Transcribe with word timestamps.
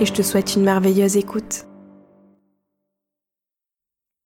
et 0.00 0.06
je 0.06 0.12
te 0.12 0.22
souhaite 0.22 0.54
une 0.54 0.62
merveilleuse 0.62 1.16
écoute. 1.16 1.64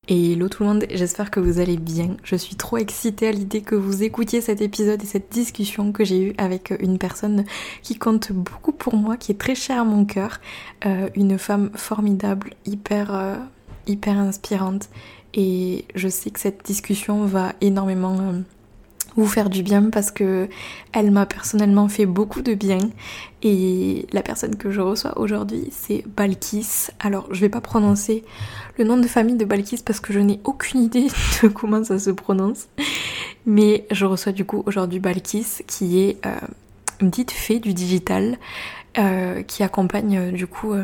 Et 0.08 0.32
hello 0.32 0.48
tout 0.48 0.64
le 0.64 0.68
monde, 0.68 0.84
j'espère 0.90 1.30
que 1.30 1.40
vous 1.40 1.60
allez 1.60 1.76
bien. 1.76 2.16
Je 2.24 2.36
suis 2.36 2.56
trop 2.56 2.76
excitée 2.76 3.28
à 3.28 3.32
l'idée 3.32 3.62
que 3.62 3.76
vous 3.76 4.02
écoutiez 4.02 4.40
cet 4.40 4.60
épisode 4.60 5.02
et 5.02 5.06
cette 5.06 5.30
discussion 5.30 5.92
que 5.92 6.04
j'ai 6.04 6.20
eue 6.20 6.34
avec 6.38 6.74
une 6.80 6.98
personne 6.98 7.44
qui 7.82 7.96
compte 7.96 8.32
beaucoup 8.32 8.72
pour 8.72 8.96
moi, 8.96 9.16
qui 9.16 9.32
est 9.32 9.40
très 9.40 9.54
chère 9.54 9.80
à 9.80 9.84
mon 9.84 10.04
cœur, 10.04 10.40
euh, 10.84 11.08
une 11.14 11.38
femme 11.38 11.70
formidable, 11.74 12.50
hyper, 12.66 13.14
euh, 13.14 13.36
hyper 13.86 14.18
inspirante. 14.18 14.90
Et 15.34 15.86
je 15.94 16.08
sais 16.08 16.30
que 16.30 16.40
cette 16.40 16.66
discussion 16.66 17.24
va 17.24 17.52
énormément 17.60 18.18
euh, 18.18 18.40
vous 19.16 19.26
faire 19.26 19.50
du 19.50 19.62
bien 19.62 19.90
parce 19.90 20.10
que 20.10 20.48
elle 20.92 21.10
m'a 21.10 21.26
personnellement 21.26 21.88
fait 21.88 22.06
beaucoup 22.06 22.42
de 22.42 22.54
bien 22.54 22.78
et 23.42 24.06
la 24.12 24.22
personne 24.22 24.56
que 24.56 24.70
je 24.70 24.80
reçois 24.80 25.18
aujourd'hui 25.18 25.68
c'est 25.70 26.04
Balkis. 26.16 26.88
Alors 27.00 27.28
je 27.30 27.40
vais 27.40 27.48
pas 27.48 27.60
prononcer 27.60 28.24
le 28.78 28.84
nom 28.84 28.96
de 28.96 29.06
famille 29.06 29.36
de 29.36 29.44
Balkis 29.44 29.82
parce 29.84 30.00
que 30.00 30.12
je 30.12 30.20
n'ai 30.20 30.40
aucune 30.44 30.82
idée 30.82 31.08
de 31.42 31.48
comment 31.48 31.84
ça 31.84 31.98
se 31.98 32.10
prononce 32.10 32.68
mais 33.46 33.86
je 33.90 34.04
reçois 34.06 34.32
du 34.32 34.44
coup 34.44 34.62
aujourd'hui 34.66 35.00
Balkis 35.00 35.62
qui 35.66 36.00
est 36.00 36.24
euh, 36.26 36.34
une 37.00 37.10
petite 37.10 37.32
fée 37.32 37.58
du 37.58 37.74
digital 37.74 38.38
euh, 38.98 39.42
qui 39.42 39.62
accompagne 39.62 40.18
euh, 40.18 40.30
du 40.30 40.46
coup 40.46 40.74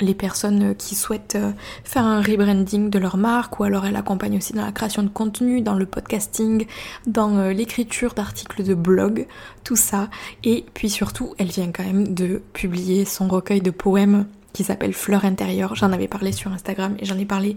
les 0.00 0.14
personnes 0.14 0.74
qui 0.74 0.94
souhaitent 0.94 1.36
euh, 1.36 1.52
faire 1.84 2.04
un 2.04 2.20
rebranding 2.20 2.90
de 2.90 2.98
leur 2.98 3.16
marque 3.16 3.60
ou 3.60 3.64
alors 3.64 3.86
elle 3.86 3.96
accompagne 3.96 4.36
aussi 4.36 4.52
dans 4.52 4.64
la 4.64 4.72
création 4.72 5.02
de 5.02 5.08
contenu, 5.08 5.60
dans 5.60 5.74
le 5.74 5.86
podcasting, 5.86 6.66
dans 7.06 7.36
euh, 7.36 7.52
l'écriture 7.52 8.14
d'articles 8.14 8.62
de 8.62 8.74
blog, 8.74 9.26
tout 9.64 9.76
ça. 9.76 10.08
Et 10.44 10.64
puis 10.74 10.90
surtout, 10.90 11.34
elle 11.38 11.48
vient 11.48 11.70
quand 11.72 11.84
même 11.84 12.14
de 12.14 12.42
publier 12.52 13.04
son 13.04 13.28
recueil 13.28 13.60
de 13.60 13.70
poèmes 13.70 14.26
qui 14.52 14.64
s'appelle 14.64 14.94
Fleur 14.94 15.24
intérieure. 15.24 15.74
J'en 15.74 15.92
avais 15.92 16.08
parlé 16.08 16.32
sur 16.32 16.52
Instagram 16.52 16.96
et 16.98 17.04
j'en 17.04 17.18
ai 17.18 17.26
parlé 17.26 17.54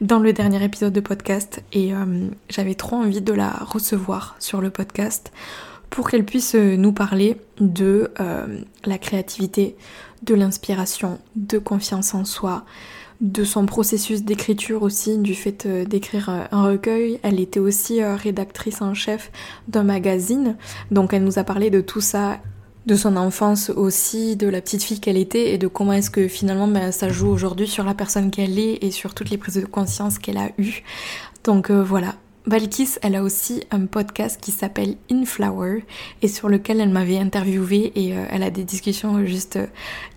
dans 0.00 0.18
le 0.18 0.32
dernier 0.32 0.62
épisode 0.62 0.92
de 0.92 1.00
podcast 1.00 1.62
et 1.72 1.94
euh, 1.94 2.28
j'avais 2.48 2.74
trop 2.74 2.96
envie 2.96 3.22
de 3.22 3.32
la 3.32 3.50
recevoir 3.50 4.36
sur 4.38 4.60
le 4.60 4.70
podcast 4.70 5.32
pour 5.88 6.08
qu'elle 6.08 6.24
puisse 6.24 6.54
nous 6.54 6.92
parler 6.94 7.36
de 7.60 8.10
la 8.86 8.96
créativité, 8.96 9.76
de 10.22 10.34
l'inspiration, 10.34 11.18
de 11.36 11.58
confiance 11.58 12.14
en 12.14 12.24
soi, 12.24 12.64
de 13.22 13.44
son 13.44 13.66
processus 13.66 14.24
d'écriture 14.24 14.82
aussi, 14.82 15.16
du 15.18 15.34
fait 15.34 15.64
euh, 15.66 15.84
d'écrire 15.84 16.28
euh, 16.28 16.44
un 16.50 16.64
recueil. 16.64 17.20
Elle 17.22 17.38
était 17.38 17.60
aussi 17.60 18.02
euh, 18.02 18.16
rédactrice 18.16 18.82
en 18.82 18.94
chef 18.94 19.30
d'un 19.68 19.84
magazine, 19.84 20.56
donc 20.90 21.12
elle 21.12 21.22
nous 21.22 21.38
a 21.38 21.44
parlé 21.44 21.70
de 21.70 21.80
tout 21.80 22.00
ça, 22.00 22.40
de 22.86 22.96
son 22.96 23.16
enfance 23.16 23.70
aussi, 23.70 24.34
de 24.34 24.48
la 24.48 24.60
petite 24.60 24.82
fille 24.82 24.98
qu'elle 24.98 25.16
était 25.16 25.54
et 25.54 25.58
de 25.58 25.68
comment 25.68 25.92
est-ce 25.92 26.10
que 26.10 26.26
finalement 26.26 26.66
ben, 26.66 26.90
ça 26.90 27.10
joue 27.10 27.28
aujourd'hui 27.28 27.68
sur 27.68 27.84
la 27.84 27.94
personne 27.94 28.32
qu'elle 28.32 28.58
est 28.58 28.82
et 28.82 28.90
sur 28.90 29.14
toutes 29.14 29.30
les 29.30 29.38
prises 29.38 29.54
de 29.54 29.66
conscience 29.66 30.18
qu'elle 30.18 30.38
a 30.38 30.50
eues. 30.58 30.82
Donc 31.44 31.70
voilà, 31.70 32.14
Balkis, 32.44 32.96
elle 33.02 33.14
a 33.14 33.22
aussi 33.22 33.62
un 33.70 33.86
podcast 33.86 34.40
qui 34.40 34.50
s'appelle 34.50 34.96
In 35.12 35.24
Flower 35.24 35.84
et 36.22 36.28
sur 36.28 36.48
lequel 36.48 36.80
elle 36.80 36.88
m'avait 36.88 37.18
interviewé 37.18 37.92
et 37.94 38.16
euh, 38.16 38.24
elle 38.30 38.42
a 38.42 38.50
des 38.50 38.64
discussions 38.64 39.24
juste 39.24 39.56
euh, 39.56 39.66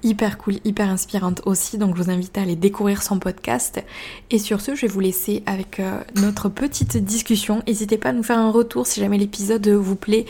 hyper 0.01 0.39
cool, 0.39 0.55
hyper 0.65 0.89
inspirantes 0.89 1.43
aussi. 1.45 1.77
Donc 1.77 1.95
je 1.95 2.01
vous 2.01 2.09
invite 2.09 2.35
à 2.39 2.41
aller 2.41 2.55
découvrir 2.55 3.03
son 3.03 3.19
podcast. 3.19 3.83
Et 4.31 4.39
sur 4.39 4.59
ce, 4.59 4.73
je 4.73 4.81
vais 4.81 4.87
vous 4.87 5.01
laisser 5.01 5.43
avec 5.45 5.79
euh, 5.79 5.99
notre 6.15 6.49
petite 6.49 6.97
discussion. 6.97 7.61
N'hésitez 7.67 7.99
pas 7.99 8.09
à 8.09 8.13
nous 8.13 8.23
faire 8.23 8.39
un 8.39 8.49
retour 8.49 8.87
si 8.87 9.01
jamais 9.01 9.19
l'épisode 9.19 9.67
vous 9.67 9.95
plaît. 9.95 10.25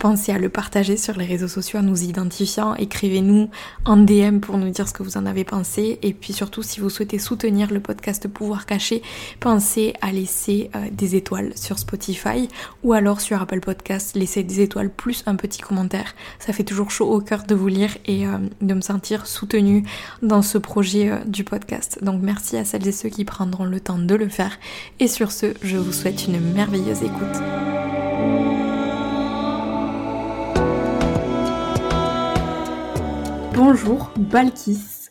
pensez 0.00 0.32
à 0.32 0.38
le 0.38 0.48
partager 0.48 0.96
sur 0.96 1.16
les 1.16 1.24
réseaux 1.24 1.46
sociaux 1.46 1.78
en 1.78 1.82
nous 1.82 2.02
identifiant. 2.02 2.74
Écrivez-nous 2.74 3.48
en 3.84 3.96
DM 3.96 4.40
pour 4.40 4.58
nous 4.58 4.70
dire 4.70 4.88
ce 4.88 4.92
que 4.92 5.04
vous 5.04 5.16
en 5.16 5.26
avez 5.26 5.44
pensé. 5.44 6.00
Et 6.02 6.14
puis 6.14 6.32
surtout, 6.32 6.64
si 6.64 6.80
vous 6.80 6.90
souhaitez 6.90 7.20
soutenir 7.20 7.72
le 7.72 7.78
podcast 7.78 8.26
Pouvoir 8.26 8.66
Caché, 8.66 9.02
pensez 9.38 9.94
à 10.00 10.10
laisser 10.10 10.70
des 10.90 11.11
étoiles 11.14 11.52
sur 11.56 11.78
Spotify 11.78 12.48
ou 12.82 12.92
alors 12.92 13.20
sur 13.20 13.40
Apple 13.40 13.60
Podcast, 13.60 14.16
laissez 14.16 14.42
des 14.42 14.60
étoiles 14.60 14.90
plus 14.90 15.22
un 15.26 15.36
petit 15.36 15.60
commentaire. 15.60 16.14
Ça 16.38 16.52
fait 16.52 16.64
toujours 16.64 16.90
chaud 16.90 17.12
au 17.12 17.20
cœur 17.20 17.44
de 17.44 17.54
vous 17.54 17.68
lire 17.68 17.96
et 18.06 18.26
euh, 18.26 18.38
de 18.60 18.74
me 18.74 18.80
sentir 18.80 19.26
soutenue 19.26 19.84
dans 20.22 20.42
ce 20.42 20.58
projet 20.58 21.10
euh, 21.10 21.18
du 21.26 21.44
podcast. 21.44 21.98
Donc 22.02 22.20
merci 22.22 22.56
à 22.56 22.64
celles 22.64 22.86
et 22.86 22.92
ceux 22.92 23.08
qui 23.08 23.24
prendront 23.24 23.64
le 23.64 23.80
temps 23.80 23.98
de 23.98 24.14
le 24.14 24.28
faire. 24.28 24.58
Et 25.00 25.08
sur 25.08 25.32
ce, 25.32 25.54
je 25.62 25.76
vous 25.76 25.92
souhaite 25.92 26.26
une 26.26 26.40
merveilleuse 26.40 27.02
écoute. 27.02 27.42
Bonjour 33.54 34.10
Balkis. 34.16 35.01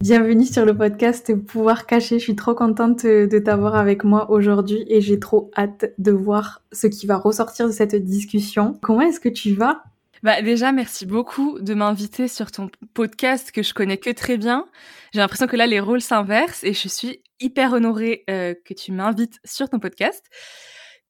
Bienvenue 0.00 0.46
sur 0.46 0.64
le 0.64 0.74
podcast 0.74 1.34
Pouvoir 1.34 1.84
caché. 1.84 2.18
Je 2.18 2.24
suis 2.24 2.34
trop 2.34 2.54
contente 2.54 3.04
de 3.04 3.38
t'avoir 3.38 3.74
avec 3.74 4.02
moi 4.02 4.30
aujourd'hui 4.30 4.86
et 4.88 5.02
j'ai 5.02 5.20
trop 5.20 5.50
hâte 5.54 5.92
de 5.98 6.10
voir 6.10 6.62
ce 6.72 6.86
qui 6.86 7.06
va 7.06 7.18
ressortir 7.18 7.66
de 7.66 7.72
cette 7.72 7.94
discussion. 7.94 8.78
Comment 8.80 9.02
est-ce 9.02 9.20
que 9.20 9.28
tu 9.28 9.52
vas? 9.52 9.82
Bah 10.22 10.40
déjà, 10.40 10.72
merci 10.72 11.04
beaucoup 11.04 11.58
de 11.60 11.74
m'inviter 11.74 12.28
sur 12.28 12.50
ton 12.50 12.70
podcast 12.94 13.52
que 13.52 13.62
je 13.62 13.74
connais 13.74 13.98
que 13.98 14.08
très 14.08 14.38
bien. 14.38 14.66
J'ai 15.12 15.20
l'impression 15.20 15.46
que 15.46 15.56
là, 15.56 15.66
les 15.66 15.80
rôles 15.80 16.00
s'inversent 16.00 16.64
et 16.64 16.72
je 16.72 16.88
suis 16.88 17.22
hyper 17.38 17.74
honorée 17.74 18.24
euh, 18.30 18.54
que 18.64 18.72
tu 18.72 18.92
m'invites 18.92 19.38
sur 19.44 19.68
ton 19.68 19.80
podcast. 19.80 20.24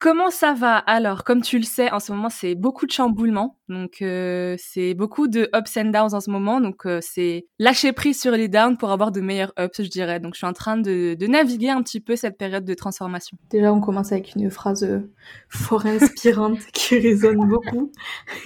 Comment 0.00 0.30
ça 0.30 0.54
va 0.54 0.78
Alors, 0.78 1.24
comme 1.24 1.42
tu 1.42 1.58
le 1.58 1.64
sais, 1.64 1.92
en 1.92 2.00
ce 2.00 2.10
moment, 2.10 2.30
c'est 2.30 2.54
beaucoup 2.54 2.86
de 2.86 2.90
chamboulements. 2.90 3.58
Donc, 3.68 4.00
euh, 4.00 4.56
c'est 4.58 4.94
beaucoup 4.94 5.28
de 5.28 5.50
ups 5.54 5.76
and 5.76 5.90
downs 5.90 6.14
en 6.14 6.20
ce 6.20 6.30
moment. 6.30 6.58
Donc, 6.62 6.86
euh, 6.86 7.00
c'est 7.02 7.44
lâcher 7.58 7.92
prise 7.92 8.18
sur 8.18 8.32
les 8.32 8.48
downs 8.48 8.78
pour 8.78 8.92
avoir 8.92 9.12
de 9.12 9.20
meilleurs 9.20 9.52
ups, 9.60 9.82
je 9.82 9.90
dirais. 9.90 10.18
Donc, 10.18 10.32
je 10.32 10.38
suis 10.38 10.46
en 10.46 10.54
train 10.54 10.78
de, 10.78 11.14
naviguer 11.26 11.68
un 11.68 11.82
petit 11.82 12.00
peu 12.00 12.16
cette 12.16 12.38
période 12.38 12.64
de 12.64 12.72
transformation. 12.72 13.36
Déjà, 13.50 13.74
on 13.74 13.80
commence 13.82 14.10
avec 14.10 14.34
une 14.36 14.50
phrase 14.50 14.84
euh, 14.84 15.12
fort 15.50 15.84
inspirante 15.84 16.60
qui 16.72 16.98
résonne 16.98 17.46
beaucoup. 17.46 17.92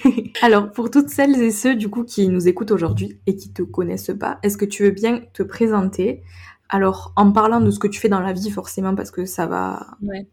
Alors, 0.41 0.73
pour 0.73 0.91
toutes 0.91 1.07
celles 1.07 1.41
et 1.41 1.51
ceux, 1.51 1.75
du 1.75 1.87
coup, 1.87 2.03
qui 2.03 2.27
nous 2.27 2.49
écoutent 2.49 2.71
aujourd'hui 2.71 3.21
et 3.27 3.37
qui 3.37 3.53
te 3.53 3.61
connaissent 3.61 4.11
pas, 4.19 4.39
est-ce 4.43 4.57
que 4.57 4.65
tu 4.65 4.83
veux 4.83 4.91
bien 4.91 5.21
te 5.31 5.41
présenter? 5.41 6.21
Alors, 6.69 7.13
en 7.15 7.31
parlant 7.31 7.61
de 7.61 7.69
ce 7.69 7.77
que 7.77 7.87
tu 7.87 7.99
fais 7.99 8.09
dans 8.09 8.19
la 8.19 8.33
vie, 8.33 8.49
forcément, 8.49 8.95
parce 8.95 9.11
que 9.11 9.25
ça 9.25 9.45
va 9.45 9.85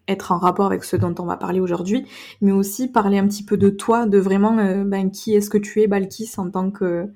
être 0.09 0.33
en 0.33 0.39
rapport 0.39 0.67
avec 0.67 0.83
ce 0.83 0.97
dont 0.97 1.15
on 1.19 1.27
va 1.27 1.37
parler 1.37 1.61
aujourd'hui, 1.61 2.07
mais 2.41 2.53
aussi 2.53 2.91
parler 2.91 3.19
un 3.19 3.29
petit 3.29 3.45
peu 3.45 3.59
de 3.59 3.69
toi, 3.69 4.07
de 4.07 4.19
vraiment 4.19 4.59
euh, 4.59 4.85
ben, 4.85 5.11
qui 5.11 5.35
est-ce 5.35 5.51
que 5.51 5.59
tu 5.59 5.83
es, 5.83 5.87
Balkis, 5.87 6.33
en 6.39 6.51
tant 6.51 6.71
que, 6.71 7.09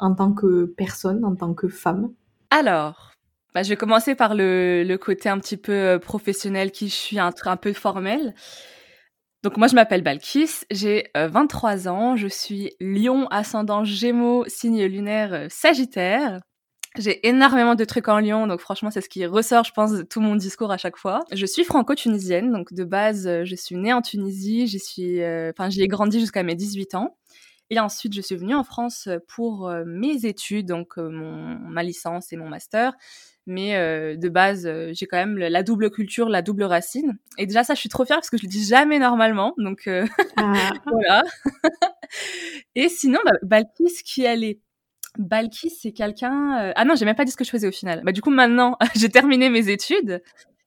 en 0.00 0.14
tant 0.14 0.32
que 0.32 0.64
personne, 0.64 1.24
en 1.24 1.36
tant 1.36 1.54
que 1.54 1.68
femme? 1.68 2.10
Alors, 2.50 3.12
bah, 3.54 3.62
je 3.62 3.68
vais 3.68 3.76
commencer 3.76 4.16
par 4.16 4.34
le, 4.34 4.96
côté 4.96 5.28
un 5.28 5.38
petit 5.38 5.56
peu 5.56 5.72
euh, 5.72 5.98
professionnel 6.00 6.72
qui 6.72 6.88
je 6.88 6.94
suis 6.94 7.18
un, 7.20 7.30
un 7.44 7.56
peu 7.56 7.72
formel. 7.72 8.34
Donc 9.44 9.58
moi 9.58 9.66
je 9.66 9.74
m'appelle 9.74 10.02
Balkis, 10.02 10.64
j'ai 10.70 11.10
23 11.14 11.86
euh, 11.86 11.90
ans, 11.90 12.16
je 12.16 12.28
suis 12.28 12.72
lion 12.80 13.28
ascendant 13.28 13.84
gémeaux, 13.84 14.44
signe 14.48 14.86
lunaire 14.86 15.48
sagittaire. 15.50 16.40
J'ai 16.96 17.26
énormément 17.26 17.74
de 17.74 17.84
trucs 17.84 18.06
en 18.06 18.18
Lyon, 18.18 18.46
donc 18.46 18.60
franchement, 18.60 18.88
c'est 18.88 19.00
ce 19.00 19.08
qui 19.08 19.26
ressort, 19.26 19.64
je 19.64 19.72
pense, 19.72 19.90
de 19.90 20.02
tout 20.02 20.20
mon 20.20 20.36
discours 20.36 20.70
à 20.70 20.76
chaque 20.76 20.96
fois. 20.96 21.24
Je 21.32 21.44
suis 21.44 21.64
franco-tunisienne, 21.64 22.52
donc 22.52 22.72
de 22.72 22.84
base, 22.84 23.26
euh, 23.26 23.44
je 23.44 23.56
suis 23.56 23.74
née 23.74 23.92
en 23.92 24.00
Tunisie, 24.00 24.68
j'y 24.68 24.78
suis, 24.78 25.20
euh, 25.20 25.50
enfin, 25.50 25.70
j'y 25.70 25.82
ai 25.82 25.88
grandi 25.88 26.20
jusqu'à 26.20 26.44
mes 26.44 26.54
18 26.54 26.94
ans. 26.94 27.16
Et 27.70 27.80
ensuite, 27.80 28.14
je 28.14 28.20
suis 28.20 28.36
venue 28.36 28.54
en 28.54 28.62
France 28.62 29.08
pour 29.26 29.68
euh, 29.68 29.82
mes 29.84 30.24
études, 30.24 30.66
donc 30.66 30.96
mon, 30.98 31.58
ma 31.68 31.82
licence 31.82 32.32
et 32.32 32.36
mon 32.36 32.48
master. 32.48 32.92
Mais 33.46 33.76
de 34.16 34.28
base, 34.30 34.66
j'ai 34.92 35.06
quand 35.06 35.18
même 35.18 35.36
la 35.36 35.62
double 35.62 35.90
culture, 35.90 36.30
la 36.30 36.40
double 36.40 36.62
racine. 36.64 37.18
Et 37.36 37.44
déjà, 37.44 37.62
ça, 37.62 37.74
je 37.74 37.80
suis 37.80 37.90
trop 37.90 38.06
fière 38.06 38.16
parce 38.16 38.30
que 38.30 38.38
je 38.38 38.44
le 38.44 38.48
dis 38.48 38.64
jamais 38.64 38.98
normalement. 38.98 39.52
Donc 39.58 39.86
ah. 39.86 40.72
voilà. 40.90 41.24
et 42.74 42.88
sinon, 42.88 43.18
bah, 43.26 43.32
Balkis, 43.42 44.02
qui 44.02 44.22
elle 44.22 44.44
est 44.44 44.60
Balkis, 45.18 45.70
c'est 45.70 45.92
quelqu'un. 45.92 46.58
Euh, 46.60 46.72
ah 46.76 46.84
non, 46.84 46.94
j'ai 46.96 47.04
même 47.04 47.14
pas 47.14 47.24
dit 47.24 47.30
ce 47.30 47.36
que 47.36 47.44
je 47.44 47.50
faisais 47.50 47.68
au 47.68 47.72
final. 47.72 48.02
Bah 48.04 48.12
du 48.12 48.20
coup 48.20 48.30
maintenant, 48.30 48.76
j'ai 48.96 49.08
terminé 49.08 49.48
mes 49.48 49.68
études 49.68 50.22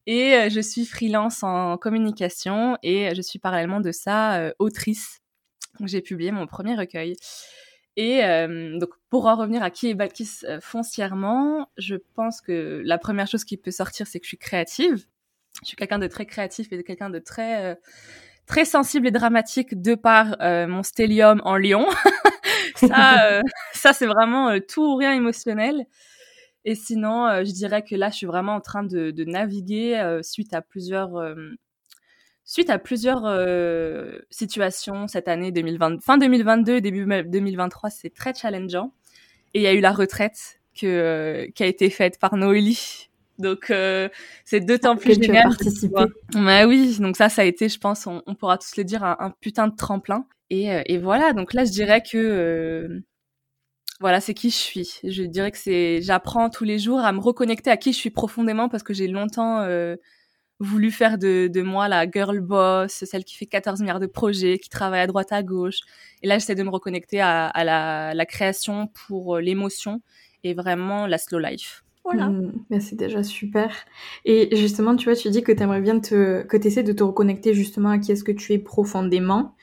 et 0.05 0.33
euh, 0.35 0.49
je 0.49 0.61
suis 0.61 0.85
freelance 0.85 1.43
en 1.43 1.77
communication 1.77 2.77
et 2.81 3.13
je 3.13 3.21
suis 3.21 3.39
parallèlement 3.39 3.81
de 3.81 3.91
ça 3.91 4.37
euh, 4.37 4.51
autrice. 4.59 5.19
J'ai 5.83 6.01
publié 6.01 6.31
mon 6.31 6.47
premier 6.47 6.75
recueil. 6.75 7.15
Et 7.99 8.21
donc, 8.79 8.89
pour 9.09 9.25
en 9.25 9.35
revenir 9.35 9.63
à 9.63 9.71
qui 9.71 9.89
est 9.89 9.95
Balkis 9.95 10.41
foncièrement, 10.61 11.71
je 11.79 11.95
pense 12.13 12.41
que 12.41 12.83
la 12.85 12.99
première 12.99 13.25
chose 13.25 13.43
qui 13.43 13.57
peut 13.57 13.71
sortir, 13.71 14.05
c'est 14.05 14.19
que 14.19 14.25
je 14.25 14.29
suis 14.29 14.37
créative. 14.37 15.07
Je 15.63 15.69
suis 15.69 15.75
quelqu'un 15.75 15.97
de 15.97 16.05
très 16.05 16.27
créatif 16.27 16.71
et 16.71 16.77
de 16.77 16.83
quelqu'un 16.83 17.09
de 17.09 17.17
très 17.17 17.75
très 18.45 18.65
sensible 18.65 19.07
et 19.07 19.11
dramatique 19.11 19.81
de 19.81 19.95
par 19.95 20.37
mon 20.39 20.83
stellium 20.83 21.41
en 21.43 21.57
lion. 21.57 21.87
ça, 22.77 23.41
ça 23.73 23.93
c'est 23.93 24.07
vraiment 24.07 24.57
tout 24.59 24.93
ou 24.93 24.95
rien 24.95 25.13
émotionnel. 25.13 25.85
Et 26.65 26.75
sinon, 26.75 27.43
je 27.45 27.51
dirais 27.51 27.83
que 27.83 27.95
là, 27.95 28.09
je 28.09 28.15
suis 28.15 28.25
vraiment 28.27 28.55
en 28.55 28.61
train 28.61 28.83
de, 28.83 29.23
naviguer 29.23 30.19
suite 30.21 30.53
à 30.53 30.61
plusieurs 30.61 31.11
Suite 32.49 32.69
à 32.69 32.79
plusieurs 32.79 33.25
euh, 33.25 34.19
situations 34.29 35.09
cette 35.09 35.27
année 35.27 35.51
2020, 35.51 36.01
fin 36.01 36.17
2022 36.17 36.79
début 36.79 37.05
2023, 37.05 37.89
c'est 37.89 38.09
très 38.13 38.33
challengeant. 38.33 38.93
Et 39.53 39.59
il 39.59 39.63
y 39.63 39.67
a 39.67 39.73
eu 39.73 39.81
la 39.81 39.91
retraite 39.91 40.61
euh, 40.83 41.45
qui 41.53 41.63
a 41.63 41.65
été 41.65 41.89
faite 41.89 42.17
par 42.19 42.37
Noélie. 42.37 43.06
Donc 43.39 43.69
euh, 43.69 44.09
c'est 44.45 44.61
d'autant 44.61 44.95
plus 44.95 45.15
génial. 45.21 45.49
Mais 46.35 46.65
oui, 46.65 46.97
donc 46.99 47.17
ça, 47.17 47.29
ça 47.29 47.43
a 47.43 47.45
été, 47.45 47.69
je 47.69 47.79
pense, 47.79 48.07
on, 48.07 48.21
pourra 48.35 48.57
tous 48.57 48.75
le 48.77 48.83
dire, 48.83 49.03
un, 49.03 49.33
putain 49.41 49.67
de 49.67 49.75
tremplin. 49.75 50.25
Et, 50.49 50.69
et, 50.85 50.97
voilà, 50.97 51.33
donc 51.33 51.53
là, 51.53 51.65
je 51.65 51.71
dirais 51.71 52.01
que 52.01 53.01
voilà, 53.99 54.21
c'est 54.21 54.33
qui 54.33 54.49
je 54.49 54.55
suis. 54.55 54.99
Je 55.03 55.23
dirais 55.23 55.51
que 55.51 55.57
c'est, 55.57 56.01
j'apprends 56.01 56.49
tous 56.49 56.63
les 56.63 56.79
jours 56.79 56.99
à 56.99 57.11
me 57.11 57.19
reconnecter 57.19 57.69
à 57.69 57.77
qui 57.77 57.91
je 57.91 57.97
suis 57.97 58.11
profondément 58.11 58.69
parce 58.69 58.83
que 58.83 58.93
j'ai 58.93 59.07
longtemps 59.07 59.65
voulu 60.59 60.91
faire 60.91 61.17
de, 61.17 61.47
de, 61.47 61.61
moi 61.61 61.87
la 61.87 62.09
girl 62.09 62.39
boss, 62.39 63.03
celle 63.05 63.23
qui 63.23 63.35
fait 63.35 63.45
14 63.45 63.79
milliards 63.81 63.99
de 63.99 64.07
projets, 64.07 64.57
qui 64.57 64.69
travaille 64.69 65.01
à 65.01 65.07
droite 65.07 65.31
à 65.31 65.43
gauche. 65.43 65.79
Et 66.23 66.27
là, 66.27 66.35
j'essaie 66.39 66.55
de 66.55 66.63
me 66.63 66.69
reconnecter 66.69 67.21
à, 67.21 67.47
à 67.47 67.63
la, 67.63 68.13
la, 68.13 68.25
création 68.25 68.87
pour 68.87 69.35
euh, 69.35 69.41
l'émotion 69.41 70.01
et 70.43 70.53
vraiment 70.53 71.05
la 71.07 71.17
slow 71.17 71.39
life. 71.39 71.83
Voilà. 72.09 72.31
Mais 72.69 72.79
c'est 72.79 72.95
déjà 72.95 73.21
super. 73.21 73.75
Et 74.23 74.55
justement, 74.55 74.95
tu 74.95 75.05
vois, 75.05 75.15
tu 75.15 75.29
dis 75.29 75.43
que 75.43 75.51
tu 75.51 75.61
aimerais 75.61 75.81
bien 75.81 75.99
te, 75.99 76.43
que 76.43 76.55
tu 76.55 76.83
de 76.83 76.91
te 76.93 77.03
reconnecter 77.03 77.53
justement 77.53 77.89
à 77.89 77.97
qui 77.97 78.13
est-ce 78.13 78.23
que 78.23 78.31
tu 78.31 78.53
es 78.53 78.59
profondément. 78.59 79.55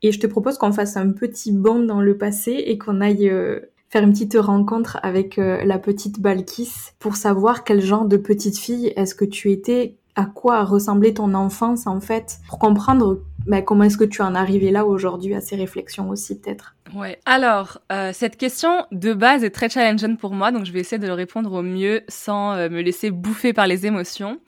Et 0.00 0.10
je 0.10 0.18
te 0.18 0.26
propose 0.26 0.56
qu'on 0.56 0.72
fasse 0.72 0.96
un 0.96 1.10
petit 1.10 1.52
bond 1.52 1.80
dans 1.80 2.00
le 2.00 2.16
passé 2.16 2.52
et 2.52 2.78
qu'on 2.78 3.02
aille 3.02 3.28
euh, 3.28 3.60
faire 3.90 4.02
une 4.02 4.12
petite 4.12 4.38
rencontre 4.38 4.98
avec 5.02 5.38
euh, 5.38 5.64
la 5.64 5.78
petite 5.78 6.18
Balkis 6.18 6.72
pour 6.98 7.16
savoir 7.16 7.62
quel 7.62 7.82
genre 7.82 8.06
de 8.06 8.16
petite 8.16 8.58
fille 8.58 8.94
est-ce 8.96 9.14
que 9.14 9.26
tu 9.26 9.52
étais, 9.52 9.98
à 10.14 10.26
quoi 10.26 10.64
ressemblait 10.64 11.14
ton 11.14 11.34
enfance 11.34 11.86
en 11.86 12.00
fait, 12.00 12.38
pour 12.48 12.58
comprendre 12.58 13.22
bah, 13.46 13.62
comment 13.62 13.84
est-ce 13.84 13.96
que 13.96 14.04
tu 14.04 14.22
en 14.22 14.34
es 14.34 14.38
arrivé 14.38 14.70
là 14.70 14.84
aujourd'hui 14.84 15.34
à 15.34 15.40
ces 15.40 15.56
réflexions 15.56 16.10
aussi 16.10 16.38
peut-être? 16.38 16.76
Ouais. 16.94 17.18
Alors 17.24 17.80
euh, 17.90 18.12
cette 18.12 18.36
question 18.36 18.86
de 18.92 19.14
base 19.14 19.42
est 19.42 19.50
très 19.50 19.68
challengeante 19.68 20.18
pour 20.18 20.34
moi, 20.34 20.52
donc 20.52 20.64
je 20.64 20.72
vais 20.72 20.80
essayer 20.80 20.98
de 20.98 21.06
le 21.06 21.14
répondre 21.14 21.52
au 21.52 21.62
mieux 21.62 22.02
sans 22.08 22.52
euh, 22.52 22.68
me 22.68 22.82
laisser 22.82 23.10
bouffer 23.10 23.52
par 23.52 23.66
les 23.66 23.86
émotions. 23.86 24.38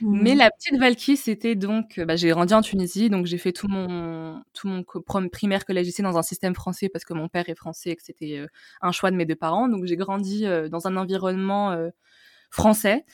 Mmh. 0.00 0.20
Mais 0.22 0.34
la 0.34 0.50
petite 0.50 0.78
Valky, 0.80 1.18
c'était 1.18 1.54
donc, 1.54 2.00
bah, 2.00 2.16
j'ai 2.16 2.30
grandi 2.30 2.54
en 2.54 2.62
Tunisie, 2.62 3.10
donc 3.10 3.26
j'ai 3.26 3.36
fait 3.36 3.52
tout 3.52 3.68
mon 3.68 4.42
tout 4.54 4.66
mon 4.66 4.82
primaire 5.28 5.66
collège 5.66 5.86
lycée 5.86 6.02
dans 6.02 6.16
un 6.16 6.22
système 6.22 6.54
français 6.54 6.88
parce 6.88 7.04
que 7.04 7.12
mon 7.12 7.28
père 7.28 7.50
est 7.50 7.54
français 7.54 7.90
et 7.90 7.96
que 7.96 8.02
c'était 8.02 8.38
euh, 8.38 8.46
un 8.80 8.92
choix 8.92 9.10
de 9.10 9.16
mes 9.16 9.26
deux 9.26 9.36
parents. 9.36 9.68
Donc 9.68 9.84
j'ai 9.84 9.96
grandi 9.96 10.46
dans 10.70 10.86
un 10.86 10.96
environnement 10.96 11.76
français. 12.50 13.04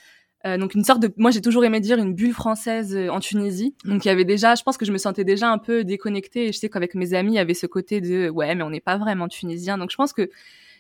Euh, 0.46 0.58
donc 0.58 0.74
une 0.74 0.84
sorte 0.84 1.00
de, 1.00 1.12
moi 1.16 1.30
j'ai 1.30 1.40
toujours 1.40 1.64
aimé 1.64 1.80
dire 1.80 1.98
une 1.98 2.14
bulle 2.14 2.32
française 2.32 2.94
euh, 2.94 3.08
en 3.08 3.20
Tunisie. 3.20 3.74
Donc 3.84 4.04
il 4.04 4.08
y 4.08 4.10
avait 4.10 4.24
déjà, 4.24 4.54
je 4.54 4.62
pense 4.62 4.76
que 4.76 4.84
je 4.84 4.92
me 4.92 4.98
sentais 4.98 5.24
déjà 5.24 5.50
un 5.50 5.58
peu 5.58 5.82
déconnectée. 5.82 6.48
Et 6.48 6.52
je 6.52 6.58
sais 6.58 6.68
qu'avec 6.68 6.94
mes 6.94 7.14
amis, 7.14 7.32
il 7.32 7.36
y 7.36 7.38
avait 7.38 7.54
ce 7.54 7.66
côté 7.66 8.00
de 8.00 8.28
ouais, 8.28 8.54
mais 8.54 8.62
on 8.62 8.70
n'est 8.70 8.80
pas 8.80 8.96
vraiment 8.96 9.28
tunisien. 9.28 9.76
Donc 9.78 9.90
je 9.90 9.96
pense 9.96 10.12
que 10.12 10.30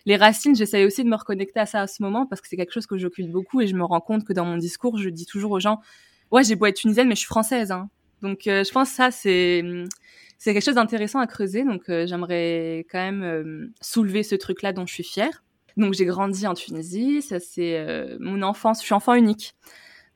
les 0.04 0.16
racines, 0.16 0.54
j'essaye 0.54 0.84
aussi 0.84 1.02
de 1.02 1.08
me 1.08 1.16
reconnecter 1.16 1.58
à 1.58 1.66
ça 1.66 1.80
à 1.80 1.86
ce 1.88 2.02
moment 2.02 2.26
parce 2.26 2.40
que 2.40 2.48
c'est 2.48 2.56
quelque 2.56 2.72
chose 2.72 2.86
que 2.86 2.96
j'occupe 2.96 3.30
beaucoup 3.30 3.60
et 3.60 3.66
je 3.66 3.74
me 3.74 3.84
rends 3.84 4.00
compte 4.00 4.24
que 4.24 4.32
dans 4.32 4.44
mon 4.44 4.56
discours, 4.56 4.98
je 4.98 5.08
dis 5.08 5.26
toujours 5.26 5.50
aux 5.50 5.60
gens 5.60 5.80
ouais, 6.30 6.44
j'ai 6.44 6.54
beau 6.54 6.66
être 6.66 6.76
tunisienne, 6.76 7.08
mais 7.08 7.14
je 7.14 7.20
suis 7.20 7.26
française. 7.26 7.72
Hein. 7.72 7.88
Donc 8.22 8.46
euh, 8.46 8.62
je 8.62 8.70
pense 8.70 8.90
que 8.90 8.96
ça 8.96 9.10
c'est 9.10 9.64
c'est 10.38 10.52
quelque 10.52 10.64
chose 10.64 10.74
d'intéressant 10.76 11.18
à 11.18 11.26
creuser. 11.26 11.64
Donc 11.64 11.84
j'aimerais 11.88 12.86
quand 12.90 12.98
même 12.98 13.72
soulever 13.80 14.22
ce 14.22 14.36
truc-là 14.36 14.72
dont 14.72 14.86
je 14.86 14.94
suis 14.94 15.04
fière. 15.04 15.42
Donc 15.76 15.92
j'ai 15.92 16.06
grandi 16.06 16.46
en 16.46 16.54
Tunisie, 16.54 17.22
ça 17.22 17.38
c'est 17.38 17.78
euh, 17.78 18.16
mon 18.20 18.42
enfance, 18.42 18.80
je 18.80 18.86
suis 18.86 18.94
enfant 18.94 19.14
unique. 19.14 19.54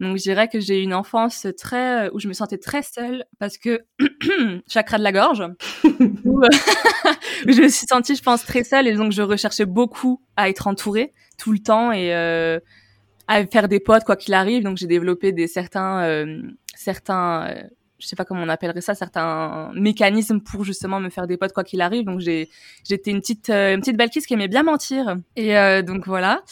Donc 0.01 0.17
je 0.17 0.23
dirais 0.23 0.49
que 0.49 0.61
j'ai 0.61 0.81
une 0.81 0.95
enfance 0.95 1.47
très 1.59 2.07
euh, 2.07 2.11
où 2.15 2.19
je 2.19 2.29
me 2.29 2.33
sentais 2.33 2.57
très 2.57 2.83
seule 2.83 3.25
parce 3.39 3.59
que 3.59 3.81
chakra 4.67 4.97
de 4.97 5.03
la 5.03 5.13
gorge 5.13 5.45
où, 6.25 6.43
euh, 6.43 6.49
je 7.47 7.63
me 7.63 7.69
suis 7.69 7.87
sentie 7.87 8.17
je 8.17 8.23
pense 8.23 8.43
très 8.45 8.65
seule 8.65 8.87
et 8.87 8.95
donc 8.95 9.13
je 9.13 9.21
recherchais 9.21 9.67
beaucoup 9.67 10.23
à 10.37 10.49
être 10.49 10.67
entourée 10.67 11.13
tout 11.37 11.53
le 11.53 11.59
temps 11.59 11.93
et 11.93 12.15
à 12.15 13.47
faire 13.47 13.69
des 13.69 13.81
potes 13.81 14.05
quoi 14.05 14.17
qu'il 14.17 14.33
arrive. 14.33 14.63
Donc 14.63 14.79
j'ai 14.79 14.87
développé 14.87 15.33
des 15.33 15.47
certains 15.47 16.27
certains 16.75 17.55
je 18.01 18.07
sais 18.07 18.17
pas 18.17 18.25
comment 18.25 18.43
on 18.43 18.49
appellerait 18.49 18.81
ça, 18.81 18.95
certains 18.95 19.71
mécanismes 19.75 20.41
pour 20.41 20.65
justement 20.65 21.01
me 21.01 21.11
faire 21.11 21.27
des 21.27 21.37
potes 21.37 21.53
quoi 21.53 21.65
qu'il 21.65 21.81
arrive. 21.81 22.05
Donc 22.05 22.21
j'ai 22.21 22.49
j'étais 22.89 23.11
une 23.11 23.21
petite 23.21 23.51
euh, 23.51 23.75
une 23.75 23.81
petite 23.81 23.97
Balkis 23.97 24.23
qui 24.23 24.35
aimait 24.35 24.49
bien 24.49 24.63
mentir 24.63 25.17
et 25.37 25.57
euh, 25.57 25.83
donc 25.83 26.07
voilà. 26.07 26.43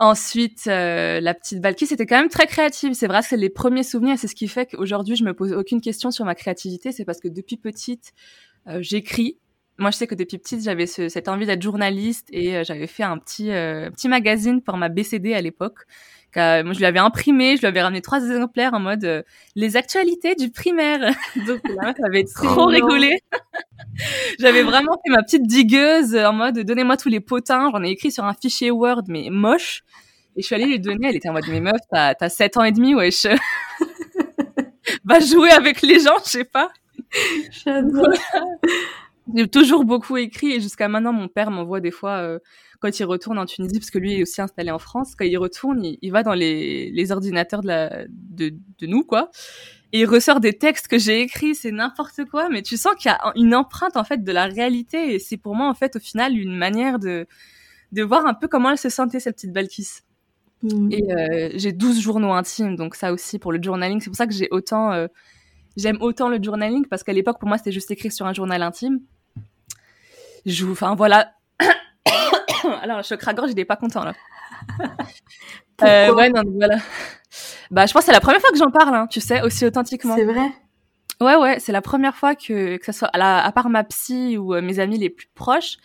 Ensuite, 0.00 0.68
euh, 0.68 1.20
la 1.20 1.34
petite 1.34 1.60
Balkis 1.60 1.92
était 1.92 2.06
quand 2.06 2.18
même 2.18 2.28
très 2.28 2.46
créative. 2.46 2.92
C'est 2.94 3.08
vrai, 3.08 3.22
c'est 3.22 3.36
les 3.36 3.50
premiers 3.50 3.82
souvenirs. 3.82 4.16
C'est 4.16 4.28
ce 4.28 4.36
qui 4.36 4.46
fait 4.46 4.66
qu'aujourd'hui, 4.66 5.16
je 5.16 5.24
me 5.24 5.34
pose 5.34 5.52
aucune 5.52 5.80
question 5.80 6.12
sur 6.12 6.24
ma 6.24 6.36
créativité. 6.36 6.92
C'est 6.92 7.04
parce 7.04 7.18
que 7.18 7.26
depuis 7.26 7.56
petite, 7.56 8.12
j'écris. 8.78 9.38
Moi, 9.76 9.90
je 9.90 9.96
sais 9.96 10.06
que 10.06 10.14
depuis 10.14 10.38
petite, 10.38 10.62
j'avais 10.62 10.86
ce, 10.86 11.08
cette 11.08 11.26
envie 11.26 11.46
d'être 11.46 11.62
journaliste 11.62 12.28
et 12.30 12.62
j'avais 12.62 12.86
fait 12.86 13.02
un 13.02 13.18
petit 13.18 13.46
petit 13.46 14.08
magazine 14.08 14.62
pour 14.62 14.76
ma 14.76 14.88
BCD 14.88 15.34
à 15.34 15.40
l'époque 15.40 15.80
moi, 16.36 16.72
je 16.72 16.78
lui 16.78 16.84
avais 16.84 16.98
imprimé, 16.98 17.56
je 17.56 17.60
lui 17.60 17.66
avais 17.68 17.82
ramené 17.82 18.02
trois 18.02 18.22
exemplaires 18.22 18.74
en 18.74 18.80
mode 18.80 19.04
euh, 19.04 19.22
les 19.56 19.76
actualités 19.76 20.34
du 20.34 20.50
primaire. 20.50 21.00
Donc 21.46 21.60
là, 21.68 21.94
ça 21.96 22.06
avait 22.06 22.24
trop 22.24 22.66
rigolé. 22.66 23.20
J'avais 24.38 24.62
vraiment 24.62 24.92
fait 25.04 25.10
ma 25.10 25.22
petite 25.22 25.46
digueuse 25.46 26.14
en 26.14 26.32
mode 26.32 26.58
donnez-moi 26.60 26.96
tous 26.96 27.08
les 27.08 27.20
potins. 27.20 27.70
J'en 27.72 27.82
ai 27.82 27.90
écrit 27.90 28.12
sur 28.12 28.24
un 28.24 28.34
fichier 28.34 28.70
Word 28.70 29.04
mais 29.08 29.28
moche. 29.30 29.82
Et 30.36 30.42
je 30.42 30.46
suis 30.46 30.54
allée 30.54 30.66
lui 30.66 30.78
donner. 30.78 31.08
Elle 31.08 31.16
était 31.16 31.28
en 31.28 31.32
mode 31.32 31.48
mais 31.48 31.60
meuf, 31.60 31.80
t'as 31.90 32.14
as 32.20 32.28
7 32.28 32.56
ans 32.58 32.64
et 32.64 32.72
demi, 32.72 32.94
wesh. 32.94 33.26
Va 35.04 35.20
jouer 35.20 35.50
avec 35.50 35.82
les 35.82 35.98
gens, 36.00 36.16
je 36.24 36.30
sais 36.30 36.44
pas. 36.44 36.70
J'adore. 37.64 38.06
J'ai 39.34 39.48
toujours 39.48 39.84
beaucoup 39.84 40.16
écrit 40.16 40.52
et 40.52 40.60
jusqu'à 40.60 40.88
maintenant, 40.88 41.12
mon 41.12 41.28
père 41.28 41.50
m'envoie 41.50 41.80
des 41.80 41.90
fois 41.90 42.18
euh, 42.18 42.38
quand 42.80 42.98
il 42.98 43.04
retourne 43.04 43.38
en 43.38 43.46
Tunisie, 43.46 43.78
parce 43.78 43.90
que 43.90 43.98
lui 43.98 44.14
est 44.14 44.22
aussi 44.22 44.40
installé 44.40 44.70
en 44.70 44.78
France, 44.78 45.14
quand 45.16 45.24
il 45.24 45.36
retourne, 45.36 45.82
il, 46.00 46.10
va 46.12 46.22
dans 46.22 46.34
les, 46.34 46.90
les 46.90 47.12
ordinateurs 47.12 47.62
de, 47.62 47.66
la, 47.66 48.04
de, 48.08 48.54
de, 48.78 48.86
nous, 48.86 49.02
quoi. 49.02 49.30
Et 49.92 50.00
il 50.00 50.06
ressort 50.06 50.38
des 50.40 50.52
textes 50.52 50.86
que 50.86 50.98
j'ai 50.98 51.22
écrits, 51.22 51.54
c'est 51.54 51.72
n'importe 51.72 52.24
quoi, 52.30 52.48
mais 52.50 52.62
tu 52.62 52.76
sens 52.76 52.94
qu'il 52.96 53.10
y 53.10 53.14
a 53.14 53.32
une 53.34 53.54
empreinte, 53.54 53.96
en 53.96 54.04
fait, 54.04 54.22
de 54.22 54.32
la 54.32 54.46
réalité. 54.46 55.14
Et 55.14 55.18
c'est 55.18 55.36
pour 55.38 55.56
moi, 55.56 55.68
en 55.68 55.74
fait, 55.74 55.96
au 55.96 55.98
final, 55.98 56.36
une 56.36 56.56
manière 56.56 56.98
de, 56.98 57.26
de 57.92 58.02
voir 58.02 58.26
un 58.26 58.34
peu 58.34 58.48
comment 58.48 58.70
elle 58.70 58.78
se 58.78 58.90
sentait, 58.90 59.18
cette 59.18 59.36
petite 59.36 59.52
Balkis. 59.52 59.88
Mmh. 60.62 60.92
Et 60.92 61.12
euh, 61.12 61.50
j'ai 61.54 61.72
12 61.72 62.00
journaux 62.00 62.32
intimes, 62.32 62.76
donc 62.76 62.94
ça 62.94 63.12
aussi, 63.12 63.38
pour 63.38 63.50
le 63.50 63.60
journaling, 63.62 64.00
c'est 64.00 64.10
pour 64.10 64.16
ça 64.16 64.26
que 64.26 64.34
j'ai 64.34 64.48
autant... 64.50 64.92
Euh, 64.92 65.08
j'aime 65.76 65.98
autant 66.00 66.28
le 66.28 66.42
journaling, 66.42 66.86
parce 66.86 67.02
qu'à 67.02 67.12
l'époque, 67.12 67.38
pour 67.40 67.48
moi, 67.48 67.58
c'était 67.58 67.72
juste 67.72 67.90
écrire 67.90 68.12
sur 68.12 68.26
un 68.26 68.32
journal 68.32 68.62
intime. 68.62 69.00
Je, 70.44 70.66
enfin, 70.66 70.94
voilà, 70.94 71.32
Alors, 72.82 72.98
le 72.98 73.02
choc 73.02 73.20
à 73.26 73.34
gorge, 73.34 73.50
il 73.52 73.58
est 73.58 73.64
pas 73.64 73.76
content, 73.76 74.04
là. 74.04 74.14
euh, 75.82 76.14
ouais, 76.14 76.30
non, 76.30 76.42
voilà. 76.56 76.78
Bah, 77.70 77.86
je 77.86 77.92
pense 77.92 78.02
que 78.02 78.06
c'est 78.06 78.12
la 78.12 78.20
première 78.20 78.40
fois 78.40 78.50
que 78.50 78.58
j'en 78.58 78.70
parle, 78.70 78.94
hein, 78.94 79.06
tu 79.08 79.20
sais, 79.20 79.42
aussi 79.42 79.66
authentiquement. 79.66 80.16
C'est 80.16 80.24
vrai. 80.24 80.50
Ouais, 81.20 81.36
ouais, 81.36 81.58
c'est 81.58 81.72
la 81.72 81.82
première 81.82 82.14
fois 82.14 82.34
que, 82.34 82.76
que 82.76 82.84
ça 82.84 82.92
soit, 82.92 83.08
à, 83.08 83.18
la, 83.18 83.44
à 83.44 83.52
part 83.52 83.68
ma 83.68 83.84
psy 83.84 84.38
ou 84.38 84.54
euh, 84.54 84.62
mes 84.62 84.78
amis 84.78 84.98
les 84.98 85.10
plus 85.10 85.28
proches, 85.34 85.76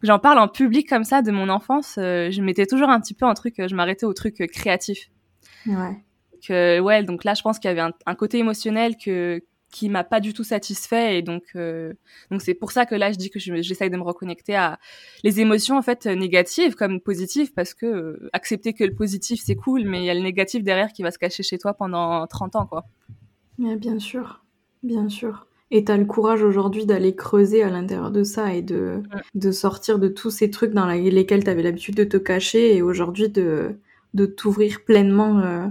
que 0.00 0.06
j'en 0.06 0.18
parle 0.18 0.38
en 0.38 0.48
public 0.48 0.88
comme 0.88 1.04
ça 1.04 1.22
de 1.22 1.30
mon 1.30 1.48
enfance. 1.48 1.96
Euh, 1.98 2.30
je 2.30 2.40
mettais 2.42 2.66
toujours 2.66 2.88
un 2.88 3.00
petit 3.00 3.14
peu 3.14 3.26
un 3.26 3.34
truc, 3.34 3.54
je 3.58 3.74
m'arrêtais 3.74 4.06
au 4.06 4.14
truc 4.14 4.36
créatif. 4.52 5.10
Ouais. 5.66 6.02
Que, 6.46 6.80
ouais, 6.80 7.02
donc 7.02 7.24
là, 7.24 7.34
je 7.34 7.42
pense 7.42 7.58
qu'il 7.58 7.68
y 7.68 7.72
avait 7.72 7.80
un, 7.80 7.92
un 8.06 8.14
côté 8.14 8.38
émotionnel 8.38 8.96
que, 8.96 9.42
qui 9.70 9.88
m'a 9.88 10.04
pas 10.04 10.20
du 10.20 10.32
tout 10.32 10.44
satisfait 10.44 11.18
et 11.18 11.22
donc 11.22 11.44
euh, 11.54 11.92
donc 12.30 12.40
c'est 12.40 12.54
pour 12.54 12.72
ça 12.72 12.86
que 12.86 12.94
là 12.94 13.12
je 13.12 13.16
dis 13.18 13.30
que 13.30 13.38
j'essaye 13.38 13.90
de 13.90 13.96
me 13.96 14.02
reconnecter 14.02 14.56
à 14.56 14.78
les 15.24 15.40
émotions 15.40 15.76
en 15.76 15.82
fait 15.82 16.06
négatives 16.06 16.74
comme 16.74 17.00
positives 17.00 17.52
parce 17.52 17.74
que 17.74 17.86
euh, 17.86 18.30
accepter 18.32 18.72
que 18.72 18.84
le 18.84 18.94
positif 18.94 19.40
c'est 19.44 19.56
cool 19.56 19.84
mais 19.84 20.00
il 20.00 20.04
y 20.04 20.10
a 20.10 20.14
le 20.14 20.20
négatif 20.20 20.62
derrière 20.62 20.92
qui 20.92 21.02
va 21.02 21.10
se 21.10 21.18
cacher 21.18 21.42
chez 21.42 21.58
toi 21.58 21.74
pendant 21.74 22.26
30 22.26 22.56
ans 22.56 22.66
quoi. 22.66 22.84
Mais 23.58 23.76
bien 23.76 23.98
sûr, 23.98 24.44
bien 24.82 25.08
sûr. 25.08 25.46
Et 25.70 25.84
tu 25.84 25.92
as 25.92 25.98
le 25.98 26.06
courage 26.06 26.42
aujourd'hui 26.42 26.86
d'aller 26.86 27.14
creuser 27.14 27.62
à 27.62 27.68
l'intérieur 27.68 28.10
de 28.10 28.22
ça 28.22 28.54
et 28.54 28.62
de, 28.62 29.02
de 29.34 29.50
sortir 29.50 29.98
de 29.98 30.08
tous 30.08 30.30
ces 30.30 30.50
trucs 30.50 30.72
dans 30.72 30.86
lesquels 30.86 31.44
tu 31.44 31.50
avais 31.50 31.62
l'habitude 31.62 31.96
de 31.96 32.04
te 32.04 32.16
cacher 32.16 32.74
et 32.74 32.80
aujourd'hui 32.80 33.28
de, 33.28 33.76
de 34.14 34.24
t'ouvrir 34.24 34.82
pleinement 34.84 35.40
euh, 35.40 35.66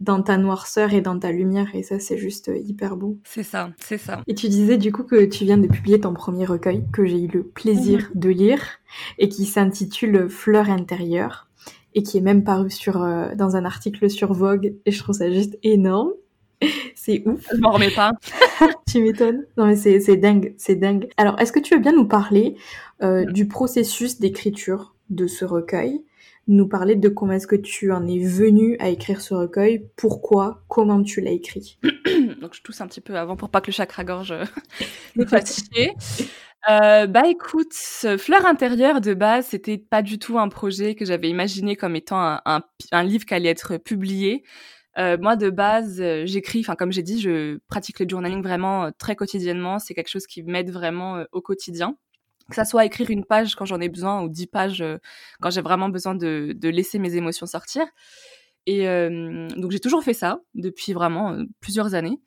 dans 0.00 0.22
ta 0.22 0.38
noirceur 0.38 0.94
et 0.94 1.02
dans 1.02 1.18
ta 1.18 1.30
lumière 1.30 1.68
et 1.74 1.82
ça 1.82 2.00
c'est 2.00 2.16
juste 2.16 2.48
euh, 2.48 2.56
hyper 2.56 2.96
beau. 2.96 3.18
C'est 3.24 3.42
ça, 3.42 3.70
c'est 3.78 3.98
ça. 3.98 4.22
Et 4.26 4.34
tu 4.34 4.48
disais 4.48 4.78
du 4.78 4.92
coup 4.92 5.04
que 5.04 5.24
tu 5.26 5.44
viens 5.44 5.58
de 5.58 5.66
publier 5.66 6.00
ton 6.00 6.14
premier 6.14 6.46
recueil 6.46 6.84
que 6.92 7.04
j'ai 7.04 7.20
eu 7.22 7.28
le 7.28 7.42
plaisir 7.42 8.10
mhm. 8.14 8.20
de 8.20 8.28
lire 8.30 8.62
et 9.18 9.28
qui 9.28 9.44
s'intitule 9.44 10.28
Fleurs 10.28 10.70
intérieures 10.70 11.48
et 11.94 12.02
qui 12.02 12.18
est 12.18 12.22
même 12.22 12.44
paru 12.44 12.70
sur 12.70 13.02
euh, 13.02 13.34
dans 13.34 13.56
un 13.56 13.64
article 13.64 14.08
sur 14.08 14.32
Vogue 14.32 14.74
et 14.86 14.90
je 14.90 14.98
trouve 14.98 15.14
ça 15.14 15.30
juste 15.30 15.58
énorme. 15.62 16.12
c'est 16.94 17.22
ouf. 17.26 17.46
Je 17.54 17.60
m'en 17.60 17.70
remets 17.70 17.90
pas. 17.90 18.12
tu 18.90 19.02
m'étonnes. 19.02 19.44
Non 19.58 19.66
mais 19.66 19.76
c'est 19.76 20.00
c'est 20.00 20.16
dingue, 20.16 20.54
c'est 20.56 20.76
dingue. 20.76 21.08
Alors 21.18 21.38
est-ce 21.38 21.52
que 21.52 21.60
tu 21.60 21.74
veux 21.74 21.80
bien 21.80 21.92
nous 21.92 22.08
parler 22.08 22.56
euh, 23.02 23.26
du 23.26 23.46
processus 23.48 24.18
d'écriture 24.18 24.94
de 25.10 25.26
ce 25.26 25.44
recueil? 25.44 26.02
Nous 26.50 26.66
parler 26.66 26.96
de 26.96 27.08
comment 27.08 27.32
est-ce 27.32 27.46
que 27.46 27.56
tu 27.56 27.92
en 27.92 28.06
es 28.06 28.18
venu 28.18 28.76
à 28.80 28.88
écrire 28.88 29.20
ce 29.20 29.34
recueil, 29.34 29.88
pourquoi, 29.96 30.64
comment 30.68 31.02
tu 31.02 31.20
l'as 31.20 31.30
écrit. 31.30 31.78
Donc 32.40 32.54
je 32.54 32.62
tousse 32.62 32.80
un 32.80 32.88
petit 32.88 33.00
peu 33.00 33.16
avant 33.16 33.36
pour 33.36 33.50
pas 33.50 33.60
que 33.60 33.68
le 33.68 33.72
chakra-gorge 33.72 34.34
me 35.16 35.24
fasse 35.24 35.62
chier. 35.72 35.92
Euh, 36.68 37.06
bah 37.06 37.22
écoute, 37.26 37.72
Fleur 38.18 38.44
intérieure 38.44 39.00
de 39.00 39.14
base, 39.14 39.46
c'était 39.46 39.78
pas 39.78 40.02
du 40.02 40.18
tout 40.18 40.38
un 40.38 40.48
projet 40.48 40.94
que 40.94 41.04
j'avais 41.04 41.30
imaginé 41.30 41.76
comme 41.76 41.96
étant 41.96 42.20
un, 42.20 42.62
un, 42.92 43.02
livre 43.02 43.24
qui 43.24 43.32
allait 43.32 43.48
être 43.48 43.78
publié. 43.78 44.42
Euh, 44.98 45.16
moi 45.18 45.36
de 45.36 45.50
base, 45.50 46.00
euh, 46.00 46.26
j'écris, 46.26 46.60
enfin 46.60 46.74
comme 46.74 46.92
j'ai 46.92 47.02
dit, 47.02 47.20
je 47.20 47.58
pratique 47.68 48.00
le 48.00 48.08
journaling 48.08 48.42
vraiment 48.42 48.86
euh, 48.86 48.90
très 48.98 49.14
quotidiennement. 49.14 49.78
C'est 49.78 49.94
quelque 49.94 50.10
chose 50.10 50.26
qui 50.26 50.42
m'aide 50.42 50.70
vraiment 50.70 51.24
au 51.32 51.40
quotidien 51.40 51.96
que 52.50 52.56
ça 52.56 52.66
soit 52.66 52.84
écrire 52.84 53.10
une 53.10 53.24
page 53.24 53.54
quand 53.54 53.64
j'en 53.64 53.80
ai 53.80 53.88
besoin 53.88 54.22
ou 54.22 54.28
dix 54.28 54.46
pages 54.46 54.82
euh, 54.82 54.98
quand 55.40 55.50
j'ai 55.50 55.62
vraiment 55.62 55.88
besoin 55.88 56.14
de, 56.14 56.54
laisser 56.62 56.98
mes 56.98 57.16
émotions 57.16 57.46
sortir. 57.46 57.86
Et 58.66 58.86
euh, 58.88 59.48
donc 59.56 59.70
j'ai 59.70 59.80
toujours 59.80 60.04
fait 60.04 60.12
ça 60.12 60.40
depuis 60.54 60.92
vraiment 60.92 61.32
euh, 61.32 61.44
plusieurs 61.60 61.94
années. 61.94 62.20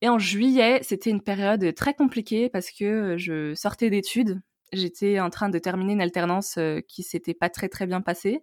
Et 0.00 0.08
en 0.08 0.18
juillet, 0.18 0.80
c'était 0.82 1.10
une 1.10 1.22
période 1.22 1.74
très 1.74 1.94
compliquée 1.94 2.48
parce 2.48 2.70
que 2.70 3.16
je 3.18 3.54
sortais 3.54 3.90
d'études. 3.90 4.40
J'étais 4.72 5.20
en 5.20 5.30
train 5.30 5.48
de 5.48 5.58
terminer 5.58 5.92
une 5.92 6.00
alternance 6.00 6.58
qui 6.88 7.02
s'était 7.02 7.32
pas 7.34 7.48
très 7.48 7.68
très 7.68 7.86
bien 7.86 8.00
passée. 8.00 8.42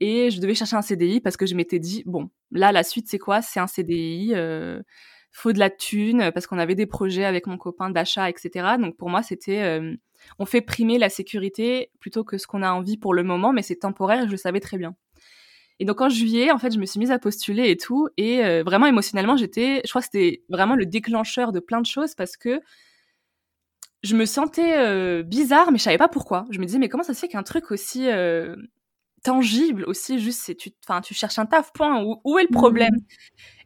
Et 0.00 0.30
je 0.30 0.40
devais 0.40 0.54
chercher 0.54 0.76
un 0.76 0.82
CDI 0.82 1.20
parce 1.20 1.36
que 1.36 1.44
je 1.44 1.54
m'étais 1.54 1.78
dit, 1.78 2.02
bon, 2.06 2.30
là, 2.50 2.72
la 2.72 2.82
suite, 2.82 3.08
c'est 3.10 3.18
quoi? 3.18 3.42
C'est 3.42 3.60
un 3.60 3.66
CDI, 3.66 4.32
faut 5.32 5.52
de 5.52 5.58
la 5.58 5.68
thune, 5.68 6.30
parce 6.32 6.46
qu'on 6.46 6.58
avait 6.58 6.76
des 6.76 6.86
projets 6.86 7.24
avec 7.24 7.46
mon 7.46 7.58
copain 7.58 7.90
d'achat, 7.90 8.30
etc. 8.30 8.76
Donc 8.80 8.96
pour 8.96 9.10
moi, 9.10 9.22
c'était 9.22 9.80
on 10.38 10.46
fait 10.46 10.60
primer 10.60 10.98
la 10.98 11.08
sécurité 11.08 11.90
plutôt 12.00 12.24
que 12.24 12.38
ce 12.38 12.46
qu'on 12.46 12.62
a 12.62 12.70
envie 12.70 12.96
pour 12.96 13.14
le 13.14 13.22
moment, 13.22 13.52
mais 13.52 13.62
c'est 13.62 13.76
temporaire 13.76 14.22
et 14.22 14.26
je 14.26 14.30
le 14.30 14.36
savais 14.36 14.60
très 14.60 14.78
bien. 14.78 14.94
Et 15.78 15.84
donc 15.84 16.00
en 16.00 16.08
juillet, 16.08 16.50
en 16.50 16.58
fait, 16.58 16.72
je 16.72 16.78
me 16.78 16.86
suis 16.86 16.98
mise 16.98 17.10
à 17.10 17.18
postuler 17.18 17.70
et 17.70 17.76
tout, 17.76 18.08
et 18.16 18.44
euh, 18.44 18.62
vraiment 18.62 18.86
émotionnellement, 18.86 19.36
j'étais, 19.36 19.82
je 19.84 19.90
crois 19.90 20.00
que 20.00 20.08
c'était 20.10 20.42
vraiment 20.48 20.74
le 20.74 20.86
déclencheur 20.86 21.52
de 21.52 21.60
plein 21.60 21.80
de 21.80 21.86
choses 21.86 22.14
parce 22.14 22.36
que 22.36 22.60
je 24.02 24.16
me 24.16 24.24
sentais 24.24 24.78
euh, 24.78 25.22
bizarre, 25.22 25.72
mais 25.72 25.78
je 25.78 25.82
savais 25.82 25.98
pas 25.98 26.08
pourquoi. 26.08 26.46
Je 26.50 26.60
me 26.60 26.64
disais 26.64 26.78
mais 26.78 26.88
comment 26.88 27.02
ça 27.02 27.12
se 27.12 27.18
fait 27.18 27.28
qu'un 27.28 27.42
truc 27.42 27.70
aussi 27.70 28.08
euh, 28.08 28.56
tangible, 29.22 29.84
aussi 29.86 30.18
juste, 30.18 30.40
c'est 30.44 30.54
tu, 30.54 30.70
enfin, 30.84 31.00
tu 31.00 31.12
cherches 31.12 31.38
un 31.38 31.46
taf, 31.46 31.72
point. 31.72 32.02
Où, 32.24 32.38
est 32.38 32.44
le 32.44 32.52
problème? 32.52 32.94
Mmh. 32.94 33.04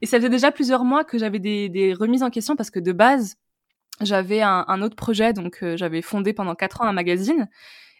Et 0.03 0.07
ça 0.07 0.17
faisait 0.17 0.31
déjà 0.31 0.51
plusieurs 0.51 0.85
mois 0.85 1.05
que 1.05 1.19
j'avais 1.19 1.39
des, 1.39 1.69
des 1.69 1.93
remises 1.93 2.23
en 2.23 2.31
question 2.31 2.57
parce 2.57 2.71
que 2.71 2.81
de 2.81 2.93
base, 2.93 3.37
j'avais 4.01 4.43
un, 4.43 4.83
autre 4.83 4.97
projet, 4.97 5.33
donc 5.33 5.63
euh, 5.63 5.77
j'avais 5.77 6.03
fondé 6.03 6.33
pendant 6.33 6.55
quatre 6.55 6.81
ans 6.81 6.85
un 6.87 6.93
magazine, 6.93 7.49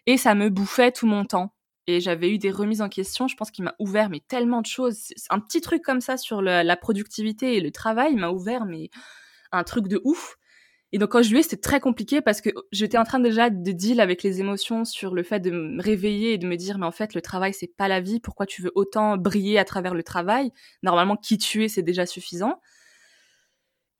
et 0.05 0.17
ça 0.17 0.35
me 0.35 0.49
bouffait 0.49 0.91
tout 0.91 1.07
mon 1.07 1.25
temps. 1.25 1.53
Et 1.87 1.99
j'avais 1.99 2.31
eu 2.31 2.37
des 2.37 2.51
remises 2.51 2.81
en 2.81 2.89
question, 2.89 3.27
je 3.27 3.35
pense 3.35 3.51
qu'il 3.51 3.63
m'a 3.63 3.75
ouvert 3.79 4.09
mais 4.09 4.21
tellement 4.27 4.61
de 4.61 4.67
choses. 4.67 5.13
Un 5.29 5.39
petit 5.39 5.61
truc 5.61 5.81
comme 5.81 6.01
ça 6.01 6.15
sur 6.17 6.41
la 6.41 6.77
productivité 6.77 7.57
et 7.57 7.59
le 7.59 7.71
travail 7.71 8.15
m'a 8.15 8.29
ouvert 8.29 8.65
mais 8.65 8.89
un 9.51 9.63
truc 9.63 9.87
de 9.87 9.99
ouf. 10.03 10.37
Et 10.93 10.97
donc 10.97 11.11
quand 11.11 11.21
je 11.23 11.33
lui 11.33 11.41
c'était 11.41 11.57
très 11.57 11.79
compliqué 11.79 12.21
parce 12.21 12.41
que 12.41 12.49
j'étais 12.71 12.97
en 12.97 13.03
train 13.03 13.19
déjà 13.19 13.49
de 13.49 13.71
deal 13.71 13.99
avec 13.99 14.23
les 14.23 14.41
émotions 14.41 14.83
sur 14.85 15.13
le 15.13 15.23
fait 15.23 15.39
de 15.39 15.49
me 15.49 15.81
réveiller 15.81 16.33
et 16.33 16.37
de 16.37 16.47
me 16.47 16.57
dire 16.57 16.77
mais 16.77 16.85
en 16.85 16.91
fait 16.91 17.13
le 17.15 17.21
travail 17.21 17.53
c'est 17.53 17.75
pas 17.75 17.87
la 17.87 18.01
vie, 18.01 18.19
pourquoi 18.19 18.45
tu 18.45 18.61
veux 18.61 18.71
autant 18.75 19.17
briller 19.17 19.57
à 19.57 19.65
travers 19.65 19.93
le 19.93 20.03
travail? 20.03 20.51
Normalement 20.83 21.15
qui 21.15 21.37
tu 21.37 21.63
es 21.63 21.67
c'est 21.69 21.81
déjà 21.81 22.05
suffisant. 22.05 22.59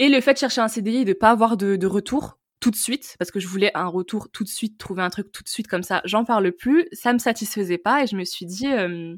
Et 0.01 0.09
le 0.09 0.19
fait 0.19 0.33
de 0.33 0.39
chercher 0.39 0.61
un 0.61 0.67
CDI 0.67 0.97
et 0.97 1.05
de 1.05 1.13
pas 1.13 1.29
avoir 1.29 1.57
de, 1.57 1.85
retour 1.85 2.39
tout 2.59 2.71
de 2.71 2.75
suite, 2.75 3.15
parce 3.19 3.29
que 3.29 3.39
je 3.39 3.47
voulais 3.47 3.69
un 3.75 3.85
retour 3.85 4.31
tout 4.31 4.43
de 4.43 4.49
suite, 4.49 4.79
trouver 4.79 5.03
un 5.03 5.11
truc 5.11 5.31
tout 5.31 5.43
de 5.43 5.47
suite 5.47 5.67
comme 5.67 5.83
ça, 5.83 6.01
j'en 6.05 6.25
parle 6.25 6.51
plus, 6.53 6.87
ça 6.91 7.13
me 7.13 7.19
satisfaisait 7.19 7.77
pas 7.77 8.01
et 8.01 8.07
je 8.07 8.15
me 8.15 8.23
suis 8.23 8.47
dit, 8.47 8.65
euh, 8.65 9.15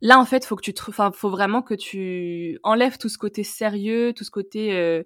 là 0.00 0.18
en 0.18 0.24
fait, 0.24 0.46
faut 0.46 0.56
que 0.56 0.62
tu, 0.62 0.72
enfin, 0.88 1.12
faut 1.12 1.28
vraiment 1.28 1.60
que 1.60 1.74
tu 1.74 2.58
enlèves 2.62 2.96
tout 2.96 3.10
ce 3.10 3.18
côté 3.18 3.44
sérieux, 3.44 4.14
tout 4.16 4.24
ce 4.24 4.30
côté, 4.30 4.72
euh, 4.78 5.02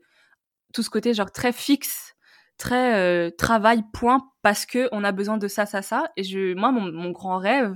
tout 0.73 0.85
ce 0.85 0.91
côté 0.91 1.15
genre 1.15 1.33
très 1.33 1.53
fixe, 1.53 2.15
très 2.57 2.95
euh, 2.95 3.31
travail 3.37 3.83
point, 3.93 4.21
parce 4.43 4.67
que 4.67 4.89
on 4.93 5.03
a 5.03 5.11
besoin 5.11 5.37
de 5.37 5.49
ça, 5.49 5.67
ça, 5.67 5.83
ça. 5.83 6.13
Et 6.17 6.55
moi, 6.55 6.71
mon 6.71 7.11
grand 7.11 7.39
rêve, 7.39 7.75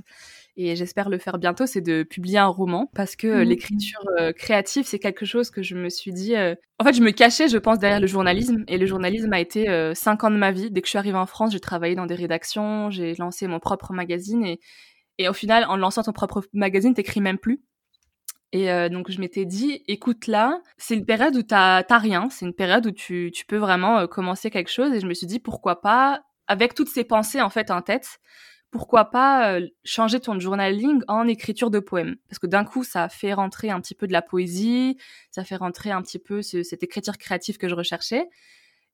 et 0.60 0.74
j'espère 0.74 1.08
le 1.08 1.18
faire 1.18 1.38
bientôt, 1.38 1.66
c'est 1.66 1.80
de 1.80 2.02
publier 2.02 2.38
un 2.38 2.48
roman 2.48 2.90
parce 2.92 3.14
que 3.14 3.28
euh, 3.28 3.44
mmh. 3.44 3.48
l'écriture 3.48 4.00
euh, 4.18 4.32
créative, 4.32 4.84
c'est 4.86 4.98
quelque 4.98 5.24
chose 5.24 5.50
que 5.50 5.62
je 5.62 5.76
me 5.76 5.88
suis 5.88 6.12
dit. 6.12 6.34
Euh, 6.34 6.56
en 6.80 6.84
fait, 6.84 6.94
je 6.94 7.00
me 7.00 7.12
cachais, 7.12 7.46
je 7.46 7.58
pense, 7.58 7.78
derrière 7.78 8.00
le 8.00 8.08
journalisme 8.08 8.64
et 8.66 8.76
le 8.76 8.84
journalisme 8.84 9.32
a 9.32 9.38
été 9.38 9.66
cinq 9.94 10.24
ans 10.24 10.30
de 10.32 10.36
ma 10.36 10.50
vie. 10.50 10.72
Dès 10.72 10.80
que 10.80 10.88
je 10.88 10.90
suis 10.90 10.98
arrivée 10.98 11.16
en 11.16 11.26
France, 11.26 11.52
j'ai 11.52 11.60
travaillé 11.60 11.94
dans 11.94 12.06
des 12.06 12.16
rédactions, 12.16 12.90
j'ai 12.90 13.14
lancé 13.14 13.46
mon 13.46 13.60
propre 13.60 13.92
magazine 13.92 14.44
et, 14.44 14.58
et 15.18 15.28
au 15.28 15.32
final, 15.32 15.64
en 15.68 15.76
lançant 15.76 16.02
ton 16.02 16.12
propre 16.12 16.42
magazine, 16.52 16.92
t'écris 16.92 17.20
même 17.20 17.38
plus. 17.38 17.62
Et 18.52 18.68
donc 18.88 19.10
je 19.10 19.20
m'étais 19.20 19.44
dit, 19.44 19.82
écoute 19.88 20.26
là, 20.26 20.60
c'est 20.76 20.94
une 20.94 21.04
période 21.04 21.36
où 21.36 21.42
t'as 21.42 21.82
rien, 21.90 22.28
c'est 22.30 22.46
une 22.46 22.54
période 22.54 22.86
où 22.86 22.92
tu, 22.92 23.30
tu 23.32 23.44
peux 23.44 23.58
vraiment 23.58 24.06
commencer 24.06 24.50
quelque 24.50 24.70
chose. 24.70 24.92
Et 24.92 25.00
je 25.00 25.06
me 25.06 25.14
suis 25.14 25.26
dit, 25.26 25.40
pourquoi 25.40 25.80
pas, 25.80 26.22
avec 26.46 26.74
toutes 26.74 26.88
ces 26.88 27.04
pensées 27.04 27.42
en 27.42 27.50
fait 27.50 27.70
en 27.72 27.82
tête, 27.82 28.20
pourquoi 28.70 29.06
pas 29.06 29.54
euh, 29.54 29.66
changer 29.84 30.20
ton 30.20 30.38
journaling 30.38 31.02
en 31.08 31.26
écriture 31.26 31.70
de 31.70 31.78
poèmes? 31.78 32.16
Parce 32.28 32.38
que 32.38 32.46
d'un 32.46 32.64
coup, 32.64 32.84
ça 32.84 33.08
fait 33.08 33.32
rentrer 33.32 33.70
un 33.70 33.80
petit 33.80 33.94
peu 33.94 34.06
de 34.06 34.12
la 34.12 34.22
poésie, 34.22 34.98
ça 35.30 35.44
fait 35.44 35.56
rentrer 35.56 35.90
un 35.90 36.02
petit 36.02 36.18
peu 36.18 36.42
cette 36.42 36.82
écriture 36.82 37.16
créative 37.18 37.56
que 37.56 37.68
je 37.68 37.74
recherchais. 37.74 38.28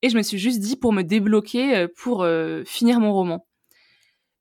Et 0.02 0.10
je 0.10 0.16
me 0.16 0.22
suis 0.22 0.38
juste 0.38 0.60
dit 0.60 0.76
pour 0.76 0.92
me 0.92 1.02
débloquer, 1.02 1.76
euh, 1.76 1.88
pour 1.96 2.22
euh, 2.22 2.62
finir 2.64 3.00
mon 3.00 3.12
roman. 3.12 3.46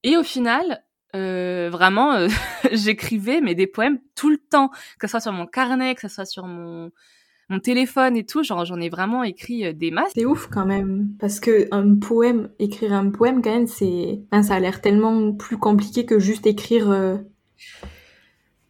Et 0.04 0.18
au 0.18 0.24
final, 0.24 0.84
vraiment, 1.14 2.28
j'écrivais 2.72 3.40
mais 3.40 3.56
des 3.56 3.68
poèmes 3.68 4.00
tout 4.16 4.30
le 4.30 4.38
temps, 4.38 4.70
que 5.00 5.08
ce 5.08 5.12
soit 5.12 5.22
sur 5.22 5.32
mon 5.32 5.46
carnet, 5.46 5.96
que 5.96 6.02
ce 6.02 6.08
soit 6.10 6.26
sur 6.26 6.48
mon 6.48 6.92
mon 7.54 7.60
téléphone 7.60 8.18
et 8.18 8.26
tout, 8.26 8.44
genre 8.44 8.66
j'en 8.66 8.80
ai 8.80 8.90
vraiment 8.90 9.24
écrit 9.24 9.66
euh, 9.66 9.74
des 9.74 9.92
masses. 9.92 10.12
C'est 10.16 10.26
ouf 10.26 10.48
quand 10.48 10.66
même, 10.66 11.10
parce 11.20 11.40
que 11.40 11.68
un 11.72 11.96
poème, 11.96 12.50
écrire 12.60 12.94
un 12.94 13.10
poème 13.10 13.42
quand 13.42 13.52
même, 13.52 13.68
c'est, 13.68 14.22
ça 14.42 14.56
a 14.56 14.60
l'air 14.60 14.82
tellement 14.82 15.34
plus 15.34 15.58
compliqué 15.58 16.06
que 16.06 16.20
juste 16.20 16.48
écrire, 16.48 16.90
euh, 16.90 17.18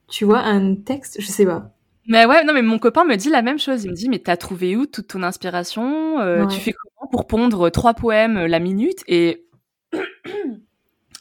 tu 0.07 0.25
vois, 0.25 0.39
un 0.39 0.75
texte, 0.75 1.17
je 1.19 1.27
sais 1.27 1.45
pas. 1.45 1.71
Mais 2.07 2.25
ouais, 2.25 2.43
non 2.43 2.53
mais 2.53 2.61
mon 2.61 2.79
copain 2.79 3.05
me 3.05 3.15
dit 3.15 3.29
la 3.29 3.41
même 3.41 3.59
chose. 3.59 3.85
Il 3.85 3.91
me 3.91 3.95
dit 3.95 4.09
mais 4.09 4.19
t'as 4.19 4.35
trouvé 4.35 4.75
où 4.75 4.85
toute 4.85 5.07
ton 5.07 5.23
inspiration 5.23 6.19
euh, 6.19 6.45
Tu 6.47 6.59
fais 6.59 6.73
comment 6.73 7.09
pour 7.09 7.27
pondre 7.27 7.69
trois 7.71 7.93
poèmes 7.93 8.45
la 8.45 8.59
minute 8.59 9.03
Et 9.07 9.45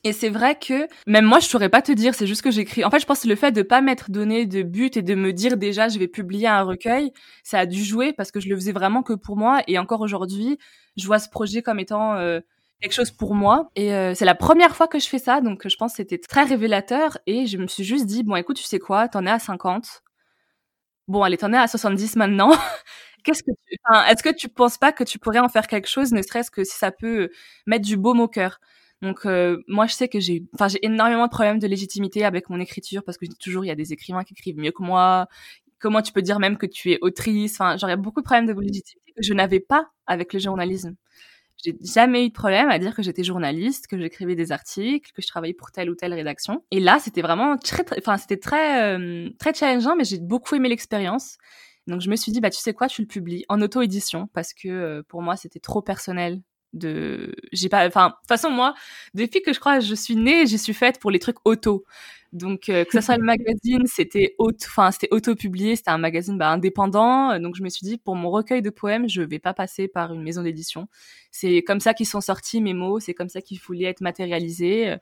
et 0.04 0.12
c'est 0.12 0.30
vrai 0.30 0.58
que 0.58 0.88
même 1.06 1.24
moi, 1.24 1.38
je 1.38 1.46
saurais 1.46 1.68
pas 1.68 1.80
te 1.80 1.92
dire. 1.92 2.14
C'est 2.14 2.26
juste 2.26 2.42
que 2.42 2.50
j'écris. 2.50 2.84
En 2.84 2.90
fait, 2.90 2.98
je 2.98 3.06
pense 3.06 3.20
que 3.20 3.28
le 3.28 3.36
fait 3.36 3.52
de 3.52 3.62
pas 3.62 3.80
m'être 3.80 4.10
donné 4.10 4.46
de 4.46 4.62
but 4.62 4.96
et 4.96 5.02
de 5.02 5.14
me 5.14 5.32
dire 5.32 5.56
déjà 5.56 5.88
je 5.88 5.98
vais 5.98 6.08
publier 6.08 6.48
un 6.48 6.62
recueil, 6.62 7.12
ça 7.44 7.60
a 7.60 7.66
dû 7.66 7.82
jouer 7.84 8.12
parce 8.12 8.32
que 8.32 8.40
je 8.40 8.48
le 8.48 8.56
faisais 8.56 8.72
vraiment 8.72 9.02
que 9.02 9.12
pour 9.12 9.36
moi. 9.36 9.62
Et 9.68 9.78
encore 9.78 10.00
aujourd'hui, 10.00 10.58
je 10.96 11.06
vois 11.06 11.20
ce 11.20 11.28
projet 11.28 11.62
comme 11.62 11.78
étant 11.78 12.16
euh, 12.16 12.40
quelque 12.80 12.94
chose 12.94 13.12
pour 13.12 13.34
moi. 13.34 13.70
Et 13.76 13.94
euh, 13.94 14.14
c'est 14.14 14.24
la 14.24 14.34
première 14.34 14.74
fois 14.74 14.88
que 14.88 14.98
je 14.98 15.08
fais 15.08 15.18
ça, 15.20 15.40
donc 15.40 15.68
je 15.68 15.76
pense 15.76 15.92
que 15.92 15.96
c'était 15.98 16.18
très 16.18 16.42
révélateur. 16.44 17.18
Et 17.26 17.46
je 17.46 17.58
me 17.58 17.68
suis 17.68 17.84
juste 17.84 18.06
dit 18.06 18.24
bon, 18.24 18.34
écoute, 18.34 18.56
tu 18.56 18.64
sais 18.64 18.80
quoi, 18.80 19.08
t'en 19.08 19.24
es 19.24 19.30
à 19.30 19.38
50. 19.38 20.02
Bon, 21.08 21.22
allez, 21.22 21.36
t'en 21.36 21.52
es 21.52 21.56
à 21.56 21.68
70 21.68 22.16
maintenant. 22.16 22.50
Qu'est-ce 23.24 23.42
que 23.44 23.52
tu... 23.68 23.76
enfin, 23.84 24.04
est-ce 24.06 24.22
que 24.22 24.34
tu 24.34 24.48
penses 24.48 24.78
pas 24.78 24.92
que 24.92 25.04
tu 25.04 25.18
pourrais 25.20 25.38
en 25.38 25.48
faire 25.48 25.68
quelque 25.68 25.88
chose, 25.88 26.12
ne 26.12 26.22
serait-ce 26.22 26.50
que 26.50 26.64
si 26.64 26.76
ça 26.76 26.90
peut 26.90 27.30
mettre 27.66 27.84
du 27.84 27.96
baume 27.96 28.20
au 28.20 28.26
cœur? 28.28 28.58
Donc 29.02 29.26
euh, 29.26 29.58
moi 29.66 29.86
je 29.86 29.94
sais 29.94 30.08
que 30.08 30.20
j'ai 30.20 30.44
enfin 30.54 30.68
j'ai 30.68 30.78
énormément 30.86 31.26
de 31.26 31.30
problèmes 31.30 31.58
de 31.58 31.66
légitimité 31.66 32.24
avec 32.24 32.48
mon 32.48 32.60
écriture 32.60 33.02
parce 33.04 33.18
que 33.18 33.26
toujours 33.40 33.64
il 33.64 33.68
y 33.68 33.72
a 33.72 33.74
des 33.74 33.92
écrivains 33.92 34.22
qui 34.22 34.32
écrivent 34.32 34.58
mieux 34.58 34.72
que 34.72 34.82
moi. 34.82 35.26
Comment 35.80 36.00
tu 36.00 36.12
peux 36.12 36.22
dire 36.22 36.38
même 36.38 36.56
que 36.56 36.66
tu 36.66 36.92
es 36.92 36.98
autrice? 37.02 37.54
Enfin, 37.60 37.76
j'aurais 37.76 37.96
beaucoup 37.96 38.20
de 38.20 38.24
problèmes 38.24 38.46
de 38.46 38.52
légitimité 38.52 39.12
que 39.16 39.22
je 39.22 39.34
n'avais 39.34 39.58
pas 39.58 39.90
avec 40.06 40.32
le 40.32 40.38
journalisme. 40.38 40.94
J'ai 41.64 41.76
jamais 41.80 42.24
eu 42.26 42.28
de 42.28 42.34
problème 42.34 42.70
à 42.70 42.78
dire 42.78 42.94
que 42.94 43.02
j'étais 43.02 43.24
journaliste, 43.24 43.88
que 43.88 43.98
j'écrivais 43.98 44.36
des 44.36 44.52
articles, 44.52 45.10
que 45.12 45.22
je 45.22 45.26
travaillais 45.26 45.54
pour 45.54 45.72
telle 45.72 45.90
ou 45.90 45.96
telle 45.96 46.14
rédaction. 46.14 46.64
Et 46.70 46.78
là, 46.78 46.98
c'était 47.00 47.22
vraiment 47.22 47.56
très, 47.56 47.84
enfin, 47.98 48.16
c'était 48.16 48.36
très, 48.36 48.96
euh, 48.96 49.28
très 49.38 49.54
challengeant, 49.54 49.96
mais 49.96 50.04
j'ai 50.04 50.18
beaucoup 50.18 50.54
aimé 50.54 50.68
l'expérience. 50.68 51.36
Donc, 51.88 52.00
je 52.00 52.10
me 52.10 52.16
suis 52.16 52.32
dit, 52.32 52.40
bah, 52.40 52.50
tu 52.50 52.60
sais 52.60 52.74
quoi, 52.74 52.88
tu 52.88 53.02
le 53.02 53.08
publies 53.08 53.44
en 53.48 53.60
auto-édition 53.60 54.28
parce 54.32 54.54
que 54.54 54.68
euh, 54.68 55.02
pour 55.08 55.22
moi, 55.22 55.36
c'était 55.36 55.60
trop 55.60 55.82
personnel 55.82 56.40
de 56.72 57.34
j'ai 57.52 57.68
pas 57.68 57.86
enfin 57.86 58.08
de 58.08 58.12
toute 58.14 58.28
façon 58.28 58.50
moi 58.50 58.74
depuis 59.14 59.42
que 59.42 59.52
je 59.52 59.60
crois 59.60 59.80
je 59.80 59.94
suis 59.94 60.16
née 60.16 60.46
je 60.46 60.56
suis 60.56 60.74
faite 60.74 61.00
pour 61.00 61.10
les 61.10 61.18
trucs 61.18 61.36
auto. 61.44 61.84
Donc 62.32 62.70
euh, 62.70 62.84
que 62.84 62.92
ça 62.92 63.02
soit 63.02 63.18
le 63.18 63.24
magazine 63.24 63.82
c'était 63.84 64.34
auto 64.38 64.64
enfin 64.66 64.90
c'était 64.90 65.08
auto 65.10 65.34
publié 65.34 65.76
c'était 65.76 65.90
un 65.90 65.98
magazine 65.98 66.38
bah, 66.38 66.50
indépendant. 66.50 67.38
Donc 67.38 67.56
je 67.56 67.62
me 67.62 67.68
suis 67.68 67.86
dit 67.86 67.98
pour 67.98 68.16
mon 68.16 68.30
recueil 68.30 68.62
de 68.62 68.70
poèmes 68.70 69.08
je 69.08 69.22
vais 69.22 69.38
pas 69.38 69.52
passer 69.54 69.86
par 69.88 70.14
une 70.14 70.22
maison 70.22 70.42
d'édition. 70.42 70.88
C'est 71.30 71.62
comme 71.62 71.80
ça 71.80 71.94
qu'ils 71.94 72.06
sont 72.06 72.22
sortis 72.22 72.60
mes 72.62 72.74
mots 72.74 73.00
c'est 73.00 73.14
comme 73.14 73.28
ça 73.28 73.42
qu'ils 73.42 73.60
voulaient 73.60 73.84
être 73.84 74.00
matérialisés 74.00 74.96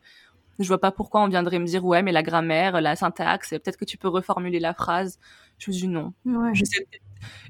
je 0.59 0.69
vois 0.69 0.81
pas 0.81 0.93
pourquoi 0.93 1.23
on 1.23 1.29
viendrait 1.29 1.59
me 1.59 1.67
dire 1.67 1.85
ouais 1.85 2.03
mais 2.03 2.13
la 2.13 2.23
grammaire 2.23 2.81
la 2.81 2.97
syntaxe 2.97 3.51
peut-être 3.51 3.77
que 3.77 3.85
tu 3.85 3.97
peux 3.97 4.09
reformuler 4.09 4.59
la 4.61 4.75
phrase. 4.75 5.19
Je 5.59 5.71
me 5.71 5.77
dis 5.77 5.89
non. 5.89 6.13
Je 6.53 6.65
sais, 6.65 6.87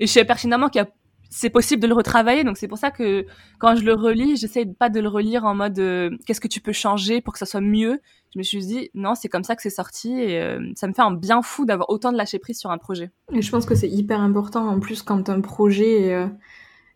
et 0.00 0.06
je 0.06 0.12
sais 0.12 0.24
pertinemment 0.24 0.68
qu'il 0.68 0.80
y 0.80 0.84
a 0.84 0.88
c'est 1.30 1.48
possible 1.48 1.80
de 1.80 1.86
le 1.86 1.94
retravailler. 1.94 2.44
Donc 2.44 2.58
c'est 2.58 2.68
pour 2.68 2.76
ça 2.76 2.90
que 2.90 3.24
quand 3.58 3.76
je 3.76 3.84
le 3.84 3.94
relis, 3.94 4.36
j'essaie 4.36 4.66
pas 4.66 4.90
de 4.90 5.00
le 5.00 5.08
relire 5.08 5.44
en 5.44 5.54
mode 5.54 5.78
euh, 5.78 6.10
qu'est-ce 6.26 6.40
que 6.40 6.48
tu 6.48 6.60
peux 6.60 6.72
changer 6.72 7.20
pour 7.20 7.32
que 7.32 7.38
ça 7.38 7.46
soit 7.46 7.60
mieux. 7.60 8.00
Je 8.34 8.38
me 8.38 8.42
suis 8.42 8.58
dit 8.58 8.90
non, 8.94 9.14
c'est 9.14 9.28
comme 9.28 9.44
ça 9.44 9.54
que 9.56 9.62
c'est 9.62 9.70
sorti 9.70 10.12
et 10.12 10.40
euh, 10.40 10.60
ça 10.74 10.88
me 10.88 10.92
fait 10.92 11.02
un 11.02 11.12
bien 11.12 11.40
fou 11.40 11.64
d'avoir 11.64 11.88
autant 11.88 12.10
de 12.10 12.16
lâcher 12.16 12.40
prise 12.40 12.58
sur 12.58 12.70
un 12.70 12.78
projet. 12.78 13.10
Et 13.32 13.42
je 13.42 13.50
pense 13.50 13.64
que 13.64 13.76
c'est 13.76 13.88
hyper 13.88 14.20
important 14.20 14.66
en 14.66 14.80
plus 14.80 15.02
quand 15.02 15.28
un 15.28 15.40
projet 15.40 16.12
euh, 16.12 16.26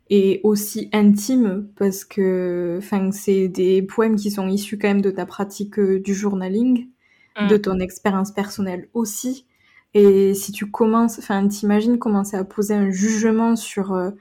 est 0.09 0.41
aussi 0.43 0.89
intime 0.91 1.69
parce 1.77 2.03
que 2.03 2.75
enfin 2.77 3.11
c'est 3.11 3.47
des 3.47 3.81
poèmes 3.81 4.17
qui 4.17 4.31
sont 4.31 4.49
issus 4.49 4.77
quand 4.77 4.89
même 4.89 5.01
de 5.01 5.11
ta 5.11 5.25
pratique 5.25 5.79
du 5.79 6.13
journaling, 6.13 6.89
mmh. 7.39 7.47
de 7.47 7.57
ton 7.57 7.79
expérience 7.79 8.31
personnelle 8.31 8.89
aussi. 8.93 9.47
Et 9.95 10.33
si 10.33 10.51
tu 10.51 10.69
commences, 10.69 11.19
enfin, 11.19 11.47
t'imagines 11.47 11.97
commencer 11.97 12.35
à 12.35 12.43
poser 12.43 12.73
un 12.73 12.91
jugement 12.91 13.55
sur 13.55 13.93
euh, 13.93 14.11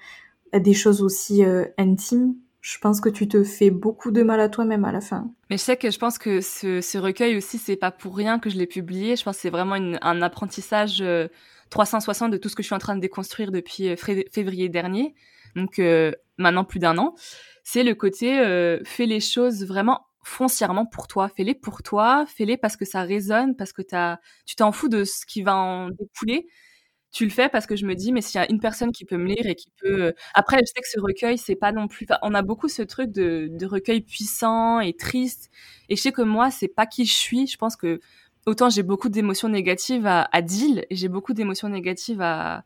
des 0.53 0.73
choses 0.73 1.03
aussi 1.03 1.45
euh, 1.45 1.65
intimes, 1.77 2.37
je 2.61 2.79
pense 2.79 3.01
que 3.01 3.09
tu 3.09 3.27
te 3.27 3.43
fais 3.43 3.71
beaucoup 3.71 4.13
de 4.13 4.23
mal 4.23 4.39
à 4.39 4.49
toi-même 4.49 4.85
à 4.85 4.93
la 4.93 5.01
fin. 5.01 5.29
Mais 5.51 5.59
je 5.59 5.63
sais 5.63 5.77
que 5.77 5.91
je 5.91 5.99
pense 5.99 6.17
que 6.17 6.41
ce, 6.41 6.97
recueil 6.97 7.37
aussi, 7.37 7.59
c'est 7.59 7.75
pas 7.75 7.91
pour 7.91 8.17
rien 8.17 8.39
que 8.39 8.51
je 8.51 8.57
l'ai 8.57 8.69
publié. 8.69 9.17
Je 9.17 9.25
pense 9.25 9.35
que 9.35 9.43
c'est 9.43 9.51
vraiment 9.51 9.75
un 9.75 10.23
apprentissage 10.23 11.05
360 11.71 12.29
euh, 12.29 12.33
de 12.33 12.37
tout 12.41 12.49
ce 12.49 12.55
que 12.55 12.63
je 12.63 12.69
suis 12.69 12.77
en 12.77 12.79
train 12.79 12.95
de 12.95 13.01
déconstruire 13.01 13.51
depuis 13.51 13.97
février 13.97 14.69
dernier. 14.69 15.17
Donc 15.57 15.81
maintenant 16.39 16.65
plus 16.65 16.79
d'un 16.79 16.99
an. 16.99 17.15
C'est 17.65 17.83
le 17.83 17.95
côté 17.95 18.29
fais 18.85 19.07
les 19.07 19.21
choses 19.21 19.65
vraiment 19.67 20.07
foncièrement 20.25 20.87
pour 20.87 21.09
toi. 21.09 21.29
Fais-les 21.29 21.55
pour 21.55 21.83
toi, 21.83 22.25
fais-les 22.27 22.57
parce 22.57 22.77
que 22.77 22.85
ça 22.85 23.03
résonne, 23.03 23.57
parce 23.57 23.73
que 23.73 23.83
as, 23.93 24.21
tu 24.47 24.57
t'en 24.57 24.73
fous 24.73 24.89
de 24.89 25.05
ce 25.05 25.27
qui 25.27 25.43
va 25.43 25.57
en 25.57 25.91
découler. 25.91 26.47
Tu 27.13 27.25
le 27.25 27.31
fais 27.31 27.49
parce 27.49 27.67
que 27.67 27.77
je 27.77 27.87
me 27.87 27.95
dis, 27.95 28.13
mais 28.13 28.21
s'il 28.23 28.41
y 28.41 28.45
a 28.45 28.51
une 28.51 28.61
personne 28.61 28.91
qui 28.93 29.05
peut 29.05 29.17
me 29.17 29.27
lire 29.29 29.47
et 29.47 29.55
qui 29.55 29.71
peut. 29.81 30.07
Euh, 30.07 30.13
après, 30.35 30.59
je 30.59 30.67
sais 30.67 30.81
que 30.81 30.89
ce 30.89 31.01
recueil, 31.01 31.39
c'est 31.39 31.55
pas 31.57 31.73
non 31.73 31.87
plus. 31.89 32.07
on 32.23 32.35
a 32.35 32.43
beaucoup 32.43 32.69
ce 32.69 32.83
truc 32.83 33.13
de, 33.13 33.51
recueil 33.67 34.01
puissant 34.03 34.81
et 34.81 34.95
triste. 34.95 35.51
Et 35.89 35.97
je 35.97 36.03
sais 36.03 36.13
que 36.13 36.23
moi, 36.23 36.51
c'est 36.51 36.69
pas 36.69 36.87
qui 36.87 37.07
je 37.07 37.15
suis. 37.15 37.47
Je 37.47 37.57
pense 37.57 37.77
que 37.77 38.01
autant 38.47 38.69
j'ai 38.69 38.83
beaucoup 38.83 39.09
d'émotions 39.09 39.49
négatives 39.49 40.07
à, 40.07 40.29
à 40.33 40.43
deal 40.43 40.85
et 40.91 40.97
j'ai 40.97 41.09
beaucoup 41.09 41.35
d'émotions 41.35 41.69
négatives 41.69 42.21
à, 42.21 42.65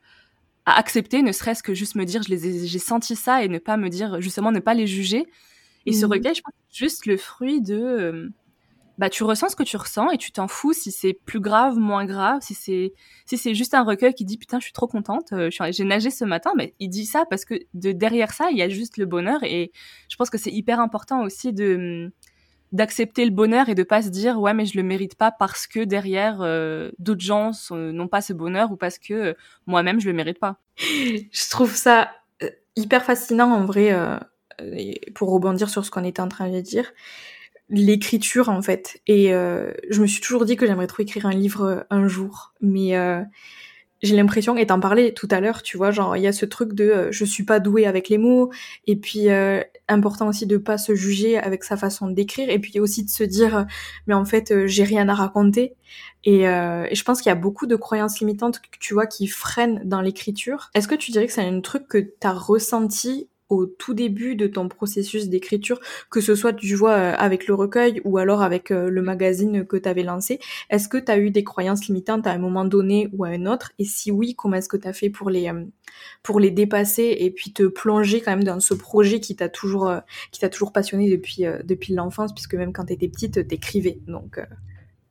à 0.69 0.79
accepter, 0.79 1.23
ne 1.23 1.33
serait-ce 1.33 1.63
que 1.63 1.73
juste 1.73 1.95
me 1.95 2.05
dire, 2.05 2.23
je 2.23 2.29
les 2.29 2.67
j'ai 2.67 2.79
senti 2.79 3.17
ça 3.17 3.43
et 3.43 3.49
ne 3.49 3.59
pas 3.59 3.79
me 3.79 3.89
dire, 3.89 4.21
justement, 4.21 4.53
ne 4.53 4.61
pas 4.61 4.75
les 4.75 4.87
juger. 4.87 5.27
Et 5.89 5.93
ce 5.93 6.05
mmh. 6.07 6.11
recueil, 6.11 6.35
je 6.35 6.43
pense, 6.43 6.55
juste 6.71 7.07
le 7.07 7.17
fruit 7.17 7.61
de. 7.61 7.77
Euh, 7.77 8.29
bah, 8.99 9.09
tu 9.09 9.23
ressens 9.23 9.51
ce 9.51 9.57
que 9.57 9.63
tu 9.63 9.77
ressens 9.77 10.11
et 10.11 10.19
tu 10.19 10.33
t'en 10.33 10.49
fous 10.49 10.73
si 10.73 10.91
c'est 10.91 11.13
plus 11.13 11.39
grave, 11.39 11.79
moins 11.79 12.05
grave, 12.05 12.41
si 12.43 12.55
c'est 12.55 12.93
si 13.27 13.39
c'est 13.39 13.55
juste 13.55 13.73
un 13.75 13.85
recueil 13.85 14.13
qui 14.13 14.25
dit 14.25 14.37
putain 14.37 14.59
je 14.59 14.65
suis 14.65 14.73
trop 14.73 14.89
contente, 14.89 15.33
euh, 15.33 15.51
j'ai 15.71 15.85
nagé 15.85 16.11
ce 16.11 16.25
matin, 16.25 16.51
mais 16.57 16.75
il 16.81 16.89
dit 16.89 17.07
ça 17.07 17.25
parce 17.31 17.45
que 17.45 17.55
de 17.75 17.93
derrière 17.93 18.33
ça 18.33 18.49
il 18.51 18.59
y 18.59 18.63
a 18.63 18.69
juste 18.69 18.97
le 18.97 19.07
bonheur 19.07 19.45
et 19.45 19.71
je 20.09 20.17
pense 20.17 20.31
que 20.31 20.39
c'est 20.39 20.51
hyper 20.51 20.81
important 20.81 21.23
aussi 21.23 21.53
de 21.53 22.11
d'accepter 22.73 23.25
le 23.25 23.31
bonheur 23.31 23.69
et 23.69 23.77
de 23.77 23.85
pas 23.85 24.03
se 24.03 24.09
dire 24.09 24.41
ouais 24.41 24.53
mais 24.53 24.67
je 24.67 24.77
le 24.77 24.83
mérite 24.83 25.15
pas 25.15 25.31
parce 25.31 25.69
que 25.69 25.85
derrière 25.85 26.41
euh, 26.41 26.91
d'autres 26.99 27.25
gens 27.25 27.53
n'ont 27.71 28.09
pas 28.09 28.21
ce 28.21 28.33
bonheur 28.33 28.73
ou 28.73 28.77
parce 28.77 28.99
que 28.99 29.37
moi-même 29.67 30.01
je 30.01 30.09
le 30.09 30.13
mérite 30.13 30.41
pas. 30.41 30.59
Je 30.77 31.51
trouve 31.51 31.73
ça 31.73 32.11
hyper 32.75 33.05
fascinant 33.05 33.53
en 33.53 33.65
vrai 33.65 33.93
pour 35.15 35.31
rebondir 35.31 35.71
sur 35.71 35.85
ce 35.85 35.91
qu'on 35.91 36.05
était 36.05 36.23
en 36.23 36.29
train 36.29 36.51
de 36.51 36.61
dire, 36.61 36.93
l'écriture 37.71 38.49
en 38.49 38.63
fait. 38.63 39.01
Et 39.07 39.33
euh, 39.35 39.73
je 39.91 40.01
me 40.01 40.07
suis 40.07 40.21
toujours 40.21 40.45
dit 40.45 40.57
que 40.57 40.67
j'aimerais 40.67 40.87
trop 40.87 41.03
écrire 41.03 41.27
un 41.27 41.33
livre 41.33 41.65
euh, 41.65 41.81
un 41.91 42.09
jour, 42.09 42.55
mais 42.61 42.97
euh, 42.97 43.23
j'ai 44.03 44.17
l'impression, 44.17 44.57
et 44.57 44.67
t'en 44.67 44.81
parlais 44.81 45.13
tout 45.13 45.29
à 45.31 45.41
l'heure, 45.41 45.63
tu 45.63 45.77
vois, 45.77 45.91
genre 45.91 46.17
il 46.17 46.23
y 46.23 46.29
a 46.29 46.33
ce 46.33 46.47
truc 46.47 46.73
de 46.73 47.09
je 47.11 47.25
suis 47.25 47.43
pas 47.43 47.59
douée 47.59 47.85
avec 47.85 48.09
les 48.09 48.17
mots, 48.17 48.51
et 48.87 48.95
puis 48.95 49.27
important 49.89 50.29
aussi 50.29 50.47
de 50.47 50.57
pas 50.57 50.79
se 50.79 50.95
juger 50.95 51.37
avec 51.37 51.65
sa 51.65 51.77
façon 51.77 52.07
d'écrire, 52.07 52.49
et 52.49 52.61
puis 52.61 52.79
aussi 52.79 53.05
de 53.05 53.11
se 53.11 53.25
dire 53.25 53.67
mais 54.07 54.15
en 54.15 54.25
fait 54.25 54.69
j'ai 54.69 54.85
rien 54.85 55.09
à 55.09 55.15
raconter. 55.15 55.75
Et, 56.23 56.43
et 56.43 56.95
je 56.95 57.03
pense 57.03 57.21
qu'il 57.21 57.31
y 57.31 57.33
a 57.33 57.35
beaucoup 57.35 57.67
de 57.67 57.75
croyances 57.75 58.21
limitantes, 58.21 58.61
tu 58.79 58.95
vois, 58.95 59.09
qui 59.09 59.27
freinent 59.27 59.83
dans 59.85 60.01
l'écriture. 60.01 60.71
Est-ce 60.75 60.87
que 60.87 60.95
tu 60.95 61.11
dirais 61.11 61.27
que 61.27 61.33
c'est 61.33 61.43
un 61.43 61.61
truc 61.61 61.89
que 61.89 61.99
t'as 61.99 62.35
ressenti 62.35 63.29
au 63.49 63.67
tout 63.67 63.95
début 63.95 64.37
de 64.37 64.47
ton 64.47 64.69
processus 64.69 65.29
d'écriture, 65.29 65.81
que 66.11 66.21
ce 66.21 66.35
soit 66.35 66.53
tu 66.53 66.75
vois 66.75 66.93
euh, 66.93 67.15
avec 67.17 67.47
le 67.47 67.55
recueil 67.55 68.01
ou 68.05 68.19
alors 68.19 68.43
avec 68.43 68.71
euh, 68.71 68.91
le 68.91 69.03
magazine 69.03 69.65
que 69.65 69.77
tu 69.77 69.89
avais 69.89 70.03
lancé, 70.03 70.39
est-ce 70.71 70.89
que 70.89 70.99
tu 70.99 71.11
as 71.11 71.19
eu 71.19 71.31
des 71.31 71.45
croyances 71.45 71.87
limitantes 71.87 72.27
à 72.27 72.33
un 72.33 72.39
moment 72.39 72.65
donné 72.65 73.09
ou 73.13 73.25
à 73.25 73.29
un 73.29 73.47
autre? 73.47 73.73
Et 73.79 73.85
si 73.85 74.11
oui, 74.11 74.35
comment 74.35 74.57
est-ce 74.57 74.69
que 74.69 74.77
tu 74.77 74.87
as 74.87 74.93
fait 74.93 75.11
pour 75.11 75.31
les 75.31 75.49
euh, 75.49 75.65
pour 76.23 76.41
les 76.41 76.51
dépasser 76.51 77.17
et 77.19 77.31
puis 77.31 77.53
te 77.53 77.63
plonger 77.65 78.21
quand 78.21 78.33
même 78.33 78.45
dans 78.45 78.61
ce 78.61 78.75
projet 78.75 79.21
qui 79.21 79.35
t'a 79.35 79.49
toujours 79.49 79.93
qui 80.31 80.41
t'a 80.41 80.49
toujours 80.49 80.73
passionné 80.73 81.11
depuis 81.11 81.45
depuis 81.65 81.95
l'enfance 81.95 82.33
puisque 82.35 82.55
même 82.55 82.73
quand 82.73 82.85
tu 82.85 82.93
étais 82.93 83.09
petite, 83.09 83.49
t'écrivais. 83.49 83.99
Donc 84.07 84.41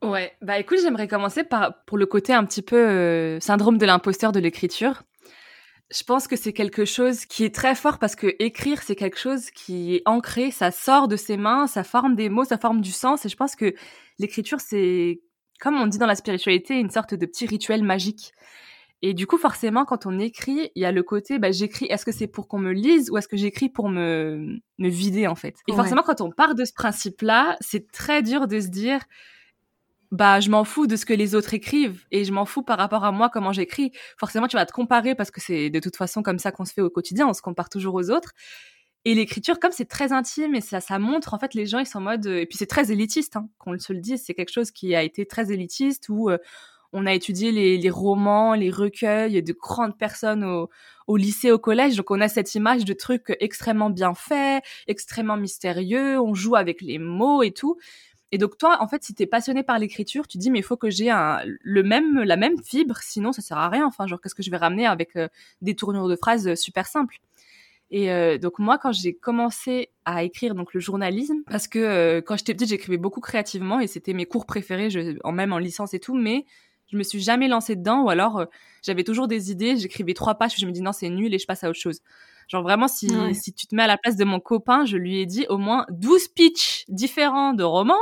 Ouais, 0.04 0.32
bah 0.42 0.60
écoute, 0.60 0.78
j'aimerais 0.82 1.08
commencer 1.08 1.44
par 1.44 1.84
pour 1.86 1.98
le 1.98 2.06
côté 2.06 2.32
un 2.32 2.46
petit 2.46 2.62
peu 2.62 3.38
syndrome 3.42 3.78
de 3.78 3.86
l'imposteur 3.86 4.32
de 4.32 4.40
l'écriture. 4.40 5.04
Je 5.90 6.04
pense 6.04 6.28
que 6.28 6.36
c'est 6.36 6.52
quelque 6.54 6.84
chose 6.84 7.26
qui 7.26 7.46
est 7.46 7.56
très 7.56 7.74
fort 7.74 7.98
parce 7.98 8.16
que 8.16 8.36
écrire, 8.40 8.82
c'est 8.84 8.96
quelque 8.96 9.18
chose 9.18 9.52
qui 9.52 9.96
est 9.96 10.02
ancré, 10.06 10.52
ça 10.52 10.72
sort 10.72 11.08
de 11.08 11.16
ses 11.16 11.38
mains, 11.38 11.66
ça 11.68 11.84
forme 11.84 12.16
des 12.16 12.28
mots, 12.30 12.44
ça 12.44 12.58
forme 12.58 12.82
du 12.82 12.92
sens. 12.92 13.26
Et 13.26 13.30
je 13.30 13.38
pense 13.38 13.56
que 13.56 13.74
l'écriture, 14.20 14.60
c'est, 14.60 15.22
comme 15.62 15.76
on 15.76 15.88
dit 15.88 15.98
dans 15.98 16.06
la 16.06 16.16
spiritualité, 16.16 16.78
une 16.78 16.90
sorte 16.90 17.14
de 17.14 17.26
petit 17.26 17.46
rituel 17.46 17.84
magique. 17.84 18.34
Et 19.02 19.14
du 19.14 19.28
coup, 19.28 19.38
forcément, 19.38 19.86
quand 19.86 20.06
on 20.06 20.18
écrit, 20.20 20.72
il 20.76 20.82
y 20.82 20.86
a 20.86 20.92
le 20.92 21.04
côté, 21.04 21.38
bah, 21.38 21.52
j'écris, 21.52 21.86
est-ce 21.86 22.04
que 22.04 22.12
c'est 22.12 22.28
pour 22.28 22.48
qu'on 22.48 22.58
me 22.58 22.72
lise 22.72 23.12
ou 23.12 23.18
est-ce 23.18 23.28
que 23.28 23.38
j'écris 23.38 23.70
pour 23.70 23.90
me, 23.90 24.58
me 24.80 24.90
vider, 24.90 25.28
en 25.28 25.36
fait? 25.36 25.56
Et 25.68 25.74
forcément, 25.74 26.02
quand 26.02 26.20
on 26.20 26.32
part 26.32 26.56
de 26.56 26.66
ce 26.66 26.74
principe-là, 26.74 27.58
c'est 27.62 27.92
très 27.92 28.24
dur 28.24 28.48
de 28.48 28.60
se 28.60 28.68
dire, 28.68 29.00
bah 30.12 30.40
je 30.40 30.50
m'en 30.50 30.64
fous 30.64 30.88
de 30.88 30.96
ce 30.96 31.06
que 31.06 31.14
les 31.14 31.36
autres 31.36 31.54
écrivent 31.54 32.06
et 32.12 32.24
je 32.24 32.32
m'en 32.32 32.46
fous 32.46 32.62
par 32.62 32.78
rapport 32.78 33.04
à 33.04 33.12
moi 33.12 33.30
comment 33.30 33.52
j'écris. 33.52 33.92
Forcément, 34.18 34.48
tu 34.48 34.56
vas 34.56 34.66
te 34.66 34.72
comparer 34.72 35.16
parce 35.16 35.32
que 35.32 35.42
c'est 35.42 35.70
de 35.70 35.80
toute 35.80 35.98
façon 35.98 36.24
comme 36.24 36.40
ça 36.40 36.52
qu'on 36.52 36.66
se 36.66 36.74
fait 36.74 36.82
au 36.82 36.90
quotidien, 36.90 37.28
on 37.28 37.34
se 37.34 37.42
compare 37.42 37.70
toujours 37.70 37.96
aux 37.96 38.10
autres. 38.10 38.34
Et 39.06 39.16
l'écriture, 39.16 39.60
comme 39.60 39.72
c'est 39.72 39.86
très 39.86 40.12
intime 40.12 40.56
et 40.56 40.62
ça, 40.62 40.82
ça 40.82 41.00
montre 41.00 41.34
en 41.34 41.40
fait 41.40 41.54
les 41.54 41.66
gens 41.66 41.80
ils 41.80 41.86
sont 41.86 42.00
en 42.00 42.02
mode 42.02 42.26
et 42.26 42.46
puis 42.46 42.58
c'est 42.58 42.66
très 42.68 42.92
élitiste, 42.92 43.38
hein, 43.38 43.50
qu'on 43.58 43.78
se 43.78 43.94
le 43.94 44.00
dise, 44.00 44.24
c'est 44.26 44.34
quelque 44.34 44.52
chose 44.52 44.72
qui 44.72 44.96
a 44.96 45.04
été 45.04 45.26
très 45.26 45.52
élitiste 45.52 46.10
où 46.10 46.30
euh, 46.30 46.38
on 46.94 47.06
a 47.06 47.14
étudié 47.14 47.52
les, 47.52 47.78
les, 47.78 47.90
romans, 47.90 48.54
les 48.54 48.72
recueils 48.72 49.44
de 49.44 49.54
grandes 49.54 49.98
personnes 49.98 50.44
au, 50.44 50.70
au 51.06 51.18
lycée, 51.18 51.52
au 51.52 51.60
collège, 51.60 51.96
donc 51.96 52.12
on 52.12 52.22
a 52.22 52.28
cette 52.28 52.56
image 52.56 52.86
de 52.86 52.94
trucs 52.94 53.36
extrêmement 53.40 53.90
bien 53.90 54.14
faits, 54.14 54.64
extrêmement 54.88 55.38
mystérieux, 55.38 56.20
on 56.20 56.34
joue 56.34 56.56
avec 56.56 56.82
les 56.82 56.98
mots 56.98 57.44
et 57.44 57.52
tout. 57.52 57.78
Et 58.32 58.38
donc 58.38 58.58
toi, 58.58 58.78
en 58.82 58.88
fait, 58.88 59.04
si 59.04 59.14
t'es 59.14 59.26
passionné 59.26 59.64
par 59.64 59.80
l'écriture, 59.80 60.28
tu 60.28 60.38
dis 60.38 60.52
mais 60.52 60.60
il 60.60 60.64
faut 60.64 60.78
que 60.78 60.90
j'ai 60.90 61.12
le 61.46 61.84
même 61.84 62.20
la 62.24 62.36
même 62.36 62.62
fibre, 62.62 62.98
sinon 63.02 63.32
ça 63.32 63.42
sert 63.42 63.58
à 63.58 63.70
rien. 63.70 63.86
Enfin, 63.86 64.06
genre 64.08 64.20
qu'est-ce 64.22 64.36
que 64.36 64.44
je 64.44 64.52
vais 64.52 64.58
ramener 64.58 64.86
avec 64.86 65.16
euh, 65.16 65.30
des 65.62 65.76
tournures 65.76 66.10
de 66.10 66.16
phrases 66.16 66.48
euh, 66.48 66.56
super 66.56 66.88
simples? 66.88 67.20
Et 67.90 68.12
euh, 68.12 68.38
donc 68.38 68.60
moi, 68.60 68.78
quand 68.78 68.92
j'ai 68.92 69.14
commencé 69.14 69.92
à 70.04 70.24
écrire 70.24 70.56
donc 70.56 70.74
le 70.74 70.82
journalisme, 70.82 71.44
parce 71.50 71.70
que 71.70 72.20
quand 72.20 72.36
j'étais 72.36 72.54
petite, 72.54 72.68
j'écrivais 72.68 72.98
beaucoup 72.98 73.22
créativement 73.22 73.80
et 73.80 73.88
c'était 73.88 74.14
mes 74.14 74.26
cours 74.26 74.46
préférés, 74.46 74.90
je, 74.90 75.16
même 75.32 75.54
en 75.54 75.58
licence 75.58 75.94
et 75.94 76.00
tout, 76.00 76.16
mais 76.16 76.46
je 76.92 76.98
me 76.98 77.04
suis 77.04 77.22
jamais 77.22 77.48
lancée 77.48 77.78
dedans 77.78 78.04
ou 78.04 78.10
alors 78.10 78.46
j'avais 78.82 79.06
toujours 79.06 79.30
des 79.30 79.52
idées, 79.52 79.78
j'écrivais 79.78 80.14
trois 80.14 80.36
pages, 80.36 80.56
je 80.58 80.66
me 80.66 80.72
dis 80.72 80.82
non 80.82 80.92
c'est 80.92 81.10
nul 81.10 81.34
et 81.34 81.40
je 81.40 81.46
passe 81.46 81.64
à 81.64 81.70
autre 81.70 81.80
chose. 81.80 82.02
Genre 82.48 82.64
vraiment, 82.64 82.88
si, 82.88 83.10
si 83.34 83.54
tu 83.54 83.68
te 83.68 83.76
mets 83.76 83.84
à 83.84 83.88
la 83.88 83.98
place 83.98 84.16
de 84.16 84.24
mon 84.24 84.40
copain, 84.40 84.86
je 84.86 84.98
lui 84.98 85.20
ai 85.20 85.26
dit 85.26 85.46
au 85.50 85.58
moins 85.58 85.86
12 85.90 86.30
pitchs 86.30 86.86
différents 86.88 87.54
de 87.54 87.64
romans. 87.64 87.96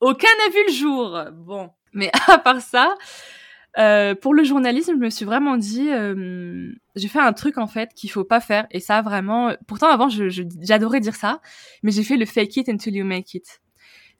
Aucun 0.00 0.28
n'a 0.38 0.52
vu 0.52 0.60
le 0.68 0.72
jour. 0.72 1.24
Bon, 1.32 1.70
mais 1.92 2.10
à 2.28 2.38
part 2.38 2.60
ça, 2.60 2.94
euh, 3.78 4.14
pour 4.14 4.34
le 4.34 4.44
journalisme, 4.44 4.92
je 4.94 4.98
me 4.98 5.10
suis 5.10 5.24
vraiment 5.24 5.56
dit, 5.56 5.90
euh, 5.90 6.72
j'ai 6.96 7.08
fait 7.08 7.20
un 7.20 7.32
truc 7.32 7.58
en 7.58 7.66
fait 7.66 7.92
qu'il 7.94 8.10
faut 8.10 8.24
pas 8.24 8.40
faire. 8.40 8.66
Et 8.70 8.80
ça 8.80 9.02
vraiment, 9.02 9.52
pourtant 9.66 9.88
avant, 9.88 10.08
j'adorais 10.08 10.30
je, 10.30 10.42
j'adorais 10.60 11.00
dire 11.00 11.14
ça, 11.14 11.40
mais 11.82 11.92
j'ai 11.92 12.02
fait 12.02 12.16
le 12.16 12.26
fake 12.26 12.56
it 12.56 12.68
until 12.68 12.94
you 12.94 13.04
make 13.04 13.34
it. 13.34 13.60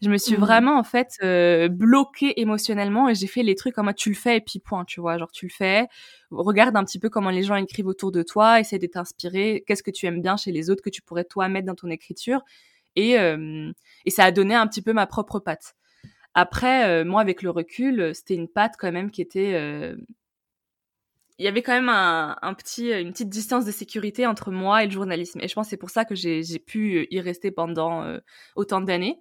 Je 0.02 0.08
me 0.08 0.16
suis 0.16 0.36
mmh. 0.36 0.40
vraiment 0.40 0.78
en 0.78 0.82
fait 0.82 1.18
euh, 1.22 1.68
bloquée 1.68 2.40
émotionnellement 2.40 3.10
et 3.10 3.14
j'ai 3.14 3.26
fait 3.26 3.42
les 3.42 3.54
trucs 3.54 3.76
en 3.76 3.82
mode 3.82 3.96
tu 3.96 4.08
le 4.08 4.14
fais 4.14 4.38
et 4.38 4.40
puis 4.40 4.58
point, 4.58 4.84
tu 4.86 4.98
vois, 5.00 5.18
genre 5.18 5.30
tu 5.30 5.46
le 5.46 5.52
fais. 5.52 5.88
Regarde 6.30 6.74
un 6.76 6.84
petit 6.84 6.98
peu 6.98 7.10
comment 7.10 7.28
les 7.28 7.42
gens 7.42 7.56
écrivent 7.56 7.86
autour 7.86 8.10
de 8.10 8.22
toi, 8.22 8.60
essaie 8.60 8.78
de 8.78 8.86
t'inspirer. 8.86 9.62
Qu'est-ce 9.66 9.82
que 9.82 9.90
tu 9.90 10.06
aimes 10.06 10.22
bien 10.22 10.38
chez 10.38 10.52
les 10.52 10.70
autres 10.70 10.82
que 10.82 10.88
tu 10.88 11.02
pourrais 11.02 11.24
toi 11.24 11.48
mettre 11.48 11.66
dans 11.66 11.74
ton 11.74 11.90
écriture 11.90 12.40
et 12.96 13.18
euh, 13.18 13.70
et 14.06 14.10
ça 14.10 14.24
a 14.24 14.30
donné 14.32 14.54
un 14.54 14.66
petit 14.66 14.82
peu 14.82 14.94
ma 14.94 15.06
propre 15.06 15.38
patte. 15.38 15.74
Après, 16.34 16.88
euh, 16.88 17.04
moi 17.04 17.20
avec 17.20 17.42
le 17.42 17.50
recul, 17.50 18.14
c'était 18.14 18.34
une 18.34 18.48
patte 18.48 18.74
quand 18.78 18.92
même 18.92 19.10
qui 19.10 19.20
était 19.20 19.52
il 21.38 21.44
y 21.44 21.48
avait 21.48 21.62
quand 21.62 21.72
même 21.72 21.88
un, 21.88 22.36
un, 22.42 22.52
petit, 22.54 22.90
une 22.90 23.12
petite 23.12 23.30
distance 23.30 23.64
de 23.64 23.72
sécurité 23.72 24.26
entre 24.26 24.50
moi 24.50 24.82
et 24.82 24.86
le 24.86 24.92
journalisme. 24.92 25.40
Et 25.40 25.48
je 25.48 25.54
pense 25.54 25.66
que 25.66 25.70
c'est 25.70 25.78
pour 25.78 25.88
ça 25.88 26.04
que 26.04 26.14
j'ai 26.14 26.42
pu 26.58 27.06
y 27.10 27.20
rester 27.20 27.50
pendant 27.50 28.04
autant 28.56 28.80
d'années. 28.80 29.20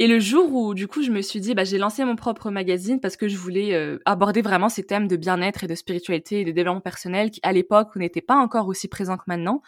Et 0.00 0.06
le 0.06 0.20
jour 0.20 0.54
où, 0.54 0.74
du 0.74 0.86
coup, 0.86 1.02
je 1.02 1.10
me 1.10 1.22
suis 1.22 1.40
dit, 1.40 1.54
bah, 1.54 1.64
j'ai 1.64 1.78
lancé 1.78 2.04
mon 2.04 2.14
propre 2.14 2.50
magazine 2.50 3.00
parce 3.00 3.16
que 3.16 3.26
je 3.26 3.36
voulais 3.36 3.74
euh, 3.74 3.98
aborder 4.04 4.42
vraiment 4.42 4.68
ces 4.68 4.84
thèmes 4.84 5.08
de 5.08 5.16
bien-être 5.16 5.64
et 5.64 5.66
de 5.66 5.74
spiritualité 5.74 6.40
et 6.40 6.44
de 6.44 6.52
développement 6.52 6.80
personnel 6.80 7.32
qui, 7.32 7.40
à 7.42 7.52
l'époque, 7.52 7.96
n'étaient 7.96 8.20
pas 8.20 8.36
encore 8.36 8.68
aussi 8.68 8.86
présents 8.86 9.16
que 9.16 9.24
maintenant. 9.26 9.60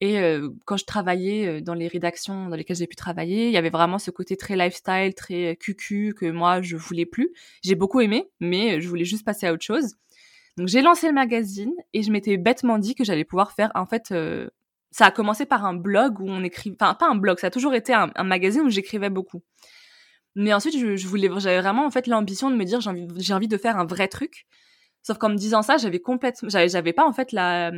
Et 0.00 0.20
euh, 0.20 0.48
quand 0.64 0.76
je 0.76 0.84
travaillais 0.84 1.46
euh, 1.46 1.60
dans 1.60 1.74
les 1.74 1.88
rédactions 1.88 2.48
dans 2.48 2.54
lesquelles 2.54 2.76
j'ai 2.76 2.86
pu 2.86 2.94
travailler, 2.94 3.46
il 3.48 3.52
y 3.52 3.56
avait 3.56 3.70
vraiment 3.70 3.98
ce 3.98 4.12
côté 4.12 4.36
très 4.36 4.54
lifestyle, 4.54 5.12
très 5.14 5.56
cucu 5.56 6.14
que 6.16 6.30
moi, 6.30 6.62
je 6.62 6.76
voulais 6.76 7.06
plus. 7.06 7.30
J'ai 7.64 7.74
beaucoup 7.74 8.00
aimé, 8.00 8.28
mais 8.38 8.80
je 8.80 8.88
voulais 8.88 9.04
juste 9.04 9.24
passer 9.24 9.46
à 9.48 9.52
autre 9.52 9.64
chose. 9.64 9.96
Donc, 10.56 10.68
j'ai 10.68 10.82
lancé 10.82 11.08
le 11.08 11.14
magazine 11.14 11.72
et 11.92 12.04
je 12.04 12.12
m'étais 12.12 12.36
bêtement 12.36 12.78
dit 12.78 12.94
que 12.94 13.02
j'allais 13.02 13.24
pouvoir 13.24 13.50
faire, 13.50 13.72
en 13.74 13.86
fait, 13.86 14.14
ça 14.94 15.06
a 15.06 15.10
commencé 15.10 15.44
par 15.44 15.64
un 15.64 15.74
blog 15.74 16.20
où 16.20 16.30
on 16.30 16.44
écrit, 16.44 16.70
enfin 16.80 16.94
pas 16.94 17.08
un 17.08 17.16
blog, 17.16 17.40
ça 17.40 17.48
a 17.48 17.50
toujours 17.50 17.74
été 17.74 17.92
un, 17.92 18.12
magazine 18.22 18.62
où 18.62 18.70
j'écrivais 18.70 19.10
beaucoup. 19.10 19.42
Mais 20.36 20.54
ensuite, 20.54 20.78
je, 20.78 21.08
voulais, 21.08 21.28
j'avais 21.38 21.60
vraiment 21.60 21.84
en 21.84 21.90
fait 21.90 22.06
l'ambition 22.06 22.48
de 22.48 22.54
me 22.54 22.62
dire 22.62 22.80
j'ai 22.80 23.34
envie, 23.34 23.48
de 23.48 23.56
faire 23.56 23.76
un 23.76 23.86
vrai 23.86 24.06
truc. 24.06 24.46
Sauf 25.02 25.18
qu'en 25.18 25.30
me 25.30 25.34
disant 25.34 25.62
ça, 25.62 25.78
j'avais 25.78 25.98
complètement, 25.98 26.48
j'avais, 26.48 26.92
pas 26.92 27.04
en 27.04 27.12
fait 27.12 27.32
la, 27.32 27.72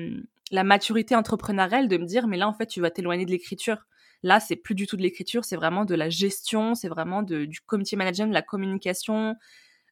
maturité 0.62 1.16
entrepreneuriale 1.16 1.88
de 1.88 1.96
me 1.96 2.04
dire 2.04 2.26
mais 2.26 2.36
là 2.36 2.48
en 2.48 2.52
fait 2.52 2.66
tu 2.66 2.82
vas 2.82 2.90
t'éloigner 2.90 3.24
de 3.24 3.30
l'écriture. 3.30 3.86
Là, 4.22 4.38
c'est 4.38 4.56
plus 4.56 4.74
du 4.74 4.86
tout 4.86 4.98
de 4.98 5.02
l'écriture, 5.02 5.46
c'est 5.46 5.56
vraiment 5.56 5.86
de 5.86 5.94
la 5.94 6.10
gestion, 6.10 6.74
c'est 6.74 6.88
vraiment 6.88 7.22
du 7.22 7.60
community 7.66 7.96
management, 7.96 8.28
de 8.28 8.34
la 8.34 8.42
communication, 8.42 9.36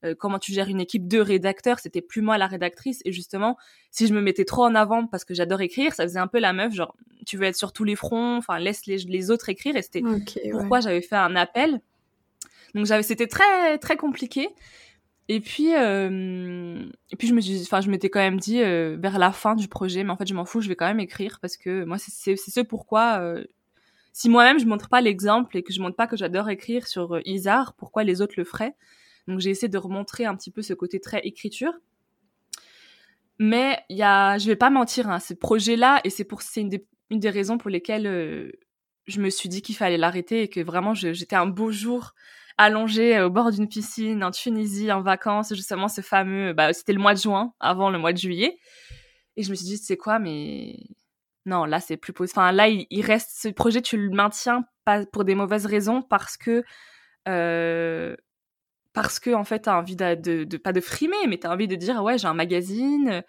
euh, 0.04 0.14
comment 0.14 0.38
tu 0.38 0.52
gères 0.52 0.68
une 0.68 0.80
équipe 0.80 1.08
de 1.08 1.18
rédacteurs. 1.18 1.78
C'était 1.78 2.02
plus 2.02 2.20
moi 2.20 2.36
la 2.38 2.46
rédactrice. 2.46 3.00
Et 3.04 3.12
justement, 3.12 3.56
si 3.90 4.06
je 4.06 4.14
me 4.14 4.20
mettais 4.20 4.44
trop 4.44 4.64
en 4.64 4.74
avant 4.74 5.06
parce 5.06 5.24
que 5.24 5.34
j'adore 5.34 5.60
écrire, 5.60 5.94
ça 5.94 6.04
faisait 6.04 6.18
un 6.18 6.26
peu 6.26 6.38
la 6.40 6.52
meuf, 6.52 6.74
genre, 6.74 6.94
tu 7.26 7.36
veux 7.36 7.44
être 7.44 7.56
sur 7.56 7.72
tous 7.72 7.84
les 7.84 7.96
fronts, 7.96 8.36
enfin, 8.36 8.58
laisse 8.58 8.86
les, 8.86 9.30
autres 9.30 9.48
écrire. 9.48 9.76
Et 9.76 9.82
c'était 9.82 10.02
pourquoi 10.50 10.80
j'avais 10.80 11.00
fait 11.00 11.16
un 11.16 11.36
appel. 11.36 11.80
Donc 12.74 12.86
j'avais, 12.86 13.02
c'était 13.02 13.28
très 13.28 13.78
très 13.78 13.96
compliqué. 13.96 14.48
Et 15.28 15.40
puis, 15.40 15.74
euh, 15.74 16.84
et 17.10 17.16
puis 17.16 17.28
je 17.28 17.34
me 17.34 17.40
suis, 17.40 17.62
enfin, 17.62 17.80
je 17.80 17.90
m'étais 17.90 18.10
quand 18.10 18.20
même 18.20 18.38
dit 18.38 18.60
euh, 18.60 18.96
vers 19.00 19.18
la 19.18 19.32
fin 19.32 19.54
du 19.54 19.68
projet, 19.68 20.04
mais 20.04 20.10
en 20.10 20.16
fait, 20.16 20.26
je 20.26 20.34
m'en 20.34 20.44
fous, 20.44 20.60
je 20.60 20.68
vais 20.68 20.76
quand 20.76 20.86
même 20.86 21.00
écrire 21.00 21.38
parce 21.40 21.56
que 21.56 21.84
moi, 21.84 21.96
c'est 21.98 22.36
ce 22.36 22.60
pourquoi. 22.60 23.22
si 24.12 24.28
moi-même 24.28 24.58
je 24.58 24.66
montre 24.66 24.88
pas 24.90 25.00
l'exemple 25.00 25.56
et 25.56 25.62
que 25.62 25.72
je 25.72 25.80
montre 25.80 25.96
pas 25.96 26.06
que 26.06 26.16
j'adore 26.16 26.50
écrire 26.50 26.86
sur 26.86 27.20
Isar, 27.24 27.72
pourquoi 27.74 28.04
les 28.04 28.20
autres 28.20 28.34
le 28.36 28.44
feraient? 28.44 28.74
Donc 29.26 29.40
j'ai 29.40 29.50
essayé 29.50 29.68
de 29.68 29.78
remontrer 29.78 30.24
un 30.24 30.36
petit 30.36 30.50
peu 30.50 30.62
ce 30.62 30.74
côté 30.74 31.00
très 31.00 31.20
écriture. 31.20 31.72
Mais 33.38 33.80
il 33.88 33.96
y 33.96 34.02
a, 34.02 34.38
je 34.38 34.46
vais 34.46 34.56
pas 34.56 34.70
mentir, 34.70 35.08
hein, 35.08 35.18
ce 35.18 35.34
projet-là, 35.34 36.00
et 36.04 36.10
c'est 36.10 36.24
pour 36.24 36.42
c'est 36.42 36.60
une 36.60 36.70
des, 37.10 37.30
raisons 37.30 37.58
pour 37.58 37.70
lesquelles 37.70 38.06
euh, 38.06 38.52
je 39.06 39.20
me 39.20 39.28
suis 39.30 39.48
dit 39.48 39.60
qu'il 39.62 39.74
fallait 39.74 39.98
l'arrêter 39.98 40.42
et 40.42 40.48
que 40.48 40.60
vraiment 40.60 40.94
j'étais 40.94 41.36
un 41.36 41.46
beau 41.46 41.70
jour 41.72 42.14
allongée 42.58 43.20
au 43.20 43.30
bord 43.30 43.50
d'une 43.50 43.68
piscine 43.68 44.22
en 44.22 44.30
Tunisie 44.30 44.92
en 44.92 45.02
vacances, 45.02 45.52
justement 45.54 45.88
ce 45.88 46.00
fameux, 46.00 46.52
bah, 46.52 46.72
c'était 46.72 46.92
le 46.92 47.00
mois 47.00 47.14
de 47.14 47.18
juin 47.18 47.52
avant 47.58 47.90
le 47.90 47.98
mois 47.98 48.12
de 48.12 48.18
juillet, 48.18 48.58
et 49.36 49.42
je 49.42 49.50
me 49.50 49.56
suis 49.56 49.66
dit 49.66 49.78
c'est 49.78 49.96
quoi, 49.96 50.20
mais 50.20 50.76
non 51.46 51.64
là 51.64 51.80
c'est 51.80 51.96
plus 51.96 52.12
possible. 52.12 52.38
Enfin 52.38 52.52
là 52.52 52.68
il, 52.68 52.86
il, 52.90 53.04
reste 53.04 53.30
ce 53.34 53.48
projet, 53.48 53.82
tu 53.82 53.96
le 53.96 54.10
maintiens 54.10 54.64
pas 54.84 55.04
pour 55.06 55.24
des 55.24 55.34
mauvaises 55.34 55.66
raisons 55.66 56.02
parce 56.02 56.36
que 56.36 56.64
euh, 57.28 58.16
parce 58.94 59.20
que 59.20 59.34
en 59.34 59.44
fait 59.44 59.60
t'as 59.60 59.76
envie 59.76 59.96
de, 59.96 60.44
de, 60.44 60.56
pas 60.56 60.72
de 60.72 60.80
frimer 60.80 61.26
mais 61.28 61.36
t'as 61.36 61.52
envie 61.52 61.68
de 61.68 61.76
dire 61.76 62.02
ouais 62.02 62.16
j'ai 62.16 62.28
un 62.28 62.34
magazine 62.34 63.22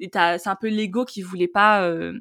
c'est 0.00 0.48
un 0.48 0.56
peu 0.56 0.68
l'ego 0.68 1.04
qui 1.04 1.22
voulait 1.22 1.48
pas 1.48 1.82
euh, 1.84 2.18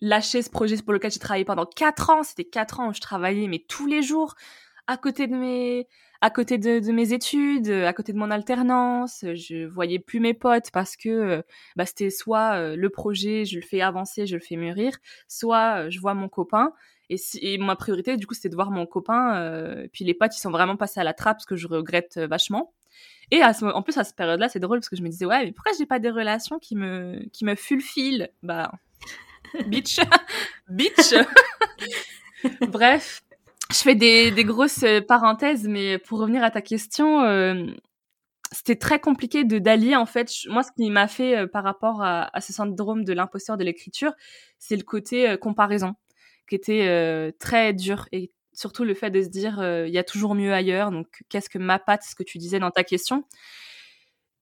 lâcher 0.00 0.42
ce 0.42 0.50
projet 0.50 0.76
pour 0.82 0.92
lequel 0.92 1.10
j'ai 1.10 1.18
travaillé 1.20 1.44
pendant 1.44 1.66
quatre 1.66 2.10
ans. 2.10 2.22
C'était 2.22 2.44
quatre 2.44 2.80
ans 2.80 2.88
où 2.90 2.94
je 2.94 3.00
travaillais 3.00 3.48
mais 3.48 3.64
tous 3.68 3.86
les 3.86 4.02
jours 4.02 4.34
à 4.86 4.96
côté 4.96 5.26
de 5.26 5.36
mes 5.36 5.88
à 6.22 6.30
côté 6.30 6.56
de, 6.58 6.80
de, 6.80 6.92
mes 6.92 7.12
études 7.12 7.68
à 7.68 7.92
côté 7.92 8.12
de 8.12 8.18
mon 8.18 8.30
alternance. 8.30 9.24
Je 9.34 9.66
voyais 9.66 9.98
plus 9.98 10.20
mes 10.20 10.34
potes 10.34 10.70
parce 10.72 10.96
que 10.96 11.44
bah 11.76 11.86
c'était 11.86 12.10
soit 12.10 12.56
euh, 12.56 12.76
le 12.76 12.90
projet 12.90 13.44
je 13.44 13.56
le 13.56 13.62
fais 13.62 13.80
avancer 13.80 14.26
je 14.26 14.36
le 14.36 14.42
fais 14.42 14.56
mûrir 14.56 14.92
soit 15.28 15.84
euh, 15.86 15.90
je 15.90 16.00
vois 16.00 16.14
mon 16.14 16.28
copain 16.28 16.72
et, 17.08 17.16
si, 17.16 17.58
ma 17.58 17.76
priorité, 17.76 18.16
du 18.16 18.26
coup, 18.26 18.34
c'était 18.34 18.48
de 18.48 18.54
voir 18.54 18.70
mon 18.70 18.86
copain. 18.86 19.36
Euh, 19.36 19.86
puis 19.92 20.04
les 20.04 20.14
potes, 20.14 20.36
ils 20.36 20.40
sont 20.40 20.50
vraiment 20.50 20.76
passés 20.76 21.00
à 21.00 21.04
la 21.04 21.14
trappe, 21.14 21.40
ce 21.40 21.46
que 21.46 21.56
je 21.56 21.66
regrette 21.68 22.16
euh, 22.16 22.26
vachement. 22.26 22.72
Et 23.30 23.42
à 23.42 23.52
ce, 23.52 23.64
en 23.64 23.82
plus, 23.82 23.96
à 23.98 24.04
cette 24.04 24.16
période-là, 24.16 24.48
c'est 24.48 24.60
drôle 24.60 24.78
parce 24.78 24.88
que 24.88 24.96
je 24.96 25.02
me 25.02 25.08
disais, 25.08 25.26
ouais, 25.26 25.44
mais 25.44 25.52
pourquoi 25.52 25.72
j'ai 25.78 25.86
pas 25.86 25.98
des 25.98 26.10
relations 26.10 26.58
qui 26.58 26.76
me, 26.76 27.24
qui 27.32 27.44
me 27.44 27.54
fulfillent? 27.54 28.28
Bah, 28.42 28.72
bitch, 29.66 30.00
bitch. 30.68 31.14
Bref, 32.68 33.22
je 33.70 33.76
fais 33.76 33.94
des, 33.94 34.30
des, 34.30 34.44
grosses 34.44 34.84
euh, 34.84 35.00
parenthèses, 35.00 35.66
mais 35.66 35.98
pour 35.98 36.20
revenir 36.20 36.44
à 36.44 36.50
ta 36.50 36.62
question, 36.62 37.22
euh, 37.22 37.66
c'était 38.52 38.76
très 38.76 39.00
compliqué 39.00 39.44
de 39.44 39.58
d'allier 39.58 39.96
en 39.96 40.06
fait. 40.06 40.30
Moi, 40.48 40.62
ce 40.62 40.70
qui 40.70 40.88
m'a 40.90 41.08
fait 41.08 41.36
euh, 41.36 41.46
par 41.48 41.64
rapport 41.64 42.02
à, 42.02 42.30
à, 42.36 42.40
ce 42.40 42.52
syndrome 42.52 43.04
de 43.04 43.12
l'imposteur 43.12 43.56
de 43.56 43.64
l'écriture, 43.64 44.12
c'est 44.58 44.76
le 44.76 44.84
côté 44.84 45.36
comparaison 45.40 45.94
qui 46.48 46.54
était 46.54 47.32
très 47.38 47.72
dur 47.72 48.08
et 48.12 48.32
surtout 48.52 48.84
le 48.84 48.94
fait 48.94 49.10
de 49.10 49.22
se 49.22 49.28
dire 49.28 49.58
il 49.86 49.92
y 49.92 49.98
a 49.98 50.04
toujours 50.04 50.34
mieux 50.34 50.52
ailleurs. 50.52 50.90
Donc 50.90 51.06
qu'est-ce 51.28 51.50
que 51.50 51.58
ma 51.58 51.78
patte, 51.78 52.02
ce 52.02 52.14
que 52.14 52.22
tu 52.22 52.38
disais 52.38 52.58
dans 52.58 52.70
ta 52.70 52.84
question. 52.84 53.24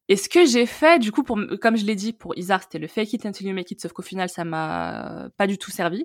Et 0.09 0.17
ce 0.17 0.29
que 0.29 0.45
j'ai 0.45 0.67
fait, 0.67 0.99
du 0.99 1.13
coup, 1.13 1.23
pour, 1.23 1.41
comme 1.63 1.79
je 1.79 1.87
l'ai 1.87 1.95
dit, 1.95 2.13
pour 2.13 2.37
Isar, 2.37 2.63
c'était 2.63 2.79
le 2.79 2.89
fake 2.89 3.15
it 3.15 3.25
until 3.27 3.47
you 3.47 3.55
make 3.55 3.71
it, 3.71 3.81
sauf 3.81 3.93
qu'au 3.93 4.03
final, 4.03 4.29
ça 4.29 4.45
m'a 4.45 5.31
pas 5.39 5.47
du 5.47 5.57
tout 5.57 5.71
servi. 5.71 6.05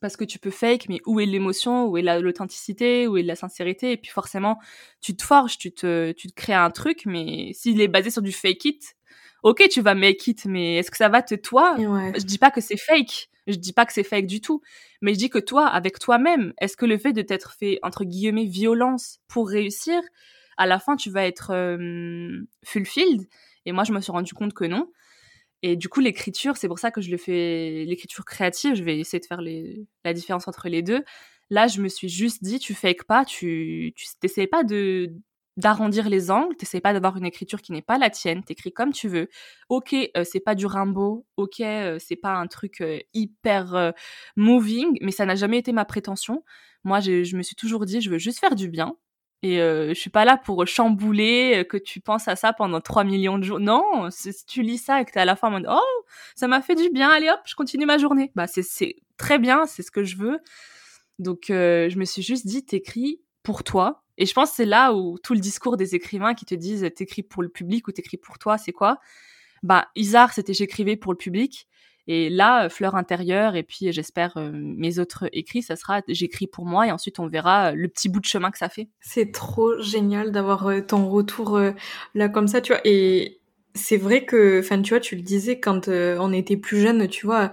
Parce 0.00 0.16
que 0.16 0.22
tu 0.22 0.38
peux 0.38 0.52
fake, 0.52 0.88
mais 0.88 1.00
où 1.04 1.18
est 1.18 1.26
l'émotion, 1.26 1.86
où 1.86 1.98
est 1.98 2.20
l'authenticité, 2.20 3.08
où 3.08 3.16
est 3.16 3.24
la 3.24 3.34
sincérité, 3.34 3.90
et 3.90 3.96
puis 3.96 4.12
forcément, 4.12 4.60
tu 5.00 5.16
te 5.16 5.24
forges, 5.24 5.58
tu 5.58 5.72
te, 5.72 6.12
tu 6.12 6.28
te 6.28 6.34
crées 6.34 6.54
un 6.54 6.70
truc, 6.70 7.06
mais 7.06 7.50
s'il 7.54 7.80
est 7.80 7.88
basé 7.88 8.12
sur 8.12 8.22
du 8.22 8.30
fake 8.30 8.64
it, 8.66 8.96
ok, 9.42 9.68
tu 9.68 9.80
vas 9.80 9.96
make 9.96 10.24
it, 10.28 10.44
mais 10.44 10.76
est-ce 10.76 10.92
que 10.92 10.96
ça 10.96 11.08
va 11.08 11.20
te 11.20 11.34
toi? 11.34 11.74
Je 11.76 12.24
dis 12.24 12.38
pas 12.38 12.52
que 12.52 12.60
c'est 12.60 12.76
fake, 12.76 13.28
je 13.48 13.56
dis 13.56 13.72
pas 13.72 13.86
que 13.86 13.92
c'est 13.92 14.04
fake 14.04 14.26
du 14.26 14.40
tout, 14.40 14.62
mais 15.02 15.14
je 15.14 15.18
dis 15.18 15.30
que 15.30 15.38
toi, 15.38 15.66
avec 15.66 15.98
toi-même, 15.98 16.52
est-ce 16.60 16.76
que 16.76 16.86
le 16.86 16.98
fait 16.98 17.12
de 17.12 17.22
t'être 17.22 17.52
fait 17.52 17.78
entre 17.82 18.04
guillemets 18.04 18.44
violence 18.46 19.18
pour 19.28 19.48
réussir, 19.48 20.00
à 20.56 20.66
la 20.66 20.78
fin 20.78 20.96
tu 20.96 21.10
vas 21.10 21.26
être 21.26 21.52
euh, 21.52 22.40
fulfilled? 22.64 23.26
Et 23.66 23.72
moi, 23.72 23.84
je 23.84 23.92
me 23.92 24.00
suis 24.00 24.12
rendu 24.12 24.34
compte 24.34 24.54
que 24.54 24.64
non. 24.64 24.90
Et 25.62 25.76
du 25.76 25.88
coup, 25.88 26.00
l'écriture, 26.00 26.56
c'est 26.56 26.68
pour 26.68 26.78
ça 26.78 26.90
que 26.90 27.00
je 27.00 27.10
le 27.10 27.16
fais, 27.16 27.84
l'écriture 27.86 28.24
créative. 28.24 28.74
Je 28.76 28.84
vais 28.84 28.98
essayer 28.98 29.20
de 29.20 29.26
faire 29.26 29.42
la 29.42 30.14
différence 30.14 30.46
entre 30.48 30.68
les 30.68 30.82
deux. 30.82 31.02
Là, 31.50 31.66
je 31.66 31.80
me 31.80 31.88
suis 31.88 32.08
juste 32.08 32.44
dit, 32.44 32.58
tu 32.58 32.74
fake 32.74 33.04
pas, 33.04 33.24
tu, 33.24 33.92
tu 33.96 34.06
t'essayes 34.20 34.46
pas 34.46 34.64
de 34.64 35.12
d'arrondir 35.58 36.08
les 36.08 36.30
angles, 36.30 36.54
t'essayes 36.56 36.80
pas 36.80 36.92
d'avoir 36.92 37.16
une 37.16 37.26
écriture 37.26 37.60
qui 37.60 37.72
n'est 37.72 37.82
pas 37.82 37.98
la 37.98 38.10
tienne, 38.10 38.44
t'écris 38.44 38.72
comme 38.72 38.92
tu 38.92 39.08
veux. 39.08 39.28
Ok, 39.68 39.92
euh, 39.92 40.22
c'est 40.24 40.40
pas 40.40 40.54
du 40.54 40.66
Rimbaud, 40.66 41.26
ok, 41.36 41.60
euh, 41.60 41.98
c'est 41.98 42.16
pas 42.16 42.34
un 42.34 42.46
truc 42.46 42.80
euh, 42.80 43.00
hyper 43.12 43.92
moving, 44.36 44.98
mais 45.02 45.10
ça 45.10 45.26
n'a 45.26 45.34
jamais 45.34 45.58
été 45.58 45.72
ma 45.72 45.84
prétention. 45.84 46.44
Moi, 46.84 47.00
je 47.00 47.36
me 47.36 47.42
suis 47.42 47.56
toujours 47.56 47.84
dit, 47.86 48.00
je 48.00 48.08
veux 48.08 48.18
juste 48.18 48.38
faire 48.38 48.54
du 48.54 48.68
bien. 48.68 48.96
Et 49.42 49.58
je 49.58 49.94
suis 49.94 50.10
pas 50.10 50.24
là 50.24 50.36
pour 50.36 50.66
chambouler, 50.66 51.64
que 51.68 51.76
tu 51.76 52.00
penses 52.00 52.26
à 52.28 52.34
ça 52.36 52.52
pendant 52.52 52.80
3 52.80 53.04
millions 53.04 53.38
de 53.38 53.44
jours. 53.44 53.60
Non, 53.60 54.10
si 54.10 54.32
tu 54.46 54.62
lis 54.62 54.78
ça 54.78 55.00
et 55.00 55.04
que 55.04 55.12
t'es 55.12 55.20
à 55.20 55.24
la 55.24 55.36
fin 55.36 55.62
oh, 55.68 56.04
ça 56.34 56.48
m'a 56.48 56.60
fait 56.60 56.74
du 56.74 56.90
bien, 56.90 57.10
allez 57.10 57.28
hop, 57.28 57.40
je 57.44 57.54
continue 57.54 57.86
ma 57.86 57.98
journée. 57.98 58.32
Bah, 58.34 58.46
c'est 58.46 58.96
très 59.16 59.38
bien, 59.38 59.66
c'est 59.66 59.82
ce 59.82 59.90
que 59.90 60.04
je 60.04 60.16
veux. 60.16 60.40
Donc, 61.18 61.46
je 61.48 61.98
me 61.98 62.04
suis 62.04 62.22
juste 62.22 62.46
dit, 62.46 62.64
t'écris 62.64 63.20
pour 63.48 63.64
toi, 63.64 64.02
et 64.18 64.26
je 64.26 64.34
pense 64.34 64.50
c'est 64.50 64.66
là 64.66 64.92
où 64.92 65.16
tout 65.22 65.32
le 65.32 65.40
discours 65.40 65.78
des 65.78 65.94
écrivains 65.94 66.34
qui 66.34 66.44
te 66.44 66.54
disent 66.54 66.86
t'écris 66.94 67.22
pour 67.22 67.42
le 67.42 67.48
public 67.48 67.88
ou 67.88 67.92
t'écris 67.92 68.18
pour 68.18 68.38
toi, 68.38 68.58
c'est 68.58 68.72
quoi? 68.72 68.98
Bah, 69.62 69.88
Isard, 69.96 70.34
c'était 70.34 70.52
j'écrivais 70.52 70.96
pour 70.96 71.12
le 71.12 71.16
public. 71.16 71.66
Et 72.08 72.28
là, 72.28 72.66
euh, 72.66 72.68
Fleur 72.68 72.94
intérieure, 72.94 73.56
et 73.56 73.62
puis 73.62 73.90
j'espère 73.90 74.36
euh, 74.36 74.50
mes 74.52 74.98
autres 74.98 75.30
écrits, 75.32 75.62
ça 75.62 75.76
sera 75.76 76.02
j'écris 76.08 76.46
pour 76.46 76.66
moi, 76.66 76.86
et 76.86 76.92
ensuite 76.92 77.18
on 77.20 77.26
verra 77.26 77.70
euh, 77.70 77.74
le 77.74 77.88
petit 77.88 78.10
bout 78.10 78.20
de 78.20 78.26
chemin 78.26 78.50
que 78.50 78.58
ça 78.58 78.68
fait. 78.68 78.90
C'est 79.00 79.32
trop 79.32 79.80
génial 79.80 80.30
d'avoir 80.30 80.70
ton 80.86 81.08
retour 81.08 81.58
là 82.14 82.28
comme 82.28 82.48
ça, 82.48 82.60
tu 82.60 82.74
vois. 82.74 82.82
Et 82.84 83.40
c'est 83.74 83.96
vrai 83.96 84.26
que, 84.26 84.60
enfin, 84.60 84.82
tu 84.82 84.90
vois, 84.90 85.00
tu 85.00 85.16
le 85.16 85.22
disais 85.22 85.58
quand 85.58 85.88
on 85.88 86.34
était 86.34 86.58
plus 86.58 86.82
jeune, 86.82 87.08
tu 87.08 87.24
vois, 87.24 87.50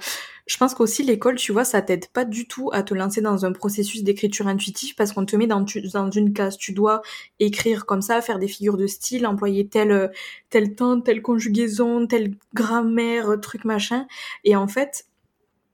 je 0.47 0.57
pense 0.57 0.75
qu'aussi 0.75 1.03
l'école, 1.03 1.35
tu 1.35 1.51
vois, 1.51 1.65
ça 1.65 1.81
t'aide 1.81 2.07
pas 2.09 2.23
du 2.23 2.47
tout 2.47 2.69
à 2.71 2.83
te 2.83 2.93
lancer 2.93 3.21
dans 3.21 3.45
un 3.45 3.51
processus 3.51 4.03
d'écriture 4.03 4.47
intuitive 4.47 4.93
parce 4.95 5.11
qu'on 5.11 5.25
te 5.25 5.35
met 5.35 5.47
dans, 5.47 5.65
dans 5.93 6.11
une 6.11 6.33
case. 6.33 6.57
Tu 6.57 6.71
dois 6.71 7.01
écrire 7.39 7.85
comme 7.85 8.01
ça, 8.01 8.21
faire 8.21 8.37
des 8.37 8.47
figures 8.47 8.77
de 8.77 8.87
style, 8.87 9.25
employer 9.25 9.67
tel, 9.67 10.11
tel 10.49 10.75
temps, 10.75 11.01
telle 11.01 11.21
conjugaison, 11.21 12.05
telle 12.05 12.35
grammaire, 12.53 13.39
truc 13.41 13.65
machin. 13.65 14.05
Et 14.43 14.55
en 14.55 14.67
fait, 14.67 15.07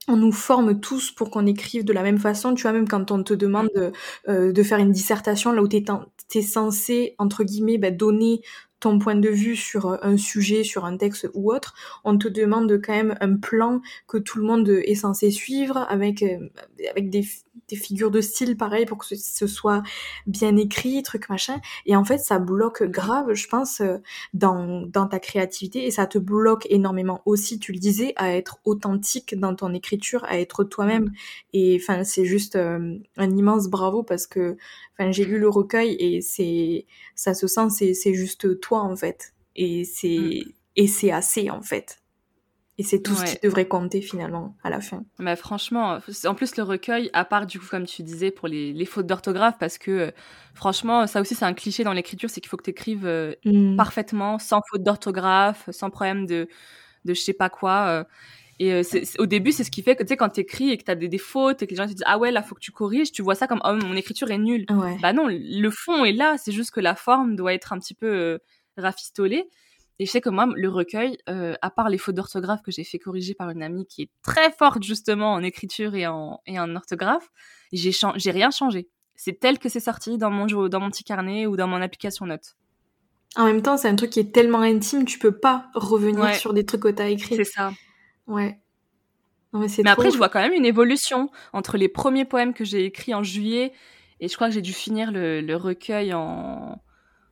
on 0.08 0.16
nous 0.16 0.32
forme 0.32 0.80
tous 0.80 1.10
pour 1.10 1.30
qu'on 1.30 1.46
écrive 1.46 1.84
de 1.84 1.92
la 1.92 2.02
même 2.02 2.18
façon. 2.18 2.54
Tu 2.54 2.62
vois, 2.62 2.72
même 2.72 2.88
quand 2.88 3.10
on 3.10 3.22
te 3.22 3.34
demande 3.34 3.68
de, 3.74 3.92
euh, 4.28 4.52
de 4.52 4.62
faire 4.62 4.78
une 4.78 4.92
dissertation, 4.92 5.52
là 5.52 5.62
où 5.62 5.68
tu 5.68 5.84
es, 6.34 6.42
censé, 6.42 7.14
entre 7.18 7.44
guillemets, 7.44 7.78
bah, 7.78 7.90
donner 7.90 8.40
ton 8.82 8.98
point 8.98 9.14
de 9.14 9.28
vue 9.28 9.56
sur 9.56 9.86
euh, 9.86 9.96
un 10.02 10.16
sujet, 10.16 10.64
sur 10.64 10.84
un 10.84 10.96
texte 10.96 11.30
ou 11.34 11.52
autre, 11.52 11.74
on 12.04 12.18
te 12.18 12.26
demande 12.26 12.80
quand 12.84 12.92
même 12.92 13.16
un 13.20 13.36
plan 13.36 13.80
que 14.08 14.18
tout 14.18 14.38
le 14.38 14.44
monde 14.44 14.68
est 14.68 14.96
censé 14.96 15.30
suivre 15.30 15.86
avec, 15.88 16.22
euh, 16.22 16.48
avec 16.90 17.08
des, 17.08 17.24
des 17.72 17.76
figures 17.76 18.10
de 18.10 18.20
style 18.20 18.56
pareil 18.56 18.86
pour 18.86 18.98
que 18.98 19.06
ce, 19.16 19.46
soit 19.46 19.82
bien 20.26 20.56
écrit, 20.56 21.02
truc 21.02 21.28
machin. 21.28 21.60
Et 21.86 21.96
en 21.96 22.04
fait, 22.04 22.18
ça 22.18 22.38
bloque 22.38 22.82
grave, 22.82 23.32
je 23.34 23.48
pense, 23.48 23.80
euh, 23.80 23.98
dans, 24.34 24.82
dans 24.82 25.06
ta 25.06 25.18
créativité 25.18 25.86
et 25.86 25.90
ça 25.90 26.06
te 26.06 26.18
bloque 26.18 26.66
énormément 26.70 27.22
aussi, 27.24 27.58
tu 27.58 27.72
le 27.72 27.78
disais, 27.78 28.12
à 28.16 28.34
être 28.34 28.58
authentique 28.64 29.38
dans 29.38 29.54
ton 29.54 29.72
écriture, 29.72 30.24
à 30.24 30.38
être 30.38 30.64
toi-même. 30.64 31.12
Et 31.52 31.78
enfin, 31.80 32.04
c'est 32.04 32.24
juste 32.24 32.56
un 32.56 33.00
immense 33.18 33.68
bravo 33.68 34.02
parce 34.02 34.26
que 34.26 34.56
enfin, 34.98 35.10
j'ai 35.12 35.24
lu 35.24 35.38
le 35.38 35.48
recueil 35.48 35.96
et 35.98 36.20
c'est, 36.20 36.86
ça 37.14 37.34
se 37.34 37.46
sent, 37.46 37.70
c'est, 37.70 37.94
c'est 37.94 38.14
juste 38.14 38.60
toi 38.60 38.80
en 38.80 38.96
fait. 38.96 39.34
Et 39.56 39.84
c'est, 39.84 40.18
mm. 40.18 40.52
et 40.76 40.86
c'est 40.86 41.10
assez 41.10 41.50
en 41.50 41.62
fait. 41.62 42.01
Et 42.82 42.84
c'est 42.84 43.00
tout 43.00 43.14
ce 43.14 43.24
qui 43.24 43.38
devrait 43.44 43.68
compter 43.68 44.00
finalement 44.00 44.56
à 44.64 44.68
la 44.68 44.80
fin. 44.80 45.04
Mais 45.20 45.36
franchement, 45.36 46.00
en 46.24 46.34
plus 46.34 46.56
le 46.56 46.64
recueil, 46.64 47.10
à 47.12 47.24
part 47.24 47.46
du 47.46 47.60
coup 47.60 47.66
comme 47.70 47.86
tu 47.86 48.02
disais 48.02 48.32
pour 48.32 48.48
les, 48.48 48.72
les 48.72 48.84
fautes 48.86 49.06
d'orthographe, 49.06 49.54
parce 49.60 49.78
que 49.78 49.90
euh, 49.92 50.10
franchement 50.52 51.06
ça 51.06 51.20
aussi 51.20 51.36
c'est 51.36 51.44
un 51.44 51.54
cliché 51.54 51.84
dans 51.84 51.92
l'écriture, 51.92 52.28
c'est 52.28 52.40
qu'il 52.40 52.48
faut 52.50 52.56
que 52.56 52.64
tu 52.64 52.70
écrives 52.70 53.06
euh, 53.06 53.34
mm. 53.44 53.76
parfaitement, 53.76 54.40
sans 54.40 54.62
faute 54.68 54.82
d'orthographe, 54.82 55.70
sans 55.70 55.90
problème 55.90 56.26
de, 56.26 56.48
de 57.04 57.14
je 57.14 57.20
sais 57.20 57.32
pas 57.32 57.50
quoi. 57.50 57.86
Euh. 57.86 58.04
Et 58.58 58.82
au 59.18 59.26
début, 59.26 59.52
c'est 59.52 59.64
ce 59.64 59.70
qui 59.70 59.82
fait 59.82 59.96
que, 59.96 60.02
tu 60.02 60.10
sais, 60.10 60.16
quand 60.16 60.28
t'écris 60.28 60.70
et 60.70 60.78
que 60.78 60.84
t'as 60.84 60.94
des, 60.94 61.08
des 61.08 61.18
fautes 61.18 61.62
et 61.62 61.66
que 61.66 61.70
les 61.70 61.76
gens 61.76 61.86
te 61.86 61.92
disent, 61.92 62.04
ah 62.06 62.16
ouais, 62.18 62.30
là, 62.30 62.42
faut 62.42 62.54
que 62.54 62.60
tu 62.60 62.70
corriges, 62.70 63.10
tu 63.10 63.20
vois 63.20 63.34
ça 63.34 63.48
comme, 63.48 63.60
oh, 63.64 63.72
mon 63.74 63.94
écriture 63.94 64.30
est 64.30 64.38
nulle. 64.38 64.66
Bah 65.00 65.12
non, 65.12 65.26
le 65.28 65.70
fond 65.70 66.04
est 66.04 66.12
là, 66.12 66.36
c'est 66.38 66.52
juste 66.52 66.70
que 66.70 66.78
la 66.78 66.94
forme 66.94 67.34
doit 67.34 67.54
être 67.54 67.72
un 67.72 67.78
petit 67.78 67.94
peu 67.94 68.38
rafistolée. 68.76 69.48
Et 70.02 70.04
je 70.04 70.10
sais 70.10 70.20
que 70.20 70.30
moi, 70.30 70.48
le 70.52 70.68
recueil, 70.68 71.16
euh, 71.28 71.54
à 71.62 71.70
part 71.70 71.88
les 71.88 71.96
fautes 71.96 72.16
d'orthographe 72.16 72.60
que 72.62 72.72
j'ai 72.72 72.82
fait 72.82 72.98
corriger 72.98 73.34
par 73.34 73.50
une 73.50 73.62
amie 73.62 73.86
qui 73.86 74.02
est 74.02 74.10
très 74.24 74.50
forte 74.50 74.82
justement 74.82 75.32
en 75.32 75.44
écriture 75.44 75.94
et 75.94 76.08
en, 76.08 76.40
et 76.44 76.58
en 76.58 76.74
orthographe, 76.74 77.30
j'ai, 77.72 77.92
j'ai 78.16 78.30
rien 78.32 78.50
changé. 78.50 78.88
C'est 79.14 79.38
tel 79.38 79.60
que 79.60 79.68
c'est 79.68 79.78
sorti 79.78 80.18
dans 80.18 80.28
mon, 80.28 80.46
dans 80.66 80.80
mon 80.80 80.90
petit 80.90 81.04
carnet 81.04 81.46
ou 81.46 81.56
dans 81.56 81.68
mon 81.68 81.80
application 81.80 82.26
notes. 82.26 82.56
En 83.36 83.44
même 83.44 83.62
temps, 83.62 83.76
c'est 83.76 83.86
un 83.86 83.94
truc 83.94 84.10
qui 84.10 84.18
est 84.18 84.34
tellement 84.34 84.62
intime, 84.62 85.04
tu 85.04 85.20
peux 85.20 85.38
pas 85.38 85.70
revenir 85.76 86.34
sur 86.34 86.52
des 86.52 86.66
trucs 86.66 86.82
que 86.82 86.88
t'as 86.88 87.08
écrits. 87.08 87.36
C'est 87.36 87.44
ça. 87.44 87.70
Ouais. 88.26 88.58
mais, 89.52 89.68
mais 89.84 89.90
après, 89.90 90.10
je 90.10 90.16
vois 90.16 90.30
quand 90.30 90.40
même 90.40 90.52
une 90.52 90.66
évolution 90.66 91.30
entre 91.52 91.76
les 91.76 91.88
premiers 91.88 92.24
poèmes 92.24 92.54
que 92.54 92.64
j'ai 92.64 92.86
écrits 92.86 93.14
en 93.14 93.22
juillet 93.22 93.72
et 94.18 94.26
je 94.26 94.34
crois 94.34 94.48
que 94.48 94.54
j'ai 94.54 94.62
dû 94.62 94.72
finir 94.72 95.12
le, 95.12 95.40
le 95.40 95.54
recueil 95.54 96.12
en, 96.12 96.82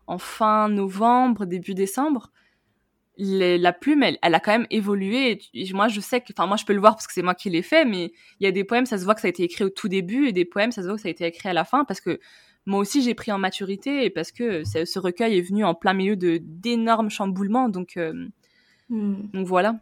en 0.06 0.18
fin 0.18 0.68
novembre, 0.68 1.46
début 1.46 1.74
décembre 1.74 2.30
la 3.20 3.72
plume, 3.72 4.02
elle, 4.02 4.18
a 4.22 4.40
quand 4.40 4.52
même 4.52 4.66
évolué. 4.70 5.40
moi, 5.72 5.88
je 5.88 6.00
sais 6.00 6.20
que, 6.20 6.32
enfin, 6.36 6.46
moi, 6.46 6.56
je 6.56 6.64
peux 6.64 6.72
le 6.72 6.80
voir 6.80 6.94
parce 6.94 7.06
que 7.06 7.12
c'est 7.12 7.22
moi 7.22 7.34
qui 7.34 7.50
l'ai 7.50 7.62
fait, 7.62 7.84
mais 7.84 8.12
il 8.40 8.44
y 8.44 8.46
a 8.46 8.52
des 8.52 8.64
poèmes, 8.64 8.86
ça 8.86 8.98
se 8.98 9.04
voit 9.04 9.14
que 9.14 9.20
ça 9.20 9.26
a 9.26 9.30
été 9.30 9.42
écrit 9.42 9.64
au 9.64 9.70
tout 9.70 9.88
début, 9.88 10.28
et 10.28 10.32
des 10.32 10.44
poèmes, 10.44 10.72
ça 10.72 10.82
se 10.82 10.86
voit 10.86 10.96
que 10.96 11.02
ça 11.02 11.08
a 11.08 11.10
été 11.10 11.26
écrit 11.26 11.48
à 11.48 11.52
la 11.52 11.64
fin, 11.64 11.84
parce 11.84 12.00
que 12.00 12.18
moi 12.66 12.80
aussi, 12.80 13.02
j'ai 13.02 13.14
pris 13.14 13.30
en 13.32 13.38
maturité, 13.38 14.04
et 14.04 14.10
parce 14.10 14.32
que 14.32 14.64
ce 14.64 14.98
recueil 14.98 15.38
est 15.38 15.42
venu 15.42 15.64
en 15.64 15.74
plein 15.74 15.92
milieu 15.92 16.16
de 16.16 16.38
d'énormes 16.42 17.10
chamboulements, 17.10 17.68
donc, 17.68 17.96
euh, 17.96 18.28
hmm. 18.88 19.30
donc 19.32 19.46
voilà. 19.46 19.76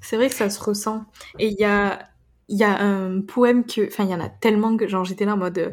C'est 0.00 0.16
vrai 0.16 0.28
que 0.28 0.34
ça 0.34 0.50
se 0.50 0.62
ressent. 0.62 1.04
Et 1.38 1.48
il 1.48 1.58
y 1.58 1.64
a, 1.64 1.98
y 2.48 2.64
a 2.64 2.80
un 2.80 3.20
poème 3.20 3.64
que, 3.64 3.86
enfin, 3.86 4.04
il 4.04 4.10
y 4.10 4.14
en 4.14 4.20
a 4.20 4.28
tellement 4.28 4.76
que, 4.76 4.88
genre, 4.88 5.04
j'étais 5.04 5.24
là 5.24 5.34
en 5.34 5.38
mode, 5.38 5.58
euh, 5.58 5.70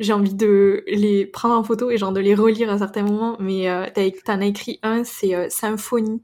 j'ai 0.00 0.12
envie 0.12 0.34
de 0.34 0.82
les 0.86 1.26
prendre 1.26 1.54
en 1.54 1.64
photo 1.64 1.90
et 1.90 1.98
genre 1.98 2.12
de 2.12 2.20
les 2.20 2.34
relire 2.34 2.70
à 2.70 2.78
certains 2.78 3.02
moments. 3.02 3.36
Mais 3.40 3.68
euh, 3.68 3.86
t'en 4.24 4.40
as 4.40 4.46
écrit 4.46 4.80
un, 4.82 5.04
c'est 5.04 5.34
euh, 5.34 5.48
Symphonie. 5.48 6.22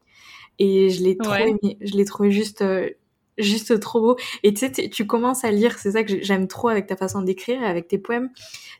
Et 0.59 0.91
je 0.91 1.03
l'ai 1.03 1.17
trop 1.17 1.35
aimé. 1.35 1.79
Je 1.81 1.95
l'ai 1.95 2.05
trouvé 2.05 2.31
juste, 2.31 2.63
euh, 2.63 2.91
juste 3.39 3.79
trop 3.81 4.01
beau. 4.01 4.17
Et 4.43 4.53
tu 4.53 4.67
sais, 4.67 4.89
tu 4.91 5.07
commences 5.07 5.45
à 5.45 5.51
lire, 5.51 5.79
c'est 5.79 5.93
ça 5.93 6.05
que 6.05 6.23
j'aime 6.23 6.49
trop 6.49 6.69
avec 6.69 6.87
ta 6.87 6.97
façon 6.97 7.23
d'écrire 7.23 7.63
et 7.63 7.67
avec 7.67 7.89
tes 7.89 7.99
poèmes, 7.99 8.31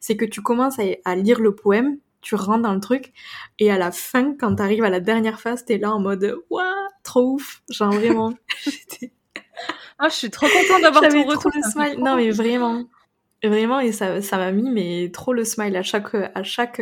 c'est 0.01 0.17
que 0.17 0.25
tu 0.25 0.43
commences 0.43 0.79
à, 1.05 1.17
lire 1.17 1.41
le 1.41 1.55
poème, 1.55 1.99
tu 2.21 2.35
rentres 2.35 2.63
dans 2.63 2.75
le 2.75 2.81
truc, 2.81 3.13
et 3.59 3.71
à 3.71 3.79
la 3.79 3.93
fin, 3.93 4.35
quand 4.35 4.57
t'arrives 4.57 4.85
à 4.85 4.91
la 4.91 5.01
dernière 5.01 5.41
phase, 5.41 5.65
t'es 5.65 5.79
là 5.79 5.91
en 5.91 6.01
mode, 6.01 6.37
waouh, 6.51 6.65
trop 7.03 7.33
ouf. 7.33 7.63
Genre 7.71 7.93
vraiment. 7.93 8.35
ah, 9.99 10.09
je 10.11 10.15
suis 10.15 10.31
trop 10.31 10.47
contente 10.49 10.83
d'avoir 10.83 11.09
ton 11.09 11.25
retour. 11.25 11.51
Non, 11.99 12.17
mais 12.17 12.31
vraiment. 12.31 12.85
Vraiment, 13.43 13.81
et 13.81 13.93
ça, 13.93 14.21
ça 14.21 14.37
m'a 14.37 14.53
mis 14.53 14.71
mais 14.71 15.11
trop 15.13 15.33
le 15.33 15.45
smile 15.45 15.75
à 15.77 15.83
chaque, 15.83 16.15
à 16.15 16.43
chaque, 16.43 16.81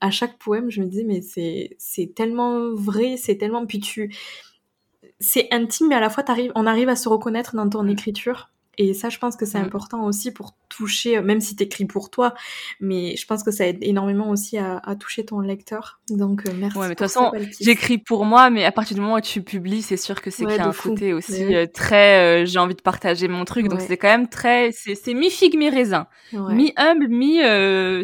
à 0.00 0.10
chaque 0.10 0.38
poème. 0.38 0.70
Je 0.70 0.80
me 0.80 0.86
disais 0.86 1.04
mais 1.04 1.22
c'est, 1.22 1.76
c'est 1.78 2.14
tellement 2.14 2.74
vrai, 2.74 3.16
c'est 3.16 3.36
tellement 3.36 3.64
puis 3.66 3.80
tu, 3.80 4.12
c'est 5.20 5.48
intime 5.52 5.88
mais 5.88 5.94
à 5.94 6.00
la 6.00 6.10
fois 6.10 6.24
on 6.54 6.66
arrive 6.66 6.88
à 6.88 6.96
se 6.96 7.08
reconnaître 7.08 7.54
dans 7.56 7.68
ton 7.68 7.84
mmh. 7.84 7.90
écriture. 7.90 8.50
Et 8.80 8.94
ça, 8.94 9.08
je 9.08 9.18
pense 9.18 9.34
que 9.34 9.44
c'est 9.44 9.58
mmh. 9.58 9.64
important 9.64 10.04
aussi 10.04 10.30
pour 10.30 10.54
toucher, 10.68 11.20
même 11.20 11.40
si 11.40 11.56
t'écris 11.56 11.84
pour 11.84 12.10
toi, 12.10 12.34
mais 12.78 13.16
je 13.16 13.26
pense 13.26 13.42
que 13.42 13.50
ça 13.50 13.66
aide 13.66 13.78
énormément 13.80 14.30
aussi 14.30 14.56
à, 14.56 14.80
toucher 14.98 15.24
ton 15.24 15.40
lecteur. 15.40 16.00
Donc, 16.10 16.46
euh, 16.46 16.52
merci. 16.56 16.78
Ouais, 16.78 16.88
mais 16.88 16.94
de 16.94 16.98
toute 16.98 17.10
façon, 17.10 17.32
j'écris 17.60 17.98
pour 17.98 18.24
moi, 18.24 18.50
mais 18.50 18.64
à 18.64 18.70
partir 18.70 18.94
du 18.94 19.00
moment 19.00 19.16
où 19.16 19.20
tu 19.20 19.42
publies, 19.42 19.82
c'est 19.82 19.96
sûr 19.96 20.22
que 20.22 20.30
c'est 20.30 20.44
qu'il 20.44 20.54
y 20.54 20.58
a 20.58 20.68
un 20.68 20.72
côté 20.72 21.12
aussi 21.12 21.54
euh, 21.56 21.66
très, 21.66 22.42
euh, 22.42 22.46
j'ai 22.46 22.60
envie 22.60 22.76
de 22.76 22.80
partager 22.80 23.26
mon 23.26 23.44
truc. 23.44 23.66
Donc, 23.66 23.80
c'est 23.80 23.96
quand 23.96 24.08
même 24.08 24.28
très, 24.28 24.70
c'est 24.72 25.14
mi-figue, 25.14 25.56
mi-raisin. 25.56 26.06
Mi-humble, 26.32 27.08
mi, 27.08 27.40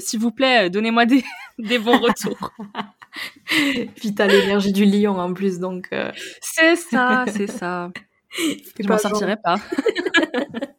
s'il 0.01 0.19
vous 0.19 0.33
plaît, 0.33 0.71
donnez-moi 0.71 1.07
des, 1.07 1.23
des 1.59 1.79
bons 1.79 1.99
retours. 1.99 2.53
Puis 3.97 4.13
t'as 4.13 4.27
l'énergie 4.27 4.73
du 4.73 4.85
lion 4.85 5.21
en 5.21 5.33
plus, 5.33 5.61
donc. 5.61 5.89
C'est 6.41 6.75
ça, 6.75 7.25
c'est 7.29 7.47
ça. 7.47 7.93
Je 8.39 8.89
m'en 8.89 8.99
sortirai 8.99 9.37
pas. 9.37 9.57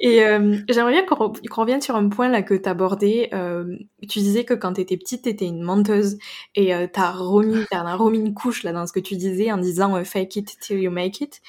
Et 0.00 0.22
euh, 0.24 0.56
j'aimerais 0.68 0.92
bien 0.92 1.04
qu'on 1.04 1.32
revienne 1.50 1.80
sur 1.80 1.96
un 1.96 2.08
point 2.08 2.28
là 2.28 2.42
que 2.42 2.54
tu 2.54 2.68
abordais. 2.68 3.30
Euh, 3.32 3.76
tu 4.08 4.20
disais 4.20 4.44
que 4.44 4.54
quand 4.54 4.74
tu 4.74 4.80
étais 4.80 4.96
petite, 4.96 5.22
tu 5.22 5.28
étais 5.28 5.46
une 5.46 5.62
menteuse 5.62 6.18
et 6.54 6.74
euh, 6.74 6.86
tu 6.92 7.00
as 7.00 7.10
remis, 7.10 7.64
as 7.70 7.96
remis 7.96 8.20
une 8.20 8.34
couche 8.34 8.62
là 8.62 8.72
dans 8.72 8.86
ce 8.86 8.92
que 8.92 9.00
tu 9.00 9.16
disais 9.16 9.50
en 9.50 9.58
disant 9.58 9.96
euh, 9.96 10.04
fake 10.04 10.36
it 10.36 10.56
till 10.60 10.78
you 10.80 10.90
make 10.90 11.20
it. 11.20 11.40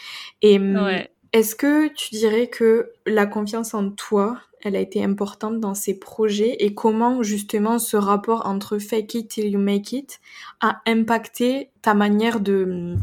Et 0.42 0.58
hum, 0.58 0.90
est-ce 1.32 1.56
que 1.56 1.88
tu 1.94 2.16
dirais 2.16 2.48
que 2.48 2.92
la 3.06 3.28
confiance 3.28 3.74
en 3.76 3.92
toi, 3.92 4.40
elle 4.62 4.76
a 4.76 4.80
été 4.80 5.04
importante 5.04 5.60
dans 5.60 5.76
ces 5.76 6.00
projets 6.00 6.56
et 6.60 6.74
comment 6.74 7.22
justement 7.22 7.78
ce 7.78 7.98
rapport 7.98 8.48
entre 8.48 8.80
fake 8.80 9.14
it 9.14 9.28
till 9.30 9.48
you 9.48 9.60
make 9.60 9.94
it 9.94 10.20
a 10.60 10.82
impacté 10.88 11.70
ta 11.82 11.94
manière 11.94 12.40
de 12.40 12.96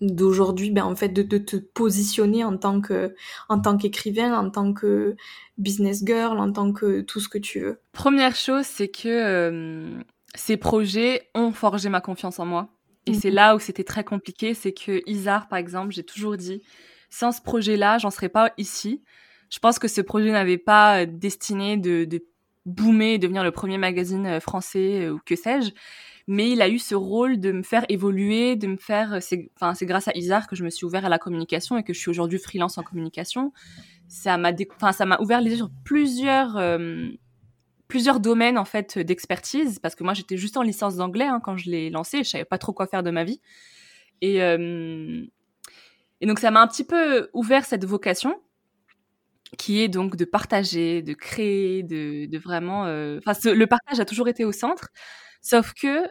d'aujourd'hui, 0.00 0.70
ben 0.70 0.84
en 0.84 0.96
fait 0.96 1.10
de, 1.10 1.22
de, 1.22 1.38
te 1.38 1.56
positionner 1.56 2.42
en 2.44 2.56
tant 2.56 2.80
que 2.80 3.14
en 3.48 3.60
tant 3.60 3.76
qu'écrivain, 3.76 4.34
en 4.34 4.50
tant 4.50 4.72
que 4.72 5.16
business 5.58 6.04
girl, 6.04 6.38
en 6.38 6.52
tant 6.52 6.72
que 6.72 7.02
tout 7.02 7.20
ce 7.20 7.28
que 7.28 7.38
tu 7.38 7.60
veux. 7.60 7.80
Première 7.92 8.34
chose, 8.34 8.64
c'est 8.64 8.88
que 8.88 9.08
euh, 9.08 10.02
ces 10.34 10.56
projets 10.56 11.28
ont 11.34 11.52
forgé 11.52 11.88
ma 11.88 12.00
confiance 12.00 12.38
en 12.38 12.46
moi. 12.46 12.68
Et 13.06 13.14
c'est 13.14 13.28
mhm. 13.30 13.34
là 13.34 13.56
où 13.56 13.58
c'était 13.58 13.84
très 13.84 14.04
compliqué, 14.04 14.54
c'est 14.54 14.72
que 14.72 15.02
Isar, 15.06 15.48
par 15.48 15.58
exemple, 15.58 15.92
j'ai 15.92 16.04
toujours 16.04 16.36
dit, 16.36 16.62
sans 17.08 17.32
ce 17.32 17.40
projet-là, 17.42 17.98
j'en 17.98 18.10
serais 18.10 18.28
pas 18.28 18.52
ici. 18.56 19.02
Je 19.50 19.58
pense 19.58 19.78
que 19.78 19.88
ce 19.88 20.00
projet 20.00 20.30
n'avait 20.30 20.58
pas 20.58 21.06
destiné 21.06 21.76
de, 21.76 22.04
de 22.04 22.24
boomer, 22.66 23.18
devenir 23.18 23.42
le 23.42 23.50
premier 23.50 23.78
magazine 23.78 24.26
euh, 24.26 24.40
français 24.40 25.06
euh, 25.06 25.12
ou 25.12 25.20
que 25.24 25.34
sais-je 25.36 25.70
mais 26.26 26.50
il 26.50 26.62
a 26.62 26.68
eu 26.68 26.78
ce 26.78 26.94
rôle 26.94 27.40
de 27.40 27.52
me 27.52 27.62
faire 27.62 27.84
évoluer, 27.88 28.56
de 28.56 28.66
me 28.66 28.76
faire. 28.76 29.22
C'est, 29.22 29.50
enfin, 29.56 29.74
c'est 29.74 29.86
grâce 29.86 30.08
à 30.08 30.12
Isar 30.14 30.46
que 30.46 30.56
je 30.56 30.64
me 30.64 30.70
suis 30.70 30.84
ouvert 30.84 31.04
à 31.04 31.08
la 31.08 31.18
communication 31.18 31.76
et 31.76 31.82
que 31.82 31.92
je 31.92 31.98
suis 31.98 32.10
aujourd'hui 32.10 32.38
freelance 32.38 32.78
en 32.78 32.82
communication. 32.82 33.52
Ça 34.08 34.36
m'a, 34.36 34.52
ouvert 35.20 35.40
les 35.40 35.50
yeux 35.50 35.56
sur 35.56 35.70
plusieurs, 35.84 36.56
euh, 36.56 37.08
plusieurs 37.88 38.20
domaines 38.20 38.58
en 38.58 38.64
fait 38.64 38.98
d'expertise 38.98 39.78
parce 39.78 39.94
que 39.94 40.04
moi 40.04 40.14
j'étais 40.14 40.36
juste 40.36 40.56
en 40.56 40.62
licence 40.62 40.96
d'anglais 40.96 41.26
hein, 41.26 41.40
quand 41.42 41.56
je 41.56 41.70
l'ai 41.70 41.90
lancé, 41.90 42.24
je 42.24 42.30
savais 42.30 42.44
pas 42.44 42.58
trop 42.58 42.72
quoi 42.72 42.86
faire 42.86 43.02
de 43.02 43.10
ma 43.10 43.24
vie 43.24 43.40
et 44.20 44.42
euh, 44.42 45.24
et 46.20 46.26
donc 46.26 46.38
ça 46.38 46.50
m'a 46.50 46.60
un 46.60 46.66
petit 46.66 46.84
peu 46.84 47.30
ouvert 47.32 47.64
cette 47.64 47.84
vocation 47.84 48.40
qui 49.58 49.80
est 49.80 49.88
donc 49.88 50.16
de 50.16 50.24
partager, 50.24 51.02
de 51.02 51.12
créer, 51.12 51.82
de, 51.82 52.38
vraiment. 52.38 52.86
Euh, 52.86 53.18
enfin, 53.24 53.32
le 53.52 53.66
partage 53.66 53.98
a 54.00 54.04
toujours 54.04 54.28
été 54.28 54.44
au 54.44 54.52
centre, 54.52 54.90
sauf 55.40 55.72
que 55.74 56.08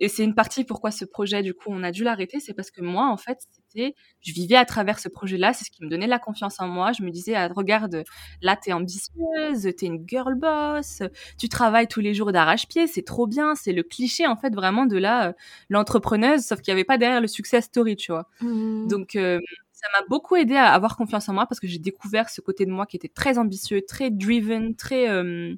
et 0.00 0.08
c'est 0.08 0.24
une 0.24 0.34
partie 0.34 0.64
pourquoi 0.64 0.90
ce 0.90 1.04
projet, 1.04 1.42
du 1.42 1.54
coup, 1.54 1.68
on 1.68 1.82
a 1.82 1.92
dû 1.92 2.04
l'arrêter, 2.04 2.40
c'est 2.40 2.54
parce 2.54 2.70
que 2.70 2.82
moi, 2.82 3.08
en 3.08 3.16
fait, 3.16 3.38
c'était, 3.50 3.94
je 4.20 4.32
vivais 4.32 4.56
à 4.56 4.64
travers 4.64 4.98
ce 4.98 5.08
projet-là, 5.08 5.52
c'est 5.52 5.64
ce 5.64 5.70
qui 5.70 5.84
me 5.84 5.88
donnait 5.88 6.06
la 6.06 6.18
confiance 6.18 6.60
en 6.60 6.68
moi. 6.68 6.92
Je 6.92 7.02
me 7.02 7.10
disais, 7.10 7.34
ah, 7.34 7.48
regarde, 7.54 8.04
là, 8.42 8.56
t'es 8.56 8.72
ambitieuse, 8.72 9.68
t'es 9.76 9.86
une 9.86 10.04
girl 10.06 10.34
boss, 10.34 11.02
tu 11.38 11.48
travailles 11.48 11.88
tous 11.88 12.00
les 12.00 12.14
jours 12.14 12.32
d'arrache-pied, 12.32 12.86
c'est 12.86 13.02
trop 13.04 13.26
bien, 13.26 13.54
c'est 13.54 13.72
le 13.72 13.82
cliché, 13.82 14.26
en 14.26 14.36
fait, 14.36 14.54
vraiment 14.54 14.86
de 14.86 14.96
la, 14.96 15.28
euh, 15.28 15.32
l'entrepreneuse, 15.68 16.42
sauf 16.44 16.60
qu'il 16.60 16.72
n'y 16.72 16.78
avait 16.78 16.84
pas 16.84 16.98
derrière 16.98 17.20
le 17.20 17.28
success 17.28 17.64
story, 17.66 17.96
tu 17.96 18.12
vois. 18.12 18.28
Mmh. 18.40 18.88
Donc, 18.88 19.16
euh, 19.16 19.38
ça 19.72 19.88
m'a 19.92 20.06
beaucoup 20.08 20.36
aidé 20.36 20.56
à 20.56 20.72
avoir 20.72 20.96
confiance 20.96 21.28
en 21.28 21.34
moi 21.34 21.46
parce 21.46 21.60
que 21.60 21.66
j'ai 21.66 21.78
découvert 21.78 22.30
ce 22.30 22.40
côté 22.40 22.64
de 22.64 22.70
moi 22.70 22.86
qui 22.86 22.96
était 22.96 23.08
très 23.08 23.38
ambitieux, 23.38 23.82
très 23.86 24.10
driven, 24.10 24.74
très, 24.76 25.10
euh, 25.10 25.54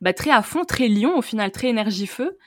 bah, 0.00 0.12
très 0.12 0.30
à 0.30 0.42
fond, 0.42 0.64
très 0.64 0.88
lion, 0.88 1.16
au 1.16 1.22
final, 1.22 1.50
très 1.50 1.68
énergie-feu. 1.68 2.38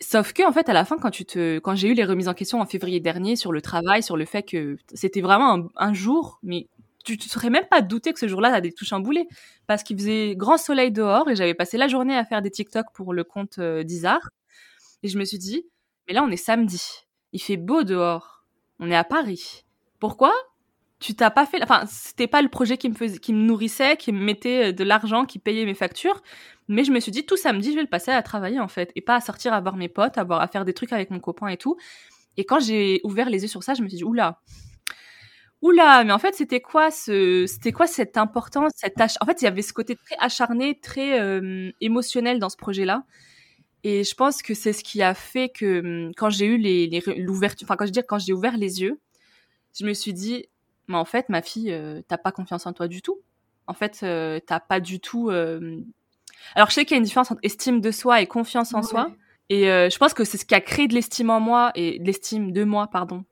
Sauf 0.00 0.32
que 0.32 0.46
en 0.46 0.52
fait, 0.52 0.68
à 0.68 0.72
la 0.72 0.84
fin, 0.84 0.98
quand 0.98 1.10
tu 1.10 1.24
te, 1.24 1.58
quand 1.60 1.76
j'ai 1.76 1.88
eu 1.88 1.94
les 1.94 2.04
remises 2.04 2.28
en 2.28 2.34
question 2.34 2.60
en 2.60 2.66
février 2.66 2.98
dernier 2.98 3.36
sur 3.36 3.52
le 3.52 3.62
travail, 3.62 4.02
sur 4.02 4.16
le 4.16 4.24
fait 4.24 4.42
que 4.42 4.76
c'était 4.92 5.20
vraiment 5.20 5.68
un, 5.76 5.94
jour, 5.94 6.40
mais 6.42 6.66
tu 7.04 7.16
te 7.16 7.28
serais 7.28 7.50
même 7.50 7.66
pas 7.70 7.82
douté 7.82 8.12
que 8.12 8.18
ce 8.18 8.26
jour-là, 8.26 8.50
t'as 8.50 8.60
des 8.60 8.72
touches 8.72 8.94
boulet. 8.94 9.28
Parce 9.68 9.84
qu'il 9.84 9.96
faisait 9.96 10.34
grand 10.34 10.56
soleil 10.56 10.90
dehors 10.90 11.30
et 11.30 11.36
j'avais 11.36 11.54
passé 11.54 11.78
la 11.78 11.86
journée 11.86 12.16
à 12.16 12.24
faire 12.24 12.42
des 12.42 12.50
TikTok 12.50 12.86
pour 12.94 13.12
le 13.14 13.22
compte 13.22 13.58
euh, 13.58 13.84
d'Isar. 13.84 14.30
Et 15.04 15.08
je 15.08 15.18
me 15.18 15.24
suis 15.24 15.38
dit, 15.38 15.64
mais 16.08 16.14
là, 16.14 16.24
on 16.24 16.30
est 16.30 16.36
samedi, 16.36 16.82
il 17.32 17.40
fait 17.40 17.56
beau 17.56 17.84
dehors, 17.84 18.44
on 18.80 18.90
est 18.90 18.96
à 18.96 19.04
Paris. 19.04 19.64
Pourquoi? 20.00 20.32
Tu 21.02 21.14
t'as 21.14 21.30
pas 21.30 21.46
fait, 21.46 21.62
enfin, 21.62 21.84
c'était 21.88 22.28
pas 22.28 22.42
le 22.42 22.48
projet 22.48 22.78
qui 22.78 22.88
me 22.88 22.94
faisait, 22.94 23.18
qui 23.18 23.32
me 23.32 23.42
nourrissait, 23.42 23.96
qui 23.96 24.12
me 24.12 24.22
mettait 24.24 24.68
euh, 24.68 24.72
de 24.72 24.84
l'argent, 24.84 25.24
qui 25.24 25.38
payait 25.38 25.64
mes 25.66 25.74
factures. 25.74 26.22
Mais 26.68 26.84
je 26.84 26.92
me 26.92 27.00
suis 27.00 27.12
dit, 27.12 27.26
tout 27.26 27.36
samedi, 27.36 27.70
je 27.70 27.76
vais 27.76 27.82
le 27.82 27.88
passer 27.88 28.12
à 28.12 28.22
travailler, 28.22 28.60
en 28.60 28.68
fait. 28.68 28.92
Et 28.94 29.00
pas 29.00 29.16
à 29.16 29.20
sortir 29.20 29.52
à 29.52 29.60
voir 29.60 29.76
mes 29.76 29.88
potes, 29.88 30.16
à, 30.16 30.24
voir, 30.24 30.40
à 30.40 30.46
faire 30.46 30.64
des 30.64 30.72
trucs 30.72 30.92
avec 30.92 31.10
mon 31.10 31.18
copain 31.18 31.48
et 31.48 31.56
tout. 31.56 31.76
Et 32.36 32.44
quand 32.44 32.60
j'ai 32.60 33.00
ouvert 33.02 33.28
les 33.28 33.42
yeux 33.42 33.48
sur 33.48 33.62
ça, 33.64 33.74
je 33.74 33.82
me 33.82 33.88
suis 33.88 33.98
dit, 33.98 34.04
oula. 34.04 34.40
Oula, 35.60 36.04
mais 36.04 36.12
en 36.12 36.18
fait, 36.18 36.34
c'était 36.34 36.60
quoi 36.60 36.90
ce, 36.90 37.46
c'était 37.46 37.72
quoi 37.72 37.86
cette 37.86 38.16
importance, 38.16 38.72
cette 38.76 38.94
tâche 38.94 39.14
En 39.20 39.26
fait, 39.26 39.42
il 39.42 39.44
y 39.44 39.48
avait 39.48 39.62
ce 39.62 39.72
côté 39.72 39.96
très 39.96 40.16
acharné, 40.20 40.78
très 40.80 41.20
euh, 41.20 41.70
émotionnel 41.80 42.38
dans 42.38 42.48
ce 42.48 42.56
projet-là. 42.56 43.04
Et 43.84 44.04
je 44.04 44.14
pense 44.14 44.42
que 44.42 44.54
c'est 44.54 44.72
ce 44.72 44.84
qui 44.84 45.02
a 45.02 45.14
fait 45.14 45.48
que 45.48 45.80
hum, 45.80 46.12
quand 46.16 46.30
j'ai 46.30 46.46
eu 46.46 46.56
les, 46.58 47.02
l'ouverture, 47.16 47.66
enfin 47.66 47.76
quand 47.76 47.86
je 47.86 47.92
dis 47.92 48.00
quand 48.06 48.18
j'ai 48.18 48.32
ouvert 48.32 48.56
les 48.56 48.80
yeux, 48.80 49.00
je 49.78 49.84
me 49.84 49.94
suis 49.94 50.12
dit 50.12 50.46
mais 50.88 50.96
en 50.96 51.04
fait, 51.04 51.28
ma 51.28 51.42
fille, 51.42 51.72
euh, 51.72 52.02
t'as 52.08 52.18
pas 52.18 52.32
confiance 52.32 52.66
en 52.66 52.72
toi 52.72 52.88
du 52.88 53.02
tout. 53.02 53.20
En 53.66 53.74
fait, 53.74 54.00
euh, 54.02 54.40
t'as 54.44 54.60
pas 54.60 54.80
du 54.80 55.00
tout. 55.00 55.30
Euh, 55.30 55.80
alors, 56.54 56.68
je 56.68 56.74
sais 56.74 56.84
qu'il 56.84 56.94
y 56.94 56.96
a 56.96 56.98
une 56.98 57.04
différence 57.04 57.30
entre 57.30 57.40
estime 57.42 57.80
de 57.80 57.90
soi 57.90 58.20
et 58.20 58.26
confiance 58.26 58.74
en 58.74 58.82
soi. 58.82 59.12
Et 59.48 59.64
je 59.64 59.98
pense 59.98 60.14
que 60.14 60.24
c'est 60.24 60.38
ce 60.38 60.46
qui 60.46 60.54
a 60.54 60.60
créé 60.60 60.88
de 60.88 60.94
l'estime 60.94 61.30
en 61.30 61.38
moi 61.38 61.72
et 61.74 61.98
de 61.98 62.04
l'estime 62.04 62.52
de 62.52 62.64
moi, 62.64 62.88
pardon, 62.88 63.24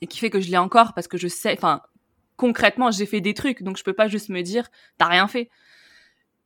et 0.00 0.06
qui 0.06 0.18
fait 0.18 0.30
que 0.30 0.40
je 0.40 0.50
l'ai 0.50 0.56
encore 0.56 0.94
parce 0.94 1.08
que 1.08 1.18
je 1.18 1.26
sais. 1.26 1.52
Enfin, 1.52 1.82
concrètement, 2.36 2.90
j'ai 2.90 3.06
fait 3.06 3.20
des 3.20 3.34
trucs, 3.34 3.62
donc 3.62 3.76
je 3.76 3.82
peux 3.82 3.92
pas 3.92 4.06
juste 4.06 4.28
me 4.28 4.40
dire 4.42 4.68
t'as 4.98 5.06
rien 5.06 5.26
fait. 5.26 5.50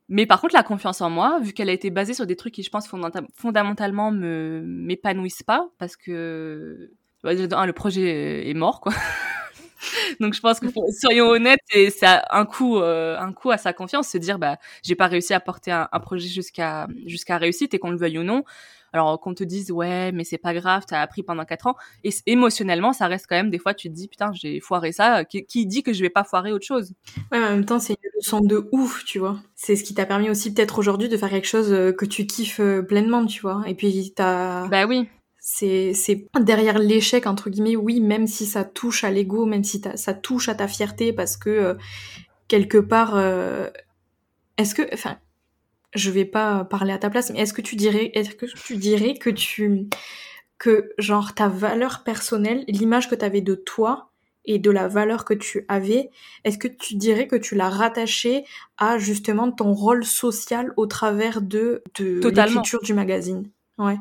Mais 0.09 0.25
par 0.25 0.41
contre, 0.41 0.55
la 0.55 0.63
confiance 0.63 0.99
en 1.01 1.09
moi, 1.09 1.39
vu 1.41 1.53
qu'elle 1.53 1.69
a 1.69 1.73
été 1.73 1.89
basée 1.89 2.13
sur 2.13 2.25
des 2.25 2.35
trucs 2.35 2.53
qui, 2.53 2.63
je 2.63 2.69
pense, 2.69 2.87
fondamentalement 3.35 4.11
me 4.11 4.61
m'épanouissent 4.65 5.43
pas, 5.43 5.69
parce 5.77 5.95
que 5.95 6.91
bah, 7.23 7.33
le 7.33 7.71
projet 7.71 8.49
est 8.49 8.53
mort, 8.53 8.81
quoi. 8.81 8.93
Donc 10.19 10.33
je 10.33 10.39
pense 10.39 10.59
que 10.59 10.67
soyons 10.99 11.27
honnêtes 11.27 11.59
et 11.73 11.89
ça 11.89 12.23
un 12.31 12.45
coup 12.45 12.77
euh, 12.77 13.17
un 13.19 13.33
coup 13.33 13.51
à 13.51 13.57
sa 13.57 13.73
confiance 13.73 14.09
se 14.09 14.17
dire 14.17 14.39
bah 14.39 14.57
j'ai 14.83 14.95
pas 14.95 15.07
réussi 15.07 15.33
à 15.33 15.39
porter 15.39 15.71
un, 15.71 15.87
projet 15.99 16.27
jusqu'à 16.27 16.87
jusqu'à 17.05 17.37
réussite 17.37 17.73
et 17.73 17.79
qu'on 17.79 17.91
le 17.91 17.97
veuille 17.97 18.19
ou 18.19 18.23
non. 18.23 18.43
Alors 18.95 19.19
qu'on 19.19 19.33
te 19.33 19.43
dise 19.43 19.71
ouais 19.71 20.11
mais 20.11 20.23
c'est 20.23 20.37
pas 20.37 20.53
grave 20.53 20.83
t'as 20.87 21.01
appris 21.01 21.23
pendant 21.23 21.45
quatre 21.45 21.65
ans 21.65 21.75
et 22.03 22.11
émotionnellement 22.27 22.93
ça 22.93 23.07
reste 23.07 23.25
quand 23.27 23.35
même 23.35 23.49
des 23.49 23.57
fois 23.57 23.73
tu 23.73 23.89
te 23.89 23.93
dis 23.93 24.07
putain 24.07 24.31
j'ai 24.33 24.59
foiré 24.59 24.91
ça 24.91 25.25
qui, 25.25 25.45
qui, 25.45 25.65
dit 25.65 25.81
que 25.81 25.93
je 25.93 26.01
vais 26.03 26.11
pas 26.11 26.23
foirer 26.23 26.51
autre 26.51 26.65
chose? 26.65 26.93
Ouais 27.31 27.39
mais 27.39 27.45
en 27.45 27.49
même 27.49 27.65
temps 27.65 27.79
c'est 27.79 27.93
une 27.93 28.09
leçon 28.15 28.41
de 28.41 28.69
ouf 28.71 29.03
tu 29.05 29.17
vois. 29.17 29.39
C'est 29.55 29.75
ce 29.75 29.83
qui 29.83 29.95
t'a 29.95 30.05
permis 30.05 30.29
aussi 30.29 30.53
peut-être 30.53 30.77
aujourd'hui 30.77 31.09
de 31.09 31.17
faire 31.17 31.31
quelque 31.31 31.47
chose 31.47 31.73
euh, 31.73 31.91
que 31.91 32.05
tu 32.05 32.27
kiffes 32.27 32.59
euh, 32.59 32.83
pleinement 32.83 33.25
tu 33.25 33.41
vois 33.41 33.63
et 33.65 33.73
puis 33.73 34.13
t'as. 34.15 34.67
Bah 34.67 34.85
oui 34.85 35.07
c'est 35.45 35.93
c'est 35.93 36.29
derrière 36.39 36.79
l'échec 36.79 37.27
entre 37.27 37.49
guillemets 37.49 37.75
oui 37.75 37.99
même 37.99 38.27
si 38.27 38.45
ça 38.45 38.63
touche 38.63 39.03
à 39.03 39.11
l'ego 39.11 39.45
même 39.45 39.65
si 39.65 39.81
ça 39.95 40.13
touche 40.13 40.47
à 40.47 40.55
ta 40.55 40.69
fierté 40.69 41.11
parce 41.11 41.35
que 41.35 41.49
euh, 41.49 41.73
quelque 42.47 42.77
part 42.77 43.17
euh, 43.17 43.69
est-ce 44.57 44.73
que 44.73 44.83
enfin 44.93 45.17
je 45.93 46.11
vais 46.11 46.23
pas 46.23 46.63
parler 46.63 46.93
à 46.93 46.97
ta 46.97 47.09
place 47.09 47.29
mais 47.29 47.39
est-ce 47.41 47.51
que 47.51 47.61
tu 47.61 47.75
dirais 47.75 48.09
est-ce 48.13 48.29
que 48.29 48.45
tu 48.45 48.77
dirais 48.77 49.15
que 49.15 49.29
tu 49.29 49.89
que 50.59 50.93
genre 50.97 51.35
ta 51.35 51.49
valeur 51.49 52.05
personnelle 52.05 52.63
l'image 52.69 53.09
que 53.09 53.15
tu 53.15 53.25
avais 53.25 53.41
de 53.41 53.55
toi 53.55 54.11
et 54.45 54.59
de 54.59 54.71
la 54.71 54.89
valeur 54.89 55.23
que 55.23 55.33
tu 55.33 55.63
avais, 55.69 56.09
est-ce 56.43 56.57
que 56.57 56.67
tu 56.67 56.95
dirais 56.95 57.27
que 57.27 57.37
tu 57.37 57.55
l'as 57.55 57.69
rattaché 57.69 58.43
à 58.77 58.97
justement 58.97 59.49
ton 59.53 59.73
rôle 59.73 60.03
social 60.03 60.73
au 60.75 60.85
travers 60.85 61.41
de, 61.41 61.81
de 61.95 62.27
l'écriture 62.27 62.81
du 62.81 62.93
magazine? 62.93 63.49
Ouais. 63.77 63.97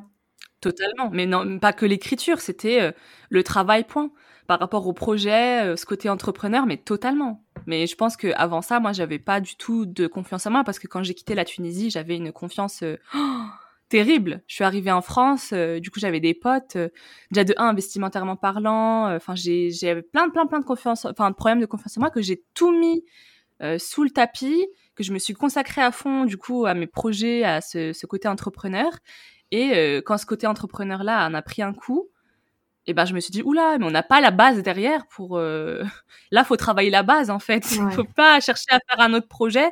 Totalement, 0.63 1.11
mais 1.13 1.27
non, 1.27 1.59
pas 1.59 1.73
que 1.73 1.85
l'écriture, 1.85 2.41
c'était 2.41 2.81
euh, 2.81 2.93
le 3.31 3.43
travail 3.43 3.83
point 3.83 4.13
par 4.47 4.61
rapport 4.61 4.87
au 4.87 4.93
projet, 4.93 5.65
euh, 5.65 5.75
ce 5.75 5.85
côté 5.85 6.09
entrepreneur, 6.09 6.67
mais 6.67 6.77
totalement. 6.77 7.43
Mais 7.67 7.89
je 7.89 7.97
pense 7.97 8.17
que 8.17 8.29
avant 8.37 8.63
ça, 8.63 8.79
moi, 8.79 8.93
j'avais 8.93 9.19
pas 9.19 9.41
du 9.41 9.57
tout 9.57 9.87
de 9.87 10.07
confiance 10.07 10.47
en 10.47 10.53
moi 10.53 10.63
parce 10.63 10.79
que 10.79 10.87
quand 10.87 11.03
j'ai 11.03 11.15
quitté 11.15 11.35
la 11.35 11.45
Tunisie, 11.45 11.91
j'avais 11.91 12.15
une 12.15 12.31
confiance 12.31 12.85
euh, 12.85 12.97
terrible. 13.89 14.41
Je 14.47 14.55
suis 14.55 14.63
arrivée 14.63 14.93
en 14.93 15.03
France, 15.03 15.53
du 15.53 15.91
coup, 15.91 15.99
j'avais 15.99 16.21
des 16.21 16.33
potes, 16.33 16.79
déjà 17.33 17.43
de 17.43 17.55
un 17.57 17.67
investimentairement 17.67 18.37
parlant. 18.37 19.13
Enfin, 19.17 19.35
j'avais 19.35 20.03
plein 20.03 20.31
plein 20.31 20.47
plein 20.47 20.61
de 20.61 20.65
confiance, 20.65 21.07
enfin 21.07 21.29
de 21.29 21.35
problèmes 21.35 21.61
de 21.61 21.67
confiance 21.67 21.99
en 21.99 22.01
moi 22.01 22.11
que 22.11 22.23
j'ai 22.23 22.43
tout 22.55 22.71
mis 22.71 23.05
sous 23.79 24.03
le 24.03 24.11
tapis, 24.11 24.67
que 24.95 25.05
je 25.05 25.13
me 25.13 25.19
suis 25.19 25.35
consacrée 25.35 25.83
à 25.83 25.93
fond 25.93 26.25
du 26.25 26.39
coup 26.39 26.65
à 26.65 26.73
mes 26.73 26.87
projets, 26.87 27.45
à 27.45 27.61
ce 27.61 28.07
côté 28.07 28.29
entrepreneur. 28.29 28.91
Et 29.53 29.77
euh, 29.77 30.01
quand 30.05 30.19
ce 30.19 30.27
côté 30.27 30.49
entrepreneur-là 30.49 31.29
en 31.29 31.35
a 31.35 31.43
pris 31.43 31.63
un 31.63 31.73
coup, 31.75 32.09
et 32.85 32.91
eh 32.91 32.95
ben 32.95 33.05
je 33.05 33.15
me 33.15 33.21
suis 33.21 33.31
dit 33.31 33.43
oula, 33.43 33.79
mais 33.79 33.85
on 33.85 33.93
n'a 33.93 34.03
pas 34.03 34.21
la 34.21 34.33
base 34.33 34.61
derrière 34.61 35.07
pour. 35.07 35.39
Euh... 35.39 35.85
Là, 36.33 36.43
faut 36.43 36.57
travailler 36.57 36.91
la 36.91 37.05
base 37.05 37.31
en 37.31 37.39
fait. 37.39 37.71
Il 37.71 37.93
faut 37.93 38.03
pas 38.03 38.41
chercher 38.41 38.71
à 38.71 38.81
faire 38.81 38.99
un 38.99 39.15
autre 39.15 39.29
projet. 39.29 39.71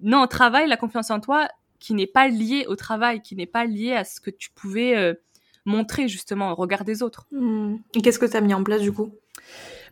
Non, 0.00 0.22
on 0.22 0.26
travaille 0.26 0.68
la 0.68 0.76
confiance 0.76 1.10
en 1.10 1.20
toi 1.20 1.48
qui 1.78 1.94
n'est 1.94 2.06
pas 2.06 2.28
liée 2.28 2.66
au 2.68 2.76
travail, 2.76 3.22
qui 3.22 3.36
n'est 3.36 3.46
pas 3.46 3.64
liée 3.64 3.94
à 3.94 4.04
ce 4.04 4.20
que 4.20 4.30
tu 4.30 4.50
pouvais 4.50 4.96
euh, 4.96 5.14
montrer 5.64 6.08
justement 6.08 6.50
au 6.50 6.54
regard 6.54 6.84
des 6.84 7.02
autres. 7.02 7.26
Mmh. 7.30 7.76
Et 7.94 8.02
qu'est-ce 8.02 8.18
que 8.18 8.26
tu 8.26 8.36
as 8.36 8.40
mis 8.42 8.52
en 8.52 8.62
place 8.62 8.82
du 8.82 8.92
coup? 8.92 9.14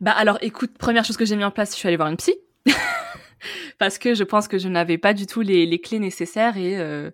Bah 0.01 0.13
alors, 0.13 0.37
écoute, 0.43 0.77
première 0.77 1.05
chose 1.05 1.17
que 1.17 1.25
j'ai 1.25 1.37
mis 1.37 1.45
en 1.45 1.51
place, 1.51 1.71
je 1.71 1.77
suis 1.77 1.87
allée 1.87 1.97
voir 1.97 2.09
une 2.09 2.17
psy. 2.17 2.35
parce 3.79 3.97
que 3.97 4.15
je 4.15 4.25
pense 4.25 4.49
que 4.49 4.59
je 4.59 4.69
n'avais 4.69 4.99
pas 4.99 5.15
du 5.15 5.27
tout 5.27 5.41
les, 5.41 5.65
les 5.67 5.81
clés 5.81 5.99
nécessaires 5.99 6.57
et 6.57 6.79
euh, 6.79 7.11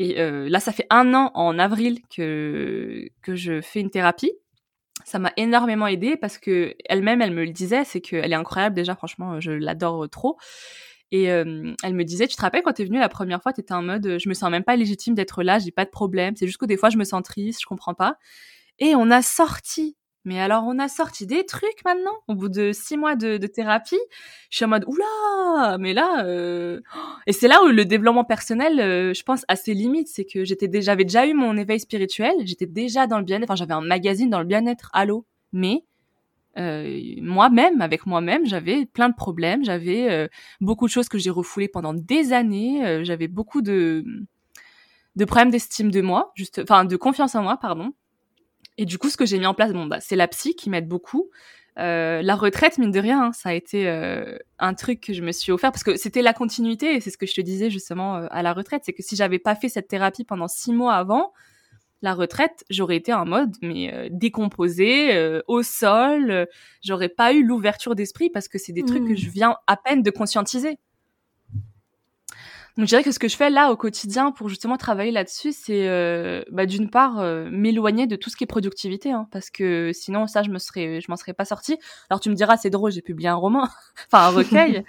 et 0.00 0.18
euh, 0.18 0.48
là, 0.48 0.60
ça 0.60 0.72
fait 0.72 0.86
un 0.88 1.12
an 1.12 1.30
en 1.34 1.58
avril 1.58 2.00
que 2.08 3.06
que 3.20 3.36
je 3.36 3.60
fais 3.60 3.80
une 3.80 3.90
thérapie. 3.90 4.32
Ça 5.04 5.18
m'a 5.18 5.30
énormément 5.36 5.86
aidé 5.86 6.16
parce 6.16 6.38
que 6.38 6.74
elle-même, 6.86 7.20
elle 7.20 7.32
me 7.32 7.44
le 7.44 7.52
disait, 7.52 7.84
c'est 7.84 8.00
qu'elle 8.00 8.32
est 8.32 8.36
incroyable 8.36 8.74
déjà. 8.74 8.96
Franchement, 8.96 9.40
je 9.40 9.52
l'adore 9.52 10.08
trop. 10.08 10.38
Et 11.10 11.30
euh, 11.30 11.74
elle 11.82 11.92
me 11.92 12.04
disait, 12.04 12.26
tu 12.28 12.36
te 12.36 12.40
rappelles 12.40 12.62
quand 12.62 12.72
t'es 12.72 12.84
venue 12.84 12.98
la 12.98 13.10
première 13.10 13.42
fois, 13.42 13.52
t'étais 13.52 13.74
en 13.74 13.82
mode, 13.82 14.16
je 14.18 14.28
me 14.30 14.32
sens 14.32 14.50
même 14.50 14.64
pas 14.64 14.74
légitime 14.74 15.14
d'être 15.14 15.42
là, 15.42 15.58
j'ai 15.58 15.70
pas 15.70 15.84
de 15.84 15.90
problème. 15.90 16.34
C'est 16.34 16.46
juste 16.46 16.58
que 16.58 16.66
des 16.66 16.78
fois, 16.78 16.88
je 16.88 16.96
me 16.96 17.04
sens 17.04 17.22
triste, 17.22 17.60
je 17.60 17.66
comprends 17.66 17.94
pas. 17.94 18.16
Et 18.78 18.94
on 18.94 19.10
a 19.10 19.20
sorti 19.20 19.98
mais 20.24 20.38
alors, 20.38 20.64
on 20.66 20.78
a 20.78 20.88
sorti 20.88 21.26
des 21.26 21.46
trucs 21.46 21.82
maintenant. 21.84 22.14
Au 22.28 22.34
bout 22.34 22.50
de 22.50 22.72
six 22.72 22.98
mois 22.98 23.16
de, 23.16 23.38
thérapie, 23.46 23.98
je 24.50 24.56
suis 24.56 24.64
en 24.66 24.68
mode 24.68 24.84
oula, 24.86 25.78
mais 25.78 25.94
là, 25.94 26.24
euh... 26.26 26.80
et 27.26 27.32
c'est 27.32 27.48
là 27.48 27.62
où 27.64 27.68
le 27.68 27.84
développement 27.86 28.24
personnel, 28.24 28.80
euh, 28.80 29.14
je 29.14 29.22
pense, 29.22 29.44
a 29.48 29.56
ses 29.56 29.72
limites. 29.72 30.08
C'est 30.08 30.26
que 30.26 30.44
j'étais 30.44 30.68
déjà, 30.68 30.92
j'avais 30.92 31.04
déjà 31.04 31.26
eu 31.26 31.32
mon 31.32 31.56
éveil 31.56 31.80
spirituel, 31.80 32.34
j'étais 32.44 32.66
déjà 32.66 33.06
dans 33.06 33.18
le 33.18 33.24
bien-être. 33.24 33.44
Enfin, 33.44 33.56
j'avais 33.56 33.72
un 33.72 33.80
magazine 33.80 34.28
dans 34.28 34.40
le 34.40 34.44
bien-être, 34.44 34.90
allô? 34.92 35.24
Mais 35.52 35.84
euh, 36.58 37.00
moi-même, 37.22 37.80
avec 37.80 38.06
moi-même, 38.06 38.44
j'avais 38.46 38.84
plein 38.86 39.08
de 39.08 39.14
problèmes. 39.14 39.64
J'avais 39.64 40.10
euh, 40.10 40.28
beaucoup 40.60 40.86
de 40.86 40.92
choses 40.92 41.08
que 41.08 41.18
j'ai 41.18 41.30
refoulées 41.30 41.68
pendant 41.68 41.94
des 41.94 42.32
années. 42.34 43.04
j'avais 43.04 43.28
beaucoup 43.28 43.62
de 43.62 44.04
de 45.16 45.24
problèmes 45.24 45.50
d'estime 45.50 45.90
de 45.90 46.00
moi, 46.00 46.32
juste, 46.36 46.60
enfin, 46.62 46.84
de 46.84 46.96
confiance 46.96 47.34
en 47.34 47.42
moi, 47.42 47.56
pardon. 47.56 47.92
Et 48.80 48.86
du 48.86 48.96
coup, 48.96 49.10
ce 49.10 49.18
que 49.18 49.26
j'ai 49.26 49.38
mis 49.38 49.44
en 49.44 49.52
place, 49.52 49.74
bon, 49.74 49.84
bah, 49.84 50.00
c'est 50.00 50.16
la 50.16 50.26
psy 50.26 50.56
qui 50.56 50.70
m'aide 50.70 50.88
beaucoup. 50.88 51.28
Euh, 51.78 52.22
la 52.22 52.34
retraite, 52.34 52.78
mine 52.78 52.90
de 52.90 52.98
rien, 52.98 53.24
hein, 53.24 53.32
ça 53.34 53.50
a 53.50 53.52
été 53.52 53.86
euh, 53.86 54.38
un 54.58 54.72
truc 54.72 55.02
que 55.02 55.12
je 55.12 55.20
me 55.20 55.32
suis 55.32 55.52
offert 55.52 55.70
parce 55.70 55.84
que 55.84 55.96
c'était 55.96 56.22
la 56.22 56.32
continuité 56.32 56.94
et 56.94 57.00
c'est 57.02 57.10
ce 57.10 57.18
que 57.18 57.26
je 57.26 57.34
te 57.34 57.42
disais 57.42 57.68
justement 57.68 58.16
euh, 58.16 58.26
à 58.30 58.42
la 58.42 58.54
retraite, 58.54 58.80
c'est 58.86 58.94
que 58.94 59.02
si 59.02 59.16
j'avais 59.16 59.38
pas 59.38 59.54
fait 59.54 59.68
cette 59.68 59.86
thérapie 59.86 60.24
pendant 60.24 60.48
six 60.48 60.72
mois 60.72 60.94
avant 60.94 61.34
la 62.00 62.14
retraite, 62.14 62.64
j'aurais 62.70 62.96
été 62.96 63.12
en 63.12 63.26
mode 63.26 63.54
mais 63.60 64.08
décomposé 64.10 65.42
au 65.46 65.62
sol, 65.62 66.48
j'aurais 66.82 67.10
pas 67.10 67.34
eu 67.34 67.44
l'ouverture 67.44 67.94
d'esprit 67.94 68.30
parce 68.30 68.48
que 68.48 68.56
c'est 68.56 68.72
des 68.72 68.84
trucs 68.84 69.04
que 69.04 69.12
mmh. 69.12 69.18
je 69.18 69.28
viens 69.28 69.56
à 69.66 69.76
peine 69.76 70.02
de 70.02 70.10
conscientiser. 70.10 70.78
Donc, 72.76 72.86
je 72.86 72.90
dirais 72.90 73.02
que 73.02 73.12
ce 73.12 73.18
que 73.18 73.28
je 73.28 73.36
fais 73.36 73.50
là 73.50 73.72
au 73.72 73.76
quotidien 73.76 74.30
pour 74.30 74.48
justement 74.48 74.76
travailler 74.76 75.10
là-dessus, 75.10 75.52
c'est 75.52 75.88
euh, 75.88 76.42
bah, 76.50 76.66
d'une 76.66 76.88
part 76.88 77.18
euh, 77.18 77.48
m'éloigner 77.50 78.06
de 78.06 78.16
tout 78.16 78.30
ce 78.30 78.36
qui 78.36 78.44
est 78.44 78.46
productivité, 78.46 79.10
hein, 79.10 79.26
parce 79.32 79.50
que 79.50 79.90
sinon 79.92 80.26
ça, 80.26 80.42
je 80.42 80.50
me 80.50 80.58
serais, 80.58 81.00
je 81.00 81.10
m'en 81.10 81.16
serais 81.16 81.32
pas 81.32 81.44
sortie. 81.44 81.78
Alors 82.08 82.20
tu 82.20 82.30
me 82.30 82.34
diras, 82.34 82.56
c'est 82.56 82.70
drôle, 82.70 82.92
j'ai 82.92 83.02
publié 83.02 83.28
un 83.28 83.34
roman, 83.34 83.62
enfin 84.06 84.26
un 84.26 84.30
recueil, 84.30 84.84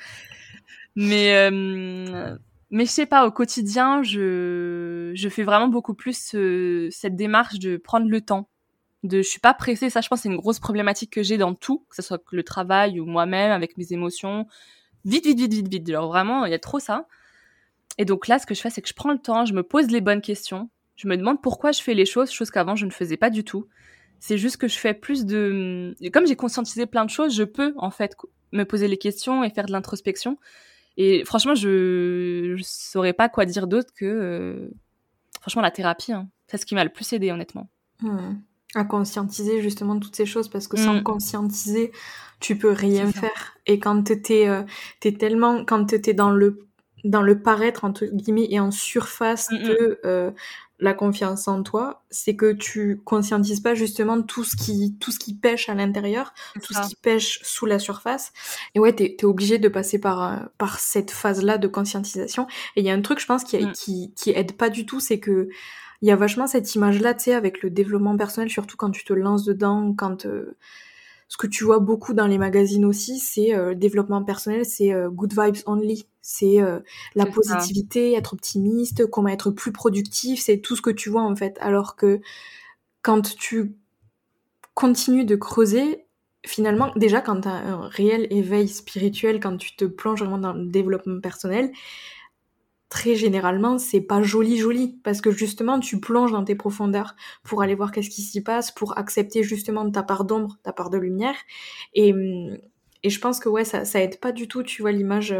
mais 0.95 1.35
euh, 1.35 2.35
mais 2.69 2.85
je 2.85 2.91
sais 2.91 3.05
pas, 3.07 3.25
au 3.25 3.31
quotidien, 3.31 4.03
je 4.03 5.11
je 5.15 5.29
fais 5.29 5.43
vraiment 5.43 5.67
beaucoup 5.67 5.95
plus 5.95 6.35
cette 6.91 7.15
démarche 7.15 7.59
de 7.59 7.77
prendre 7.77 8.07
le 8.07 8.21
temps. 8.21 8.47
De, 9.03 9.17
je 9.23 9.27
suis 9.27 9.39
pas 9.39 9.55
pressée. 9.55 9.89
Ça, 9.89 10.01
je 10.01 10.07
pense, 10.09 10.21
c'est 10.21 10.29
une 10.29 10.37
grosse 10.37 10.59
problématique 10.59 11.11
que 11.11 11.23
j'ai 11.23 11.37
dans 11.39 11.55
tout, 11.55 11.85
que 11.89 11.95
ce 11.95 12.03
soit 12.03 12.21
le 12.31 12.43
travail 12.43 12.99
ou 12.99 13.05
moi-même 13.07 13.51
avec 13.51 13.75
mes 13.77 13.91
émotions. 13.93 14.45
Vite, 15.05 15.25
vite, 15.25 15.39
vite, 15.39 15.53
vite, 15.53 15.67
vite. 15.69 15.89
Alors 15.89 16.07
vraiment, 16.07 16.45
il 16.45 16.51
y 16.51 16.53
a 16.53 16.59
trop 16.59 16.79
ça. 16.79 17.07
Et 18.01 18.05
donc 18.05 18.27
là, 18.27 18.39
ce 18.39 18.47
que 18.47 18.55
je 18.55 18.61
fais, 18.61 18.71
c'est 18.71 18.81
que 18.81 18.87
je 18.87 18.95
prends 18.95 19.11
le 19.11 19.19
temps, 19.19 19.45
je 19.45 19.53
me 19.53 19.61
pose 19.61 19.91
les 19.91 20.01
bonnes 20.01 20.21
questions, 20.21 20.71
je 20.95 21.07
me 21.07 21.15
demande 21.15 21.39
pourquoi 21.39 21.71
je 21.71 21.83
fais 21.83 21.93
les 21.93 22.07
choses, 22.07 22.31
choses 22.31 22.49
qu'avant 22.49 22.75
je 22.75 22.87
ne 22.87 22.89
faisais 22.89 23.15
pas 23.15 23.29
du 23.29 23.43
tout. 23.43 23.67
C'est 24.19 24.39
juste 24.39 24.57
que 24.57 24.67
je 24.67 24.79
fais 24.79 24.95
plus 24.95 25.23
de... 25.23 25.93
Comme 26.11 26.25
j'ai 26.25 26.35
conscientisé 26.35 26.87
plein 26.87 27.05
de 27.05 27.11
choses, 27.11 27.35
je 27.35 27.43
peux 27.43 27.75
en 27.77 27.91
fait 27.91 28.15
me 28.53 28.63
poser 28.63 28.87
les 28.87 28.97
questions 28.97 29.43
et 29.43 29.51
faire 29.51 29.67
de 29.67 29.71
l'introspection. 29.71 30.39
Et 30.97 31.23
franchement, 31.25 31.53
je 31.53 32.55
ne 32.55 32.63
saurais 32.63 33.13
pas 33.13 33.29
quoi 33.29 33.45
dire 33.45 33.67
d'autre 33.67 33.93
que... 33.95 34.05
Euh, 34.05 34.71
franchement, 35.39 35.61
la 35.61 35.69
thérapie, 35.69 36.11
hein. 36.11 36.27
c'est 36.47 36.57
ce 36.57 36.65
qui 36.65 36.73
m'a 36.73 36.83
le 36.83 36.89
plus 36.89 37.13
aidé, 37.13 37.31
honnêtement. 37.31 37.69
Hmm. 37.99 38.33
À 38.73 38.83
conscientiser 38.83 39.61
justement 39.61 39.99
toutes 39.99 40.15
ces 40.15 40.25
choses, 40.25 40.47
parce 40.47 40.67
que 40.67 40.77
sans 40.77 40.95
hmm. 40.95 41.03
conscientiser, 41.03 41.91
tu 42.39 42.57
peux 42.57 42.71
rien 42.71 43.11
faire. 43.11 43.57
Et 43.67 43.77
quand 43.77 44.01
t'es 44.01 44.47
euh, 44.47 44.63
es 45.05 45.11
tellement... 45.11 45.63
Quand 45.65 45.85
t'es 45.85 46.15
dans 46.15 46.31
le 46.31 46.67
dans 47.03 47.21
le 47.21 47.41
paraître 47.41 47.83
entre 47.83 48.05
guillemets 48.05 48.47
et 48.49 48.59
en 48.59 48.71
surface 48.71 49.49
de 49.49 49.99
euh, 50.05 50.31
la 50.79 50.93
confiance 50.93 51.47
en 51.47 51.61
toi, 51.61 52.03
c'est 52.09 52.35
que 52.35 52.51
tu 52.51 53.01
conscientises 53.05 53.59
pas 53.59 53.75
justement 53.75 54.21
tout 54.21 54.43
ce 54.43 54.55
qui 54.55 54.97
tout 54.99 55.11
ce 55.11 55.19
qui 55.19 55.35
pêche 55.35 55.69
à 55.69 55.75
l'intérieur, 55.75 56.33
tout 56.63 56.73
ce 56.73 56.87
qui 56.87 56.95
pêche 56.95 57.39
sous 57.43 57.67
la 57.67 57.77
surface. 57.77 58.33
Et 58.73 58.79
ouais, 58.79 58.93
t'es 58.93 59.15
es 59.19 59.25
obligé 59.25 59.59
de 59.59 59.67
passer 59.67 59.99
par 59.99 60.23
euh, 60.23 60.37
par 60.57 60.79
cette 60.79 61.11
phase 61.11 61.43
là 61.43 61.59
de 61.59 61.67
conscientisation. 61.67 62.47
Et 62.75 62.81
il 62.81 62.85
y 62.85 62.89
a 62.89 62.93
un 62.93 63.01
truc, 63.01 63.19
je 63.19 63.27
pense, 63.27 63.43
qui 63.43 63.63
mm. 63.63 63.71
qui 63.73 64.13
qui 64.15 64.31
aide 64.31 64.53
pas 64.53 64.69
du 64.69 64.85
tout, 64.87 64.99
c'est 64.99 65.19
que 65.19 65.49
il 66.01 66.07
y 66.07 66.11
a 66.11 66.15
vachement 66.15 66.47
cette 66.47 66.73
image 66.73 66.99
là, 66.99 67.13
tu 67.13 67.25
sais, 67.25 67.33
avec 67.35 67.61
le 67.61 67.69
développement 67.69 68.17
personnel, 68.17 68.49
surtout 68.49 68.75
quand 68.75 68.89
tu 68.89 69.03
te 69.03 69.13
lances 69.13 69.45
dedans, 69.45 69.93
quand 69.95 70.25
euh, 70.25 70.57
ce 71.31 71.37
que 71.37 71.47
tu 71.47 71.63
vois 71.63 71.79
beaucoup 71.79 72.13
dans 72.13 72.27
les 72.27 72.37
magazines 72.37 72.83
aussi, 72.83 73.17
c'est 73.17 73.55
euh, 73.55 73.73
développement 73.73 74.21
personnel, 74.21 74.65
c'est 74.65 74.91
euh, 74.91 75.09
good 75.09 75.31
vibes 75.31 75.63
only, 75.65 76.05
c'est 76.21 76.61
euh, 76.61 76.79
la 77.15 77.25
positivité, 77.25 78.11
être 78.15 78.33
optimiste, 78.33 79.05
comment 79.09 79.29
être 79.29 79.49
plus 79.49 79.71
productif, 79.71 80.41
c'est 80.41 80.57
tout 80.57 80.75
ce 80.75 80.81
que 80.81 80.89
tu 80.89 81.09
vois 81.09 81.21
en 81.21 81.33
fait. 81.33 81.57
Alors 81.61 81.95
que 81.95 82.19
quand 83.01 83.33
tu 83.37 83.77
continues 84.73 85.23
de 85.23 85.37
creuser, 85.37 86.05
finalement, 86.45 86.91
déjà 86.97 87.21
quand 87.21 87.39
tu 87.39 87.47
as 87.47 87.53
un 87.53 87.87
réel 87.87 88.27
éveil 88.29 88.67
spirituel, 88.67 89.39
quand 89.39 89.55
tu 89.55 89.73
te 89.77 89.85
plonges 89.85 90.19
vraiment 90.19 90.37
dans 90.37 90.51
le 90.51 90.65
développement 90.65 91.21
personnel, 91.21 91.71
très 92.91 93.15
généralement, 93.15 93.79
c'est 93.79 94.01
pas 94.01 94.21
joli 94.21 94.57
joli 94.57 94.99
parce 95.03 95.21
que 95.21 95.31
justement, 95.31 95.79
tu 95.79 95.99
plonges 95.99 96.33
dans 96.33 96.43
tes 96.43 96.55
profondeurs 96.55 97.15
pour 97.41 97.63
aller 97.63 97.73
voir 97.73 97.91
qu'est-ce 97.91 98.09
qui 98.09 98.21
s'y 98.21 98.43
passe, 98.43 98.71
pour 98.71 98.97
accepter 98.97 99.43
justement 99.43 99.89
ta 99.89 100.03
part 100.03 100.25
d'ombre, 100.25 100.57
ta 100.61 100.73
part 100.73 100.89
de 100.89 100.97
lumière. 100.97 101.35
Et, 101.95 102.13
et 103.03 103.09
je 103.09 103.19
pense 103.19 103.39
que 103.39 103.47
ouais, 103.49 103.63
ça, 103.63 103.85
ça 103.85 104.01
aide 104.01 104.19
pas 104.19 104.33
du 104.33 104.47
tout, 104.49 104.61
tu 104.61 104.81
vois, 104.81 104.91
l'image, 104.91 105.33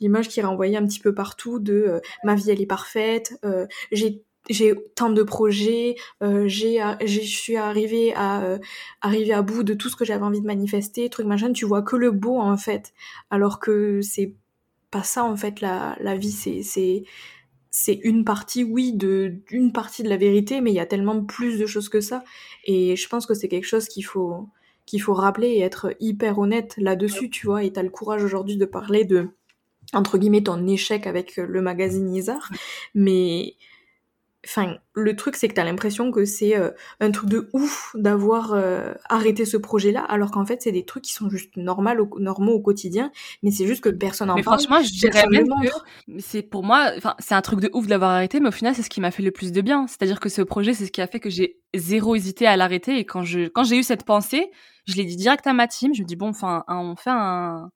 l'image 0.00 0.28
qui 0.28 0.38
est 0.40 0.44
renvoyée 0.44 0.76
un 0.76 0.86
petit 0.86 1.00
peu 1.00 1.12
partout 1.12 1.58
de 1.58 1.72
euh, 1.74 2.00
ma 2.22 2.36
vie 2.36 2.50
elle 2.50 2.60
est 2.62 2.66
parfaite, 2.66 3.38
euh, 3.44 3.66
j'ai 3.90 4.22
j'ai 4.48 4.74
tant 4.94 5.10
de 5.10 5.24
projets, 5.24 5.96
euh, 6.22 6.46
j'ai, 6.46 6.80
je 7.04 7.20
suis 7.20 7.56
arrivée 7.56 8.14
à 8.14 8.44
euh, 8.44 8.58
arriver 9.00 9.32
à 9.32 9.42
bout 9.42 9.64
de 9.64 9.74
tout 9.74 9.88
ce 9.88 9.96
que 9.96 10.04
j'avais 10.04 10.24
envie 10.24 10.40
de 10.40 10.46
manifester, 10.46 11.08
truc 11.10 11.26
machin. 11.26 11.52
Tu 11.52 11.64
vois 11.64 11.82
que 11.82 11.96
le 11.96 12.12
beau 12.12 12.38
en 12.38 12.56
fait, 12.56 12.92
alors 13.30 13.58
que 13.58 14.00
c'est 14.02 14.34
pas 14.96 15.02
ça 15.02 15.24
en 15.24 15.36
fait 15.36 15.60
la, 15.60 15.96
la 16.00 16.16
vie 16.16 16.32
c'est 16.32 16.62
c'est 16.62 17.04
c'est 17.70 18.00
une 18.04 18.24
partie 18.24 18.64
oui 18.64 18.94
de 18.94 19.34
une 19.50 19.72
partie 19.72 20.02
de 20.02 20.08
la 20.08 20.16
vérité 20.16 20.62
mais 20.62 20.70
il 20.70 20.74
y 20.74 20.80
a 20.80 20.86
tellement 20.86 21.22
plus 21.22 21.58
de 21.58 21.66
choses 21.66 21.90
que 21.90 22.00
ça. 22.00 22.24
Et 22.64 22.96
je 22.96 23.08
pense 23.08 23.26
que 23.26 23.34
c'est 23.34 23.48
quelque 23.48 23.66
chose 23.66 23.86
qu'il 23.88 24.04
faut 24.04 24.48
qu'il 24.86 25.02
faut 25.02 25.12
rappeler 25.12 25.48
et 25.48 25.60
être 25.60 25.94
hyper 26.00 26.38
honnête 26.38 26.74
là-dessus 26.78 27.28
tu 27.28 27.46
vois 27.46 27.64
et 27.64 27.72
t'as 27.72 27.82
le 27.82 27.90
courage 27.90 28.24
aujourd'hui 28.24 28.56
de 28.56 28.64
parler 28.64 29.04
de 29.04 29.28
entre 29.92 30.16
guillemets 30.16 30.42
ton 30.42 30.66
échec 30.66 31.06
avec 31.06 31.36
le 31.36 31.60
magazine 31.60 32.14
Isar 32.14 32.50
mais 32.94 33.56
Enfin, 34.46 34.76
le 34.94 35.16
truc, 35.16 35.34
c'est 35.34 35.48
que 35.48 35.54
t'as 35.54 35.64
l'impression 35.64 36.12
que 36.12 36.24
c'est 36.24 36.56
euh, 36.56 36.70
un 37.00 37.10
truc 37.10 37.28
de 37.28 37.48
ouf 37.52 37.90
d'avoir 37.96 38.52
euh, 38.54 38.94
arrêté 39.08 39.44
ce 39.44 39.56
projet-là, 39.56 40.02
alors 40.02 40.30
qu'en 40.30 40.46
fait, 40.46 40.62
c'est 40.62 40.70
des 40.70 40.84
trucs 40.84 41.02
qui 41.02 41.12
sont 41.12 41.28
juste 41.28 41.56
normaux, 41.56 41.90
au, 41.98 42.20
normaux 42.20 42.52
au 42.52 42.60
quotidien, 42.60 43.10
mais 43.42 43.50
c'est 43.50 43.66
juste 43.66 43.82
que 43.82 43.88
personne 43.88 44.30
en 44.30 44.36
mais 44.36 44.42
parle. 44.42 44.60
franchement, 44.60 44.82
je 44.82 44.92
dirais 44.92 45.26
même 45.28 45.48
que 45.48 46.20
c'est 46.20 46.42
pour 46.42 46.62
moi, 46.62 46.92
enfin, 46.96 47.16
c'est 47.18 47.34
un 47.34 47.42
truc 47.42 47.58
de 47.60 47.70
ouf 47.74 47.86
de 47.86 47.90
l'avoir 47.90 48.12
arrêté, 48.12 48.38
mais 48.38 48.48
au 48.48 48.52
final, 48.52 48.74
c'est 48.74 48.82
ce 48.82 48.90
qui 48.90 49.00
m'a 49.00 49.10
fait 49.10 49.24
le 49.24 49.32
plus 49.32 49.50
de 49.50 49.60
bien. 49.60 49.86
C'est-à-dire 49.88 50.20
que 50.20 50.28
ce 50.28 50.42
projet, 50.42 50.74
c'est 50.74 50.86
ce 50.86 50.92
qui 50.92 51.00
a 51.00 51.08
fait 51.08 51.20
que 51.20 51.30
j'ai 51.30 51.58
zéro 51.74 52.14
hésité 52.14 52.46
à 52.46 52.56
l'arrêter, 52.56 52.98
et 52.98 53.04
quand 53.04 53.24
je, 53.24 53.48
quand 53.48 53.64
j'ai 53.64 53.78
eu 53.78 53.82
cette 53.82 54.04
pensée, 54.04 54.50
je 54.86 54.94
l'ai 54.94 55.04
dit 55.04 55.16
direct 55.16 55.46
à 55.46 55.52
ma 55.52 55.66
team, 55.66 55.92
je 55.92 56.02
me 56.02 56.06
dis 56.06 56.16
bon, 56.16 56.28
enfin, 56.28 56.64
on 56.68 56.94
fait 56.94 57.10
un, 57.10 57.70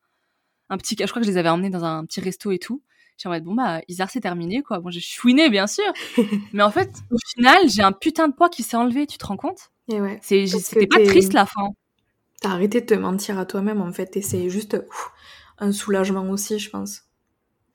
un 0.69 0.79
petit, 0.79 0.97
je 0.99 1.07
crois 1.07 1.21
que 1.21 1.27
je 1.27 1.33
les 1.33 1.37
avais 1.39 1.49
emmenés 1.49 1.71
dans 1.71 1.85
un 1.85 2.05
petit 2.07 2.21
resto 2.21 2.53
et 2.53 2.59
tout. 2.59 2.83
J'ai 3.21 3.29
en 3.29 3.39
bon, 3.41 3.55
bah, 3.55 3.81
Isar, 3.89 4.09
c'est 4.11 4.21
terminé, 4.21 4.63
quoi. 4.63 4.81
Bon, 4.81 4.91
j'ai 4.91 5.01
chouiné, 5.01 5.51
bien 5.51 5.67
sûr. 5.67 5.85
mais 6.55 6.63
en 6.63 6.71
fait, 6.71 6.91
au 7.11 7.19
final, 7.35 7.69
j'ai 7.69 7.83
un 7.83 7.93
putain 7.93 8.29
de 8.29 8.35
poids 8.35 8.49
qui 8.49 8.63
s'est 8.63 8.77
enlevé, 8.77 9.07
tu 9.07 9.19
te 9.19 9.27
rends 9.27 9.37
compte? 9.37 9.71
Et 9.89 10.01
ouais. 10.01 10.19
C'était 10.23 10.87
pas 10.87 11.05
triste, 11.05 11.35
la 11.35 11.45
fin. 11.45 11.69
T'as 12.41 12.51
arrêté 12.51 12.81
de 12.81 12.87
te 12.87 12.95
mentir 12.95 13.39
à 13.39 13.45
toi-même, 13.45 13.83
en 13.83 13.93
fait, 13.93 14.17
et 14.17 14.23
c'est 14.23 14.49
juste 14.49 14.83
un 15.59 15.73
soulagement 15.73 16.31
aussi, 16.31 16.59
je 16.59 16.71
pense. 16.71 17.03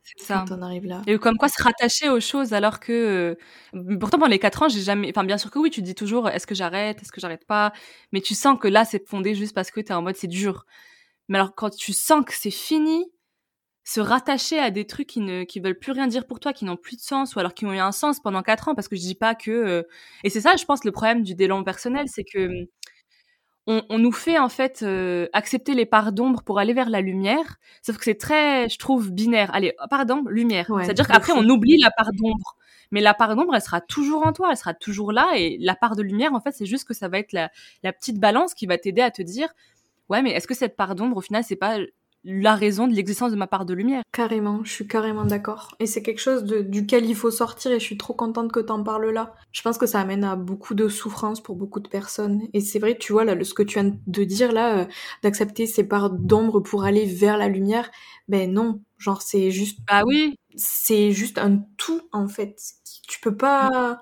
C'est 0.02 0.26
ça. 0.26 0.46
Quand 0.48 0.58
on 0.58 0.62
arrive 0.64 0.86
là. 0.86 1.02
Et 1.06 1.18
comme 1.18 1.38
quoi 1.38 1.50
se 1.50 1.62
rattacher 1.62 2.10
aux 2.10 2.20
choses 2.20 2.54
alors 2.54 2.80
que 2.80 3.36
euh, 3.74 3.98
pourtant 4.00 4.20
pendant 4.20 4.30
les 4.30 4.38
quatre 4.38 4.62
ans 4.62 4.70
j'ai 4.70 4.82
jamais 4.82 5.10
enfin 5.10 5.24
bien 5.24 5.40
sûr 5.40 5.50
que 5.50 5.58
oui 5.58 5.72
tu 5.72 5.82
te 5.82 5.86
dis 5.86 5.96
toujours 5.96 6.30
est-ce 6.30 6.46
que 6.46 6.54
j'arrête 6.54 7.02
est-ce 7.02 7.12
que 7.12 7.20
j'arrête 7.20 7.48
pas? 7.48 7.74
Mais 8.12 8.22
tu 8.22 8.36
sens 8.36 8.60
que 8.60 8.68
là 8.68 8.86
c'est 8.86 9.08
fondé 9.08 9.34
juste 9.34 9.56
parce 9.56 9.72
que 9.72 9.82
t'es 9.82 9.96
en 9.96 10.04
mode 10.04 10.16
c'est 10.16 10.28
dur 10.28 10.68
mais 11.28 11.40
alors 11.40 11.56
quand 11.56 11.76
tu 11.76 11.92
sens 11.92 12.24
que 12.24 12.34
c'est 12.36 12.52
fini 12.52 13.12
se 13.86 14.00
rattacher 14.02 14.58
à 14.58 14.72
des 14.72 14.86
trucs 14.86 15.08
qui 15.08 15.22
ne 15.22 15.44
qui 15.44 15.60
veulent 15.60 15.78
plus 15.78 15.92
rien 15.92 16.08
dire 16.08 16.26
pour 16.26 16.40
toi, 16.40 16.54
qui 16.54 16.66
n'ont 16.66 16.76
plus 16.76 16.98
de 16.98 17.02
sens 17.02 17.36
ou 17.36 17.40
alors 17.40 17.54
qui 17.54 17.68
ont 17.68 17.74
eu 17.74 17.78
un 17.78 17.92
sens 17.92 18.20
pendant 18.20 18.42
quatre 18.42 18.68
ans 18.68 18.76
parce 18.76 18.88
que 18.88 18.96
je 18.96 19.02
dis 19.02 19.16
pas 19.16 19.36
que 19.36 19.52
euh, 19.52 19.84
et 20.24 20.32
c'est 20.32 20.42
ça 20.42 20.56
je 20.58 20.66
pense 20.66 20.84
le 20.84 20.92
problème 20.92 21.22
du 21.22 21.36
délan 21.36 21.64
personnel 21.64 22.08
c'est 22.08 22.24
que 22.24 22.68
on, 23.68 23.84
on, 23.90 24.00
nous 24.00 24.12
fait 24.12 24.38
en 24.40 24.50
fait 24.50 24.82
euh, 24.84 25.28
accepter 25.34 25.74
les 25.76 25.86
parts 25.86 26.12
d'ombre 26.12 26.44
pour 26.44 26.60
aller 26.60 26.74
vers 26.74 26.90
la 26.90 27.02
lumière 27.02 27.58
sauf 27.84 27.98
que 27.98 28.04
c'est 28.06 28.16
très 28.16 28.68
je 28.70 28.78
trouve 28.80 29.12
binaire. 29.12 29.54
Allez 29.54 29.74
pardon 29.92 30.24
lumière. 30.28 30.68
C'est 30.84 30.90
à 30.90 30.94
dire 30.94 31.08
qu'après 31.08 31.34
on 31.34 31.48
oublie 31.48 31.78
la 31.78 31.92
part 31.92 32.12
d'ombre. 32.12 32.58
Mais 32.92 33.02
la 33.02 33.14
part 33.14 33.36
d'ombre 33.36 33.54
elle 33.54 33.62
sera 33.62 33.82
toujours 33.82 34.26
en 34.26 34.34
toi 34.34 34.50
elle 34.50 34.58
sera 34.58 34.74
toujours 34.74 35.12
là 35.12 35.34
et 35.36 35.58
la 35.60 35.76
part 35.76 35.96
de 35.96 36.02
lumière 36.02 36.34
en 36.34 36.42
fait 36.42 36.54
c'est 36.54 36.66
juste 36.66 36.88
que 36.88 36.96
ça 36.96 37.08
va 37.08 37.20
être 37.20 37.34
la, 37.34 37.52
la 37.84 37.94
petite 37.94 38.20
balance 38.20 38.56
qui 38.56 38.66
va 38.66 38.80
t'aider 38.80 39.02
à 39.02 39.12
te 39.12 39.22
dire 39.22 39.50
ouais 40.10 40.24
mais 40.24 40.32
est-ce 40.32 40.48
que 40.48 40.56
cette 40.56 40.76
part 40.76 40.96
d'ombre 40.96 41.18
au 41.18 41.22
final 41.22 41.44
c'est 41.44 41.56
pas 41.56 41.78
la 42.26 42.56
raison 42.56 42.88
de 42.88 42.94
l'existence 42.94 43.32
de 43.32 43.38
ma 43.38 43.46
part 43.46 43.66
de 43.66 43.74
lumière. 43.74 44.02
Carrément, 44.12 44.64
je 44.64 44.72
suis 44.72 44.88
carrément 44.88 45.26
d'accord. 45.26 45.76
Et 45.80 45.86
c'est 45.86 46.02
quelque 46.02 46.20
chose 46.20 46.44
duquel 46.44 47.06
il 47.06 47.16
faut 47.16 47.30
sortir 47.30 47.72
et 47.72 47.80
je 47.80 47.86
suis 47.86 47.98
trop 47.98 48.14
contente 48.14 48.52
que 48.52 48.60
t'en 48.60 48.84
parles 48.84 49.12
là. 49.12 49.36
Je 49.52 49.62
pense 49.62 49.78
que 49.78 49.86
ça 49.86 50.00
amène 50.00 50.24
à 50.24 50.36
beaucoup 50.36 50.74
de 50.74 50.88
souffrance 50.88 51.42
pour 51.42 51.56
beaucoup 51.56 51.80
de 51.80 51.88
personnes. 51.88 52.42
Et 52.54 52.62
c'est 52.62 52.80
vrai, 52.80 52.98
tu 52.98 53.14
vois, 53.14 53.26
là, 53.26 53.42
ce 53.44 53.54
que 53.54 53.62
tu 53.62 53.80
viens 53.80 53.96
de 54.08 54.24
dire 54.24 54.52
là, 54.52 54.80
euh, 54.80 54.86
d'accepter 55.22 55.68
ces 55.68 55.88
parts 55.88 56.10
d'ombre 56.10 56.62
pour 56.62 56.84
aller 56.84 57.06
vers 57.06 57.38
la 57.38 57.48
lumière, 57.48 57.92
ben 58.28 58.52
non. 58.52 58.82
Genre, 58.98 59.22
c'est 59.22 59.52
juste... 59.52 59.80
Ah 59.88 60.04
oui 60.06 60.36
C'est 60.56 61.12
juste 61.12 61.38
un 61.38 61.60
tout, 61.78 62.02
en 62.12 62.28
fait. 62.28 62.60
Tu 63.08 63.20
peux 63.20 63.36
pas 63.36 64.02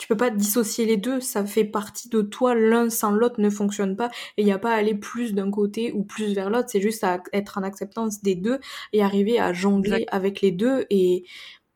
tu 0.00 0.06
peux 0.06 0.16
pas 0.16 0.30
dissocier 0.30 0.86
les 0.86 0.96
deux, 0.96 1.20
ça 1.20 1.44
fait 1.44 1.64
partie 1.64 2.08
de 2.08 2.22
toi, 2.22 2.54
l'un 2.54 2.88
sans 2.88 3.10
l'autre 3.10 3.38
ne 3.38 3.50
fonctionne 3.50 3.96
pas, 3.96 4.08
et 4.38 4.42
il 4.42 4.46
n'y 4.46 4.52
a 4.52 4.58
pas 4.58 4.72
à 4.72 4.76
aller 4.76 4.94
plus 4.94 5.34
d'un 5.34 5.50
côté 5.50 5.92
ou 5.92 6.04
plus 6.04 6.32
vers 6.32 6.48
l'autre, 6.48 6.70
c'est 6.70 6.80
juste 6.80 7.04
à 7.04 7.22
être 7.34 7.58
en 7.58 7.62
acceptance 7.62 8.22
des 8.22 8.34
deux 8.34 8.60
et 8.94 9.02
arriver 9.02 9.38
à 9.38 9.52
jongler 9.52 10.06
avec 10.10 10.40
les 10.40 10.52
deux 10.52 10.86
et, 10.88 11.26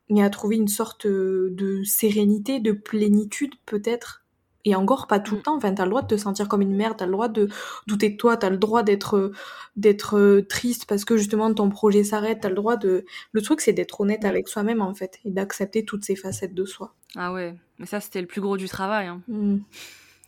et 0.09 0.23
à 0.23 0.31
trouver 0.31 0.57
une 0.57 0.69
sorte 0.69 1.07
de 1.07 1.83
sérénité, 1.85 2.61
de 2.61 2.73
plénitude 2.73 3.53
peut-être 3.67 4.25
et 4.65 4.75
encore 4.75 5.07
pas 5.07 5.21
tout 5.21 5.35
le 5.35 5.41
mm. 5.41 5.45
temps. 5.45 5.57
Enfin, 5.57 5.75
t'as 5.75 5.85
le 5.85 5.91
droit 5.91 6.03
de 6.03 6.07
te 6.07 6.17
sentir 6.17 6.49
comme 6.49 6.63
une 6.63 6.75
merde, 6.75 6.97
t'as 6.99 7.07
le 7.07 7.13
droit 7.13 7.29
de 7.29 7.49
douter 7.87 8.11
de 8.11 8.17
toi, 8.17 8.37
t'as 8.37 8.51
le 8.51 8.57
droit 8.57 8.83
d'être 8.83 9.33
d'être 9.77 10.17
euh, 10.17 10.47
triste 10.47 10.87
parce 10.87 11.05
que 11.05 11.17
justement 11.17 11.53
ton 11.53 11.69
projet 11.69 12.05
s'arrête, 12.05 12.41
t'as 12.41 12.49
le 12.49 12.55
droit 12.55 12.77
de. 12.77 13.05
Le 13.33 13.43
truc, 13.43 13.61
c'est 13.61 13.73
d'être 13.73 14.01
honnête 14.01 14.25
avec 14.25 14.49
soi-même 14.49 14.81
en 14.81 14.95
fait 14.95 15.21
et 15.25 15.31
d'accepter 15.31 15.85
toutes 15.85 16.05
ces 16.05 16.17
facettes 16.17 16.55
de 16.55 16.65
soi. 16.65 16.95
Ah 17.17 17.33
ouais, 17.33 17.55
mais 17.79 17.87
ça 17.87 18.01
c'était 18.01 18.21
le 18.21 18.27
plus 18.27 18.41
gros 18.41 18.57
du 18.57 18.69
travail. 18.69 19.07
Hein. 19.07 19.23
Mm. 19.29 19.59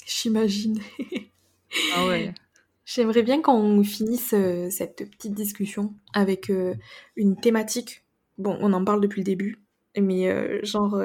J'imagine. 0.07 0.81
ah 1.95 2.07
ouais. 2.07 2.33
J'aimerais 2.87 3.25
bien 3.25 3.43
qu'on 3.43 3.83
finisse 3.83 4.33
euh, 4.33 4.71
cette 4.71 5.11
petite 5.11 5.35
discussion 5.35 5.93
avec 6.15 6.51
euh, 6.51 6.75
une 7.17 7.37
thématique 7.37 8.05
bon, 8.39 8.57
on 8.61 8.73
en 8.73 8.85
parle 8.85 9.01
depuis 9.01 9.21
le 9.21 9.25
début, 9.25 9.61
mais 9.99 10.31
euh, 10.31 10.61
genre 10.63 11.03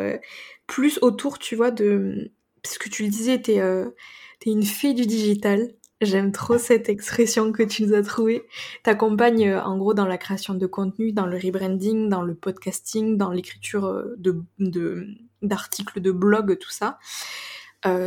plus 0.68 1.00
autour, 1.02 1.40
tu 1.40 1.56
vois, 1.56 1.72
de 1.72 2.32
parce 2.62 2.78
que 2.78 2.90
tu 2.90 3.04
le 3.04 3.10
disais, 3.10 3.42
t'es 3.42 3.56
es 3.56 4.52
une 4.52 4.64
fée 4.64 4.94
du 4.94 5.08
digital. 5.08 5.74
J'aime 6.02 6.32
trop 6.32 6.58
cette 6.60 6.88
expression 6.88 7.52
que 7.52 7.64
tu 7.64 7.84
nous 7.84 7.96
as 7.96 8.04
trouvée. 8.04 8.44
T'accompagnes 8.84 9.56
en 9.56 9.78
gros 9.78 9.96
dans 9.96 10.06
la 10.06 10.20
création 10.20 10.54
de 10.54 10.68
contenu, 10.68 11.14
dans 11.14 11.26
le 11.26 11.38
rebranding, 11.38 12.10
dans 12.10 12.22
le 12.22 12.36
podcasting, 12.36 13.18
dans 13.18 13.32
l'écriture 13.32 14.06
de 14.18 15.08
d'articles, 15.42 16.02
de, 16.02 16.12
blogs, 16.12 16.58
tout 16.58 16.72
ça, 16.72 17.00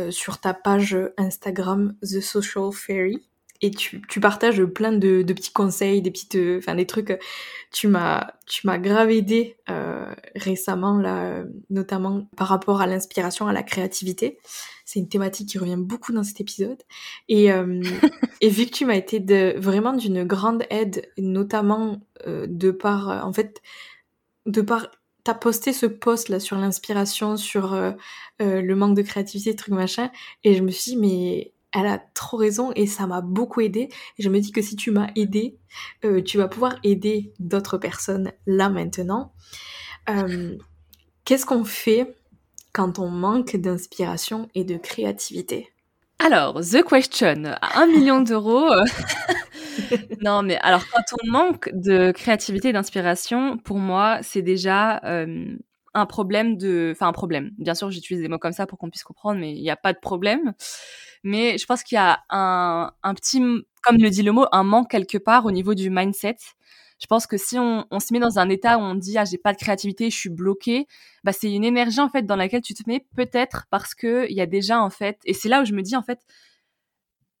sur 0.09 0.39
ta 0.39 0.53
page 0.53 0.97
Instagram 1.17 1.95
The 2.01 2.21
Social 2.21 2.71
Fairy 2.71 3.27
et 3.61 3.71
tu, 3.71 4.01
tu, 4.07 4.19
partages 4.19 4.63
plein 4.65 4.91
de, 4.91 5.21
de, 5.21 5.33
petits 5.33 5.53
conseils, 5.53 6.01
des 6.01 6.11
petites, 6.11 6.35
euh, 6.35 6.57
enfin 6.57 6.75
des 6.75 6.85
trucs. 6.85 7.17
Tu 7.71 7.87
m'as, 7.87 8.27
tu 8.45 8.67
m'as 8.67 8.77
grave 8.77 9.11
aidé 9.11 9.57
euh, 9.69 10.13
récemment 10.35 10.97
là, 10.97 11.43
notamment 11.69 12.27
par 12.35 12.47
rapport 12.49 12.81
à 12.81 12.87
l'inspiration, 12.87 13.47
à 13.47 13.53
la 13.53 13.63
créativité. 13.63 14.37
C'est 14.83 14.99
une 14.99 15.07
thématique 15.07 15.49
qui 15.49 15.57
revient 15.57 15.77
beaucoup 15.77 16.11
dans 16.11 16.23
cet 16.23 16.41
épisode. 16.41 16.81
Et, 17.29 17.51
euh, 17.51 17.81
et 18.41 18.49
vu 18.49 18.65
que 18.65 18.71
tu 18.71 18.85
m'as 18.85 18.95
été 18.95 19.19
de, 19.19 19.55
vraiment 19.57 19.93
d'une 19.93 20.25
grande 20.25 20.63
aide, 20.69 21.09
notamment 21.17 22.01
euh, 22.27 22.45
de 22.49 22.71
par, 22.71 23.25
en 23.25 23.31
fait, 23.31 23.61
de 24.45 24.61
par 24.61 24.91
t'as 25.25 25.33
posté 25.33 25.73
ce 25.73 25.87
post 25.87 26.29
là 26.29 26.39
sur 26.39 26.57
l'inspiration, 26.57 27.35
sur 27.35 27.73
euh, 27.73 27.91
le 28.39 28.75
manque 28.75 28.95
de 28.95 29.01
créativité, 29.01 29.55
truc 29.55 29.73
machin, 29.73 30.09
et 30.45 30.55
je 30.55 30.63
me 30.63 30.71
suis 30.71 30.91
dit 30.91 30.97
mais 30.97 31.53
elle 31.75 31.87
a 31.87 31.97
trop 32.13 32.37
raison 32.37 32.71
et 32.75 32.87
ça 32.87 33.05
m'a 33.05 33.19
beaucoup 33.19 33.59
aidé. 33.59 33.89
Et 34.17 34.23
je 34.23 34.29
me 34.29 34.39
dis 34.39 34.53
que 34.53 34.61
si 34.61 34.77
tu 34.77 34.91
m'as 34.91 35.09
aidé, 35.17 35.57
euh, 36.05 36.21
tu 36.21 36.37
vas 36.37 36.47
pouvoir 36.47 36.77
aider 36.83 37.33
d'autres 37.39 37.77
personnes 37.77 38.31
là 38.45 38.69
maintenant. 38.69 39.33
Euh, 40.09 40.57
qu'est-ce 41.25 41.45
qu'on 41.45 41.65
fait 41.65 42.15
quand 42.71 42.97
on 42.99 43.09
manque 43.09 43.57
d'inspiration 43.57 44.47
et 44.55 44.63
de 44.63 44.77
créativité? 44.77 45.74
Alors, 46.19 46.61
the 46.61 46.81
question, 46.83 47.43
à 47.61 47.81
un 47.81 47.87
million 47.87 48.21
d'euros. 48.21 48.71
Euh, 48.71 48.85
non, 50.21 50.43
mais 50.43 50.57
alors 50.57 50.83
quand 50.89 51.03
on 51.21 51.31
manque 51.31 51.69
de 51.73 52.11
créativité 52.11 52.69
et 52.69 52.73
d'inspiration, 52.73 53.57
pour 53.57 53.77
moi, 53.77 54.19
c'est 54.21 54.41
déjà 54.41 55.01
un 55.03 56.05
problème 56.05 56.57
de, 56.57 56.91
enfin 56.93 57.07
un 57.07 57.13
problème. 57.13 57.51
Bien 57.57 57.73
sûr, 57.75 57.91
j'utilise 57.91 58.21
des 58.21 58.29
mots 58.29 58.39
comme 58.39 58.53
ça 58.53 58.65
pour 58.65 58.77
qu'on 58.77 58.89
puisse 58.89 59.03
comprendre, 59.03 59.39
mais 59.39 59.53
il 59.53 59.61
n'y 59.61 59.69
a 59.69 59.75
pas 59.75 59.93
de 59.93 59.99
problème 59.99 60.53
mais 61.25 61.57
je 61.57 61.65
pense 61.65 61.83
qu'il 61.83 61.95
y 61.95 61.99
a 61.99 62.23
un, 62.29 62.91
un 63.03 63.13
petit, 63.15 63.41
comme 63.81 63.97
le 63.97 64.09
dit 64.09 64.21
le 64.21 64.31
mot, 64.31 64.45
un 64.51 64.63
manque 64.63 64.91
quelque 64.91 65.17
part 65.17 65.45
au 65.45 65.51
niveau 65.51 65.73
du 65.73 65.89
mindset. 65.89 66.37
Je 66.99 67.07
pense 67.07 67.27
que 67.27 67.37
si 67.37 67.57
on, 67.59 67.85
se 67.99 68.13
met 68.13 68.19
dans 68.19 68.39
un 68.39 68.49
état 68.49 68.77
où 68.77 68.81
on 68.81 68.95
dit 68.95 69.17
ah 69.17 69.25
j'ai 69.25 69.37
pas 69.37 69.51
de 69.53 69.57
créativité, 69.57 70.09
je 70.09 70.15
suis 70.15 70.29
bloqué, 70.29 70.87
bah 71.23 71.33
c'est 71.33 71.51
une 71.51 71.65
énergie 71.65 71.99
en 71.99 72.09
fait 72.09 72.25
dans 72.25 72.35
laquelle 72.35 72.61
tu 72.61 72.73
te 72.73 72.83
mets 72.87 73.05
peut-être 73.15 73.65
parce 73.69 73.93
que 73.93 74.27
il 74.29 74.35
y 74.35 74.41
a 74.41 74.45
déjà 74.45 74.81
en 74.81 74.89
fait 74.89 75.19
et 75.25 75.33
c'est 75.33 75.49
là 75.49 75.61
où 75.61 75.65
je 75.65 75.73
me 75.73 75.81
dis 75.81 75.95
en 75.95 76.03
fait 76.03 76.19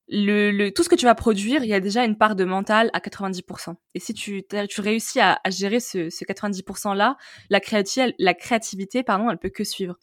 le, 0.07 0.69
tout 0.69 0.83
ce 0.83 0.89
que 0.89 0.95
tu 0.95 1.05
vas 1.05 1.15
produire, 1.15 1.63
il 1.63 1.69
y 1.69 1.73
a 1.73 1.79
déjà 1.79 2.05
une 2.05 2.17
part 2.17 2.35
de 2.35 2.45
mental 2.45 2.91
à 2.93 2.99
90%. 2.99 3.75
Et 3.95 3.99
si 3.99 4.13
tu, 4.13 4.43
réussis 4.77 5.19
à, 5.19 5.39
gérer 5.49 5.79
ce, 5.79 6.09
ce 6.09 6.23
90%-là, 6.25 7.17
la, 7.49 7.59
créativité, 7.59 8.13
la 8.19 8.33
créativité, 8.35 9.03
pardon, 9.03 9.29
elle 9.31 9.39
peut 9.39 9.49
que 9.49 9.63
suivre. 9.63 9.97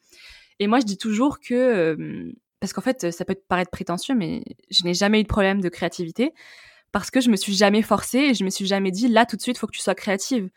Et 0.59 0.67
moi, 0.67 0.81
je 0.81 0.87
dis 0.87 0.99
toujours 0.99 1.39
que 1.39 1.55
euh, 1.55 2.33
parce 2.59 2.73
qu'en 2.73 2.81
fait, 2.81 3.11
ça 3.11 3.25
peut 3.25 3.37
paraître 3.49 3.71
prétentieux, 3.71 4.15
mais 4.15 4.43
je 4.71 4.85
n'ai 4.85 4.95
jamais 4.95 5.21
eu 5.21 5.23
de 5.25 5.29
problème 5.29 5.61
de 5.61 5.69
créativité 5.69 6.33
parce 6.93 7.11
que 7.11 7.21
je 7.21 7.31
me 7.31 7.37
suis 7.37 7.55
jamais 7.55 7.83
forcée 7.83 8.19
et 8.19 8.35
je 8.35 8.45
me 8.45 8.51
suis 8.51 8.67
jamais 8.67 8.91
dit 8.91 9.09
là 9.09 9.27
tout 9.27 9.37
de 9.37 9.43
suite 9.43 9.59
faut 9.59 9.67
que 9.67 9.73
tu 9.73 9.81
sois 9.81 9.95
créative. 9.95 10.51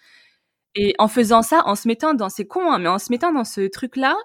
Et 0.76 0.94
en 1.00 1.08
faisant 1.08 1.42
ça, 1.42 1.64
en 1.66 1.76
se 1.76 1.88
mettant 1.88 2.14
dans 2.14 2.30
ces 2.30 2.46
cons, 2.46 2.72
hein, 2.72 2.80
mais 2.80 2.90
en 2.90 3.00
se 3.00 3.12
mettant 3.12 3.32
dans 3.32 3.46
ce 3.46 3.62
truc-là, 3.68 4.18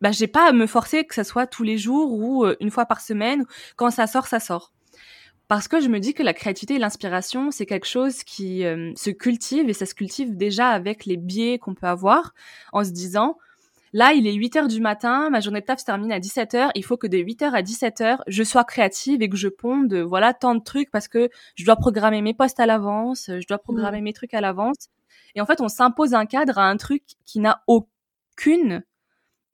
bah 0.00 0.10
j'ai 0.10 0.26
pas 0.26 0.48
à 0.48 0.52
me 0.52 0.66
forcer 0.66 1.04
que 1.04 1.14
ça 1.14 1.22
soit 1.22 1.46
tous 1.46 1.62
les 1.62 1.78
jours 1.78 2.12
ou 2.12 2.44
euh, 2.44 2.56
une 2.60 2.70
fois 2.70 2.86
par 2.86 3.00
semaine. 3.00 3.44
Quand 3.76 3.90
ça 3.90 4.06
sort, 4.06 4.26
ça 4.26 4.40
sort. 4.40 4.72
Parce 5.48 5.68
que 5.68 5.80
je 5.80 5.88
me 5.88 6.00
dis 6.00 6.14
que 6.14 6.22
la 6.22 6.32
créativité 6.32 6.76
et 6.76 6.78
l'inspiration, 6.78 7.50
c'est 7.50 7.66
quelque 7.66 7.86
chose 7.86 8.24
qui 8.24 8.64
euh, 8.64 8.92
se 8.96 9.10
cultive 9.10 9.68
et 9.68 9.74
ça 9.74 9.84
se 9.84 9.94
cultive 9.94 10.34
déjà 10.36 10.70
avec 10.70 11.04
les 11.04 11.18
biais 11.18 11.58
qu'on 11.58 11.74
peut 11.74 11.86
avoir 11.86 12.32
en 12.72 12.84
se 12.84 12.90
disant 12.90 13.36
Là, 13.94 14.14
il 14.14 14.26
est 14.26 14.32
8 14.32 14.56
heures 14.56 14.68
du 14.68 14.80
matin, 14.80 15.28
ma 15.28 15.40
journée 15.40 15.60
de 15.60 15.66
taf 15.66 15.80
se 15.80 15.84
termine 15.84 16.12
à 16.12 16.18
17 16.18 16.54
heures. 16.54 16.70
Il 16.74 16.84
faut 16.84 16.96
que 16.96 17.06
de 17.06 17.18
8 17.18 17.42
heures 17.42 17.54
à 17.54 17.60
17 17.60 18.00
heures, 18.00 18.24
je 18.26 18.42
sois 18.42 18.64
créative 18.64 19.20
et 19.20 19.28
que 19.28 19.36
je 19.36 19.48
ponde, 19.48 19.92
voilà, 19.94 20.32
tant 20.32 20.54
de 20.54 20.62
trucs 20.62 20.90
parce 20.90 21.08
que 21.08 21.28
je 21.56 21.64
dois 21.66 21.76
programmer 21.76 22.22
mes 22.22 22.32
postes 22.32 22.58
à 22.58 22.64
l'avance, 22.64 23.26
je 23.28 23.46
dois 23.46 23.58
programmer 23.58 24.00
mm. 24.00 24.04
mes 24.04 24.12
trucs 24.14 24.32
à 24.34 24.40
l'avance. 24.40 24.88
Et 25.34 25.40
en 25.40 25.46
fait, 25.46 25.60
on 25.60 25.68
s'impose 25.68 26.14
un 26.14 26.24
cadre 26.24 26.58
à 26.58 26.68
un 26.68 26.76
truc 26.78 27.02
qui 27.26 27.38
n'a 27.40 27.62
aucune, 27.66 28.82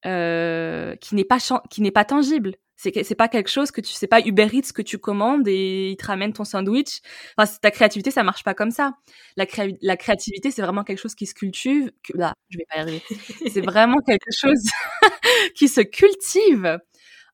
euh, 0.06 0.94
qui 0.96 1.16
n'est 1.16 1.24
pas 1.24 1.38
qui 1.68 1.82
n'est 1.82 1.90
pas 1.90 2.04
tangible. 2.04 2.54
C'est 2.80 3.02
c'est 3.02 3.16
pas 3.16 3.26
quelque 3.26 3.50
chose 3.50 3.72
que 3.72 3.80
tu 3.80 3.92
sais 3.92 4.06
pas 4.06 4.20
Uber 4.20 4.48
Eats 4.52 4.72
que 4.72 4.82
tu 4.82 4.98
commandes 4.98 5.48
et 5.48 5.90
il 5.90 5.96
te 5.96 6.06
ramène 6.06 6.32
ton 6.32 6.44
sandwich. 6.44 7.00
Enfin, 7.36 7.52
ta 7.60 7.72
créativité, 7.72 8.12
ça 8.12 8.22
marche 8.22 8.44
pas 8.44 8.54
comme 8.54 8.70
ça. 8.70 8.92
La, 9.36 9.46
la 9.82 9.96
créativité, 9.96 10.52
c'est 10.52 10.62
vraiment 10.62 10.84
quelque 10.84 11.00
chose 11.00 11.16
qui 11.16 11.26
se 11.26 11.34
cultive. 11.34 11.90
Que, 12.04 12.16
là, 12.16 12.34
je 12.50 12.58
vais 12.58 12.66
pas 12.70 12.78
y 12.78 12.80
arriver. 12.80 13.02
c'est 13.52 13.62
vraiment 13.62 13.98
quelque 14.06 14.30
chose 14.32 14.62
qui 15.56 15.66
se 15.66 15.80
cultive 15.80 16.78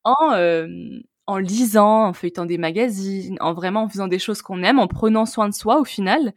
en 0.05 0.33
euh, 0.33 0.67
en 1.27 1.37
lisant, 1.39 2.07
en 2.07 2.13
feuilletant 2.15 2.47
des 2.47 2.59
magazines, 2.59 3.37
en 3.41 3.53
vraiment 3.53 3.83
en 3.85 3.89
faisant 3.91 4.09
des 4.09 4.19
choses 4.19 4.41
qu'on 4.43 4.63
aime, 4.63 4.79
en 4.79 4.89
prenant 4.89 5.27
soin 5.27 5.49
de 5.49 5.55
soi 5.55 5.79
au 5.79 5.85
final. 5.85 6.33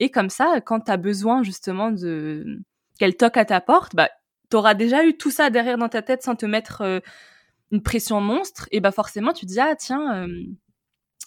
Et 0.00 0.10
comme 0.10 0.30
ça, 0.30 0.60
quand 0.60 0.80
tu 0.80 0.90
as 0.90 0.96
besoin 0.98 1.42
justement 1.42 1.90
de 1.90 2.60
qu'elle 2.98 3.16
toque 3.16 3.38
à 3.38 3.46
ta 3.46 3.62
porte, 3.62 3.94
bah 3.96 4.10
t'auras 4.50 4.74
déjà 4.74 5.04
eu 5.06 5.16
tout 5.16 5.30
ça 5.30 5.48
derrière 5.50 5.78
dans 5.78 5.88
ta 5.88 6.02
tête 6.02 6.22
sans 6.22 6.36
te 6.36 6.44
mettre 6.46 6.82
euh, 6.82 7.00
une 7.72 7.82
pression 7.82 8.20
monstre, 8.20 8.68
et 8.72 8.80
bah 8.80 8.92
forcément 8.92 9.32
tu 9.32 9.46
dis 9.46 9.60
ah 9.60 9.76
tiens, 9.76 10.24
euh, 10.26 10.44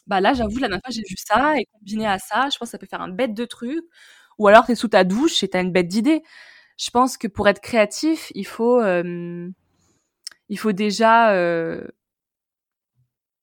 bah 0.08 0.22
là 0.22 0.34
j'avoue 0.34 0.58
la 0.60 0.68
dernière 0.68 0.82
fois 0.86 0.92
j'ai 0.94 1.04
vu 1.10 1.16
ça 1.18 1.58
et 1.60 1.66
combiné 1.74 2.08
à 2.08 2.20
ça, 2.20 2.50
je 2.54 2.58
pense 2.58 2.70
que 2.70 2.72
ça 2.72 2.78
peut 2.80 2.88
faire 2.88 3.02
un 3.02 3.10
bête 3.10 3.34
de 3.34 3.46
trucs. 3.46 3.84
Ou 4.40 4.48
alors 4.48 4.66
t'es 4.66 4.76
sous 4.76 4.88
ta 4.90 5.04
douche 5.06 5.44
et 5.44 5.50
t'as 5.50 5.62
une 5.62 5.72
bête 5.72 5.88
d'idée. 5.88 6.24
Je 6.80 6.90
pense 6.92 7.18
que 7.18 7.28
pour 7.28 7.48
être 7.50 7.62
créatif, 7.62 8.32
il 8.36 8.46
faut 8.48 8.80
euh, 8.82 9.50
il 10.50 10.58
faut 10.60 10.72
déjà 10.74 11.32
euh, 11.34 11.84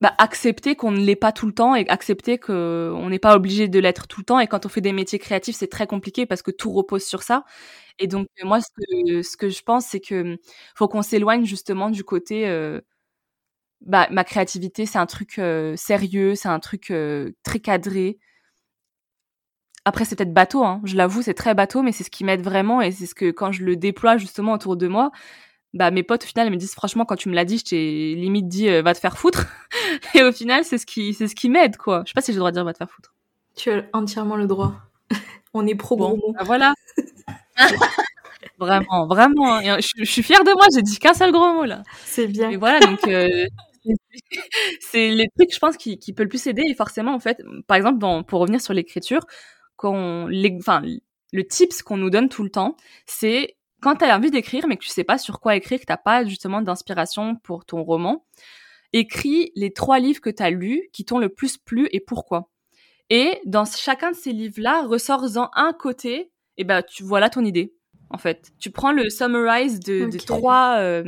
bah, 0.01 0.15
accepter 0.17 0.75
qu'on 0.75 0.89
ne 0.91 0.99
l'est 0.99 1.15
pas 1.15 1.31
tout 1.31 1.45
le 1.45 1.53
temps 1.53 1.75
et 1.75 1.87
accepter 1.87 2.39
qu'on 2.39 3.07
n'est 3.09 3.19
pas 3.19 3.35
obligé 3.35 3.67
de 3.67 3.77
l'être 3.79 4.07
tout 4.07 4.21
le 4.21 4.25
temps. 4.25 4.39
Et 4.39 4.47
quand 4.47 4.65
on 4.65 4.69
fait 4.69 4.81
des 4.81 4.93
métiers 4.93 5.19
créatifs, 5.19 5.55
c'est 5.57 5.67
très 5.69 5.85
compliqué 5.85 6.25
parce 6.25 6.41
que 6.41 6.49
tout 6.51 6.71
repose 6.73 7.03
sur 7.05 7.21
ça. 7.21 7.45
Et 7.99 8.07
donc 8.07 8.27
moi, 8.43 8.59
que, 8.59 9.21
ce 9.23 9.37
que 9.37 9.49
je 9.49 9.61
pense, 9.63 9.85
c'est 9.87 9.99
que 10.01 10.37
faut 10.75 10.87
qu'on 10.87 11.03
s'éloigne 11.03 11.45
justement 11.45 11.89
du 11.91 12.03
côté 12.03 12.47
bah, 13.81 14.07
ma 14.11 14.23
créativité, 14.23 14.85
c'est 14.85 14.99
un 14.99 15.05
truc 15.05 15.39
euh, 15.39 15.75
sérieux, 15.75 16.35
c'est 16.35 16.49
un 16.49 16.59
truc 16.59 16.91
euh, 16.91 17.31
très 17.43 17.59
cadré. 17.59 18.19
Après, 19.85 20.05
c'est 20.05 20.15
peut-être 20.15 20.33
bateau, 20.33 20.63
hein, 20.63 20.79
je 20.83 20.95
l'avoue, 20.95 21.23
c'est 21.23 21.33
très 21.33 21.55
bateau, 21.55 21.81
mais 21.81 21.91
c'est 21.91 22.03
ce 22.03 22.11
qui 22.11 22.23
m'aide 22.23 22.41
vraiment 22.41 22.81
et 22.81 22.91
c'est 22.91 23.07
ce 23.07 23.15
que 23.15 23.31
quand 23.31 23.51
je 23.51 23.63
le 23.63 23.75
déploie 23.75 24.17
justement 24.17 24.53
autour 24.53 24.77
de 24.77 24.87
moi, 24.87 25.11
bah 25.73 25.89
mes 25.89 26.03
potes 26.03 26.23
au 26.23 26.27
final 26.27 26.47
elles 26.47 26.53
me 26.53 26.57
disent 26.57 26.73
franchement 26.73 27.05
quand 27.05 27.15
tu 27.15 27.29
me 27.29 27.33
l'as 27.33 27.45
dit, 27.45 27.57
je 27.57 27.63
t'ai 27.63 28.15
limite 28.15 28.47
dit 28.47 28.69
euh, 28.69 28.83
va 28.83 28.93
te 28.93 28.99
faire 28.99 29.17
foutre. 29.17 29.47
et 30.13 30.23
au 30.23 30.31
final, 30.31 30.63
c'est 30.65 30.77
ce 30.77 30.85
qui 30.85 31.15
c'est 31.15 31.27
ce 31.27 31.35
qui 31.35 31.49
m'aide 31.49 31.77
quoi. 31.77 32.03
Je 32.05 32.11
sais 32.11 32.13
pas 32.13 32.21
si 32.21 32.31
j'ai 32.31 32.35
le 32.35 32.39
droit 32.39 32.51
de 32.51 32.55
dire 32.55 32.65
va 32.65 32.73
te 32.73 32.77
faire 32.77 32.91
foutre. 32.91 33.13
Tu 33.55 33.71
as 33.71 33.83
entièrement 33.93 34.35
le 34.35 34.45
droit. 34.45 34.73
On 35.53 35.65
est 35.65 35.75
pro 35.75 35.95
bon, 35.97 36.19
bah, 36.35 36.43
voilà. 36.45 36.73
vraiment, 38.59 39.07
vraiment. 39.07 39.55
Hein. 39.55 39.77
Je, 39.79 40.05
suis 40.05 40.23
fière 40.23 40.43
de 40.43 40.51
moi, 40.53 40.65
j'ai 40.73 40.83
dit 40.83 40.99
qu'un 40.99 41.13
seul 41.13 41.31
gros 41.31 41.53
mot 41.53 41.65
là. 41.65 41.81
C'est 42.05 42.27
bien. 42.27 42.51
Et 42.51 42.57
voilà, 42.57 42.79
donc 42.79 43.07
c'est 44.81 45.09
les 45.09 45.27
trucs, 45.37 45.53
je 45.53 45.59
pense, 45.59 45.77
qui, 45.77 45.97
qui 45.99 46.13
peut 46.13 46.23
le 46.23 46.29
plus 46.29 46.45
aider. 46.47 46.63
Et 46.67 46.75
forcément, 46.75 47.13
en 47.13 47.19
fait, 47.19 47.41
par 47.67 47.77
exemple, 47.77 47.99
dans, 47.99 48.23
pour 48.23 48.39
revenir 48.41 48.61
sur 48.61 48.73
l'écriture, 48.73 49.25
quand 49.75 50.27
enfin, 50.59 50.83
le 51.31 51.47
tips 51.47 51.81
qu'on 51.81 51.97
nous 51.97 52.09
donne 52.09 52.29
tout 52.29 52.43
le 52.43 52.49
temps, 52.49 52.75
c'est 53.05 53.55
quand 53.81 53.95
tu 53.95 54.05
as 54.05 54.15
envie 54.15 54.31
d'écrire, 54.31 54.67
mais 54.67 54.77
que 54.77 54.83
tu 54.83 54.89
sais 54.89 55.03
pas 55.03 55.17
sur 55.17 55.39
quoi 55.39 55.55
écrire, 55.55 55.79
que 55.79 55.85
t'as 55.85 55.97
pas 55.97 56.23
justement 56.23 56.61
d'inspiration 56.61 57.35
pour 57.35 57.65
ton 57.65 57.83
roman, 57.83 58.25
écris 58.93 59.51
les 59.55 59.73
trois 59.73 59.99
livres 59.99 60.21
que 60.21 60.29
tu 60.29 60.43
as 60.43 60.51
lus 60.51 60.89
qui 60.93 61.03
t'ont 61.03 61.17
le 61.17 61.29
plus 61.29 61.57
plu 61.57 61.89
et 61.91 61.99
pourquoi. 61.99 62.49
Et 63.09 63.41
dans 63.45 63.65
chacun 63.65 64.11
de 64.11 64.15
ces 64.15 64.31
livres-là, 64.31 64.85
ressors-en 64.85 65.49
un 65.53 65.73
côté, 65.73 66.31
et 66.57 66.63
ben 66.63 66.81
tu 66.83 67.03
voilà 67.03 67.29
ton 67.29 67.43
idée. 67.43 67.73
En 68.09 68.17
fait, 68.17 68.51
tu 68.59 68.71
prends 68.71 68.91
le 68.91 69.09
summarize 69.09 69.79
de, 69.79 70.05
des 70.05 70.17
trois 70.19 70.77
euh, 70.79 71.03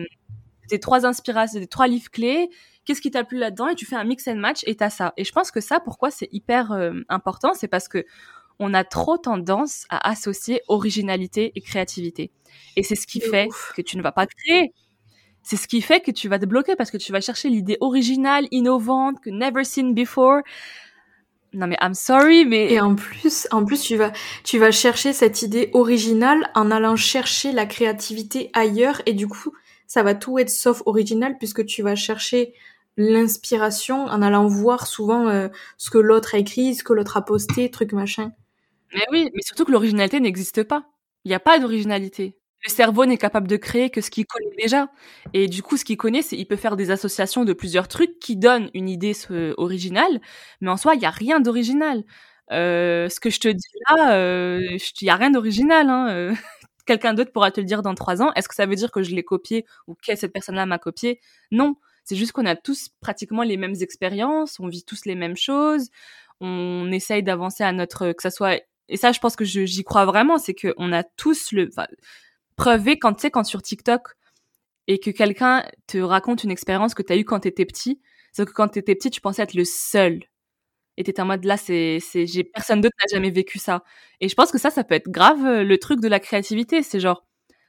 des 0.70 0.80
trois 0.80 1.05
inspirations, 1.05 1.59
des 1.59 1.68
trois 1.68 1.88
livres 1.88 2.09
clés, 2.11 2.49
qu'est-ce 2.86 3.01
qui 3.01 3.11
t'a 3.11 3.24
plu 3.24 3.38
là-dedans? 3.38 3.70
Et 3.70 3.76
tu 3.76 3.86
fais 3.86 3.95
un 3.95 4.03
mix 4.03 4.28
and 4.28 4.36
match 4.36 4.61
et 4.66 4.76
t'as 4.76 4.89
ça. 4.89 5.14
Et 5.18 5.24
je 5.24 5.32
pense 5.32 5.51
que 5.51 5.61
ça, 5.61 5.80
pourquoi 5.80 6.11
c'est 6.11 6.30
hyper 6.32 6.72
euh, 6.72 6.93
important, 7.09 7.53
c'est 7.53 7.68
parce 7.68 7.88
que 7.88 8.05
on 8.59 8.74
a 8.74 8.84
trop 8.84 9.18
tendance 9.18 9.86
à 9.89 10.09
associer 10.09 10.61
originalité 10.68 11.51
et 11.55 11.61
créativité. 11.61 12.32
Et 12.76 12.84
c'est 12.84 12.95
ce 12.95 13.07
qui 13.07 13.20
fait 13.20 13.49
que 13.76 13.82
tu 13.82 13.97
ne 13.97 14.03
vas 14.03 14.11
pas 14.11 14.28
créer. 14.28 14.74
C'est 15.41 15.57
ce 15.57 15.68
qui 15.68 15.82
fait 15.82 15.99
que 15.99 16.11
tu 16.11 16.30
vas 16.30 16.39
te 16.39 16.45
bloquer 16.45 16.76
parce 16.76 16.91
que 16.91 16.97
tu 16.97 17.11
vas 17.11 17.20
chercher 17.20 17.49
l'idée 17.49 17.78
originale, 17.82 18.47
innovante, 18.51 19.20
que 19.22 19.30
never 19.30 19.64
seen 19.64 19.93
before. 19.93 20.41
non 21.53 21.68
mais 21.68 21.78
I'm 21.82 21.93
sorry, 21.93 22.45
mais 22.45 22.72
et 22.72 22.80
en 22.80 22.95
plus, 22.95 23.47
en 23.51 23.66
plus 23.66 23.82
tu 23.82 23.95
vas 23.95 24.11
tu 24.43 24.57
vas 24.59 24.72
chercher 24.72 25.14
cette 25.14 25.41
idée 25.41 25.70
originale 25.74 26.49
en 26.55 26.72
allant 26.72 26.95
chercher 26.95 27.51
la 27.51 27.66
créativité 27.66 28.49
ailleurs 28.53 29.01
et 29.05 29.14
du 29.14 29.28
coup 29.28 29.51
ça 29.93 30.01
va 30.01 30.15
tout 30.15 30.39
être 30.39 30.49
sauf 30.49 30.81
original 30.87 31.37
puisque 31.37 31.67
tu 31.67 31.83
vas 31.83 31.93
chercher 31.93 32.55
l'inspiration 32.97 34.05
en 34.05 34.23
allant 34.23 34.47
voir 34.47 34.87
souvent 34.87 35.27
euh, 35.27 35.49
ce 35.77 35.91
que 35.91 35.99
l'autre 35.99 36.33
a 36.33 36.39
écrit, 36.39 36.73
ce 36.73 36.83
que 36.83 36.93
l'autre 36.93 37.15
a 37.15 37.23
posté, 37.23 37.69
truc 37.69 37.93
machin. 37.93 38.31
Mais 38.95 39.05
oui, 39.11 39.29
mais 39.35 39.43
surtout 39.43 39.65
que 39.65 39.71
l'originalité 39.71 40.19
n'existe 40.19 40.63
pas. 40.63 40.89
Il 41.25 41.29
n'y 41.29 41.35
a 41.35 41.39
pas 41.39 41.59
d'originalité. 41.59 42.35
Le 42.65 42.71
cerveau 42.71 43.05
n'est 43.05 43.19
capable 43.19 43.47
de 43.47 43.55
créer 43.55 43.91
que 43.91 44.01
ce 44.01 44.09
qu'il 44.09 44.25
connaît 44.25 44.55
déjà. 44.57 44.89
Et 45.33 45.47
du 45.47 45.61
coup, 45.61 45.77
ce 45.77 45.85
qu'il 45.85 45.97
connaît, 45.97 46.23
c'est 46.23 46.37
il 46.37 46.47
peut 46.47 46.55
faire 46.55 46.75
des 46.75 46.89
associations 46.89 47.45
de 47.45 47.53
plusieurs 47.53 47.87
trucs 47.87 48.17
qui 48.17 48.35
donnent 48.35 48.71
une 48.73 48.89
idée 48.89 49.13
originale, 49.57 50.21
mais 50.59 50.71
en 50.71 50.77
soi, 50.77 50.95
il 50.95 51.01
n'y 51.01 51.05
a 51.05 51.11
rien 51.11 51.39
d'original. 51.39 52.03
Euh, 52.51 53.09
ce 53.09 53.19
que 53.19 53.29
je 53.29 53.39
te 53.39 53.47
dis 53.47 53.67
là, 53.89 54.15
euh, 54.15 54.59
il 55.01 55.03
n'y 55.03 55.09
a 55.11 55.15
rien 55.15 55.29
d'original. 55.29 55.87
Hein. 55.89 56.33
Quelqu'un 56.86 57.13
d'autre 57.13 57.31
pourra 57.31 57.51
te 57.51 57.61
le 57.61 57.65
dire 57.65 57.81
dans 57.81 57.95
trois 57.95 58.21
ans. 58.21 58.31
Est-ce 58.34 58.47
que 58.47 58.55
ça 58.55 58.65
veut 58.65 58.75
dire 58.75 58.91
que 58.91 59.03
je 59.03 59.15
l'ai 59.15 59.23
copié 59.23 59.65
ou 59.88 59.95
que 59.95 60.15
cette 60.15 60.34
personne-là 60.34 60.65
m'a 60.65 60.79
copié? 60.79 61.19
Non. 61.51 61.75
C'est 62.03 62.15
juste 62.15 62.34
qu'on 62.34 62.45
a 62.45 62.55
tous 62.55 62.89
pratiquement 62.99 63.43
les 63.43 63.55
mêmes 63.55 63.75
expériences, 63.79 64.59
on 64.59 64.67
vit 64.67 64.84
tous 64.84 65.05
les 65.05 65.15
mêmes 65.15 65.38
choses, 65.38 65.89
on 66.41 66.91
essaye 66.91 67.23
d'avancer 67.23 67.63
à 67.63 67.71
notre, 67.71 68.11
que 68.11 68.21
ça 68.21 68.29
soit, 68.29 68.59
et 68.89 68.97
ça, 68.97 69.13
je 69.13 69.19
pense 69.19 69.38
que 69.38 69.45
j'y 69.45 69.84
crois 69.86 70.05
vraiment, 70.05 70.38
c'est 70.38 70.53
qu'on 70.53 70.91
a 70.91 71.03
tous 71.03 71.53
le, 71.53 71.69
enfin, 71.69 71.88
quand 72.57 73.13
tu 73.13 73.21
sais, 73.21 73.31
quand 73.31 73.45
sur 73.45 73.61
TikTok, 73.61 74.09
et 74.88 74.99
que 74.99 75.11
quelqu'un 75.11 75.65
te 75.88 75.97
raconte 75.97 76.43
une 76.43 76.51
expérience 76.51 76.93
que 76.93 77.03
tu 77.03 77.13
as 77.13 77.15
eue 77.15 77.23
quand 77.23 77.39
tu 77.41 77.47
étais 77.47 77.65
petit, 77.65 78.01
c'est 78.34 78.45
que 78.45 78.51
quand 78.51 78.67
tu 78.67 78.79
étais 78.79 78.95
petit, 78.95 79.09
tu 79.09 79.21
pensais 79.21 79.41
être 79.41 79.53
le 79.53 79.63
seul. 79.63 80.23
Et 80.97 81.03
t'étais 81.03 81.21
en 81.21 81.25
mode 81.25 81.43
là, 81.45 81.57
c'est, 81.57 81.99
c'est, 81.99 82.27
j'ai 82.27 82.43
personne 82.43 82.81
d'autre 82.81 82.95
n'a 82.99 83.15
jamais 83.15 83.31
vécu 83.31 83.59
ça. 83.59 83.83
Et 84.21 84.29
je 84.29 84.35
pense 84.35 84.51
que 84.51 84.57
ça, 84.57 84.69
ça 84.69 84.83
peut 84.83 84.95
être 84.95 85.09
grave 85.09 85.45
euh, 85.45 85.63
le 85.63 85.77
truc 85.77 85.99
de 85.99 86.07
la 86.07 86.19
créativité. 86.19 86.83
C'est 86.83 86.99
genre, 86.99 87.25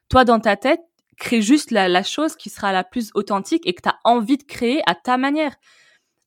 toi 0.09 0.25
dans 0.25 0.41
ta 0.41 0.57
tête, 0.57 0.81
crée 1.17 1.41
juste 1.41 1.71
la, 1.71 1.89
la, 1.89 2.03
chose 2.03 2.37
qui 2.37 2.51
sera 2.51 2.73
la 2.73 2.85
plus 2.85 3.11
authentique 3.15 3.67
et 3.67 3.73
que 3.73 3.83
tu 3.83 3.89
as 3.89 3.99
envie 4.05 4.37
de 4.37 4.43
créer 4.43 4.83
à 4.87 4.95
ta 4.95 5.17
manière. 5.17 5.57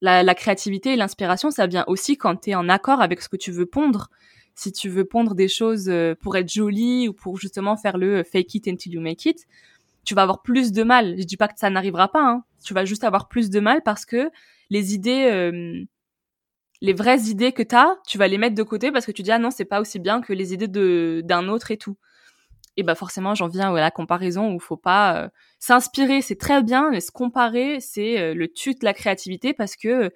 La, 0.01 0.23
la 0.23 0.35
créativité 0.35 0.93
et 0.93 0.95
l'inspiration, 0.95 1.51
ça 1.51 1.67
vient 1.67 1.83
aussi 1.87 2.17
quand 2.17 2.35
tu 2.37 2.51
es 2.51 2.55
en 2.55 2.69
accord 2.69 3.01
avec 3.01 3.21
ce 3.21 3.29
que 3.29 3.37
tu 3.37 3.51
veux 3.51 3.65
pondre. 3.65 4.09
Si 4.55 4.71
tu 4.71 4.89
veux 4.89 5.05
pondre 5.05 5.35
des 5.35 5.47
choses 5.47 5.89
euh, 5.89 6.15
pour 6.15 6.35
être 6.35 6.51
jolie 6.51 7.07
ou 7.07 7.13
pour 7.13 7.37
justement 7.37 7.77
faire 7.77 7.97
le 7.97 8.23
fake 8.23 8.55
it 8.55 8.67
until 8.67 8.93
you 8.93 9.01
make 9.01 9.25
it, 9.25 9.45
tu 10.03 10.15
vas 10.15 10.23
avoir 10.23 10.41
plus 10.41 10.71
de 10.71 10.83
mal. 10.83 11.15
Je 11.19 11.25
dis 11.25 11.37
pas 11.37 11.47
que 11.47 11.59
ça 11.59 11.69
n'arrivera 11.69 12.07
pas, 12.07 12.23
hein. 12.23 12.43
tu 12.63 12.73
vas 12.73 12.85
juste 12.85 13.03
avoir 13.03 13.27
plus 13.27 13.49
de 13.49 13.59
mal 13.59 13.83
parce 13.83 14.05
que 14.05 14.31
les 14.69 14.95
idées, 14.95 15.27
euh, 15.31 15.83
les 16.82 16.93
vraies 16.93 17.21
idées 17.23 17.51
que 17.51 17.63
tu 17.63 17.75
as, 17.75 17.97
tu 18.05 18.17
vas 18.17 18.28
les 18.28 18.38
mettre 18.38 18.55
de 18.55 18.63
côté 18.63 18.91
parce 18.91 19.05
que 19.05 19.11
tu 19.11 19.23
dis 19.23 19.32
ah 19.32 19.39
non 19.39 19.51
c'est 19.51 19.65
pas 19.65 19.82
aussi 19.82 19.99
bien 19.99 20.21
que 20.21 20.34
les 20.34 20.53
idées 20.53 20.67
de 20.67 21.21
d'un 21.23 21.47
autre 21.47 21.71
et 21.71 21.78
tout. 21.78 21.97
Et 22.78 22.84
bah 22.84 22.95
forcément 22.95 23.34
j'en 23.34 23.47
viens 23.47 23.73
à 23.73 23.80
la 23.80 23.91
comparaison 23.91 24.53
où 24.53 24.59
faut 24.59 24.78
pas 24.78 25.23
euh, 25.23 25.30
s'inspirer 25.59 26.21
c'est 26.21 26.36
très 26.38 26.61
bien 26.61 26.91
mais 26.91 27.01
se 27.01 27.11
comparer 27.11 27.80
c'est 27.80 28.19
euh, 28.19 28.34
le 28.36 28.47
tue 28.47 28.75
de 28.75 28.86
la 28.86 28.93
créativité 28.93 29.53
parce 29.53 29.75
que 29.75 29.88
euh, 29.88 30.09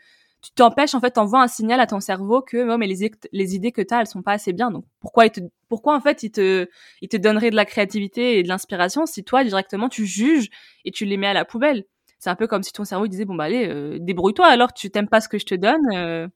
tu 0.44 0.52
t'empêches 0.52 0.94
en 0.94 1.00
fait 1.00 1.12
t'envoies 1.12 1.42
un 1.42 1.48
signal 1.48 1.80
à 1.80 1.88
ton 1.88 2.00
cerveau 2.00 2.42
que 2.42 2.58
oh, 2.70 2.78
mais 2.78 2.88
les, 2.88 3.12
les 3.32 3.56
idées 3.56 3.72
que 3.72 3.82
tu 3.82 3.94
as 3.94 4.02
elles 4.02 4.08
sont 4.08 4.22
pas 4.22 4.34
assez 4.34 4.54
bien. 4.54 4.70
Donc 4.72 4.86
pourquoi 5.00 5.26
pourquoi 5.70 5.96
en 5.96 6.02
fait 6.02 6.24
il 6.24 6.32
te 6.32 6.68
il 7.02 7.10
te 7.10 7.18
donnerait 7.18 7.50
de 7.50 7.56
la 7.56 7.66
créativité 7.66 8.38
et 8.38 8.44
de 8.44 8.48
l'inspiration 8.48 9.06
si 9.08 9.24
toi 9.24 9.44
directement 9.44 9.90
tu 9.90 10.06
juges 10.06 10.50
et 10.86 10.92
tu 10.92 11.06
les 11.06 11.18
mets 11.18 11.28
à 11.28 11.34
la 11.34 11.46
poubelle? 11.46 11.86
C'est 12.20 12.30
un 12.30 12.36
peu 12.36 12.46
comme 12.46 12.62
si 12.62 12.72
ton 12.72 12.86
cerveau 12.86 13.08
disait 13.08 13.26
bon 13.26 13.36
bah 13.36 13.46
allez 13.46 14.00
débrouille-toi 14.00 14.46
alors 14.46 14.74
tu 14.74 14.92
t'aimes 14.92 15.10
pas 15.10 15.22
ce 15.22 15.30
que 15.30 15.40
je 15.40 15.46
te 15.46 15.56
donne 15.56 16.30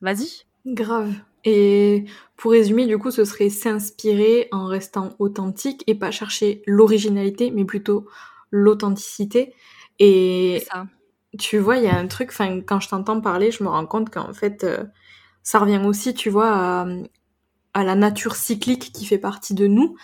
vas-y 0.00 0.44
grave 0.66 1.14
et 1.46 2.04
pour 2.36 2.50
résumer, 2.50 2.86
du 2.86 2.98
coup, 2.98 3.12
ce 3.12 3.24
serait 3.24 3.50
s'inspirer 3.50 4.48
en 4.50 4.66
restant 4.66 5.10
authentique 5.20 5.84
et 5.86 5.94
pas 5.94 6.10
chercher 6.10 6.60
l'originalité, 6.66 7.52
mais 7.52 7.64
plutôt 7.64 8.08
l'authenticité. 8.50 9.54
Et 10.00 10.64
ça. 10.68 10.86
tu 11.38 11.58
vois, 11.58 11.76
il 11.76 11.84
y 11.84 11.88
a 11.88 11.96
un 11.96 12.08
truc, 12.08 12.30
enfin, 12.30 12.60
quand 12.60 12.80
je 12.80 12.88
t'entends 12.88 13.20
parler, 13.20 13.52
je 13.52 13.62
me 13.62 13.68
rends 13.68 13.86
compte 13.86 14.10
qu'en 14.10 14.34
fait, 14.34 14.64
euh, 14.64 14.84
ça 15.44 15.60
revient 15.60 15.80
aussi, 15.86 16.14
tu 16.14 16.30
vois, 16.30 16.50
à, 16.50 16.86
à, 17.74 17.84
la 17.84 17.94
nature 17.94 18.34
cyclique 18.34 18.92
qui 18.92 19.06
fait 19.06 19.18
partie 19.18 19.54
de 19.54 19.68
nous 19.68 19.96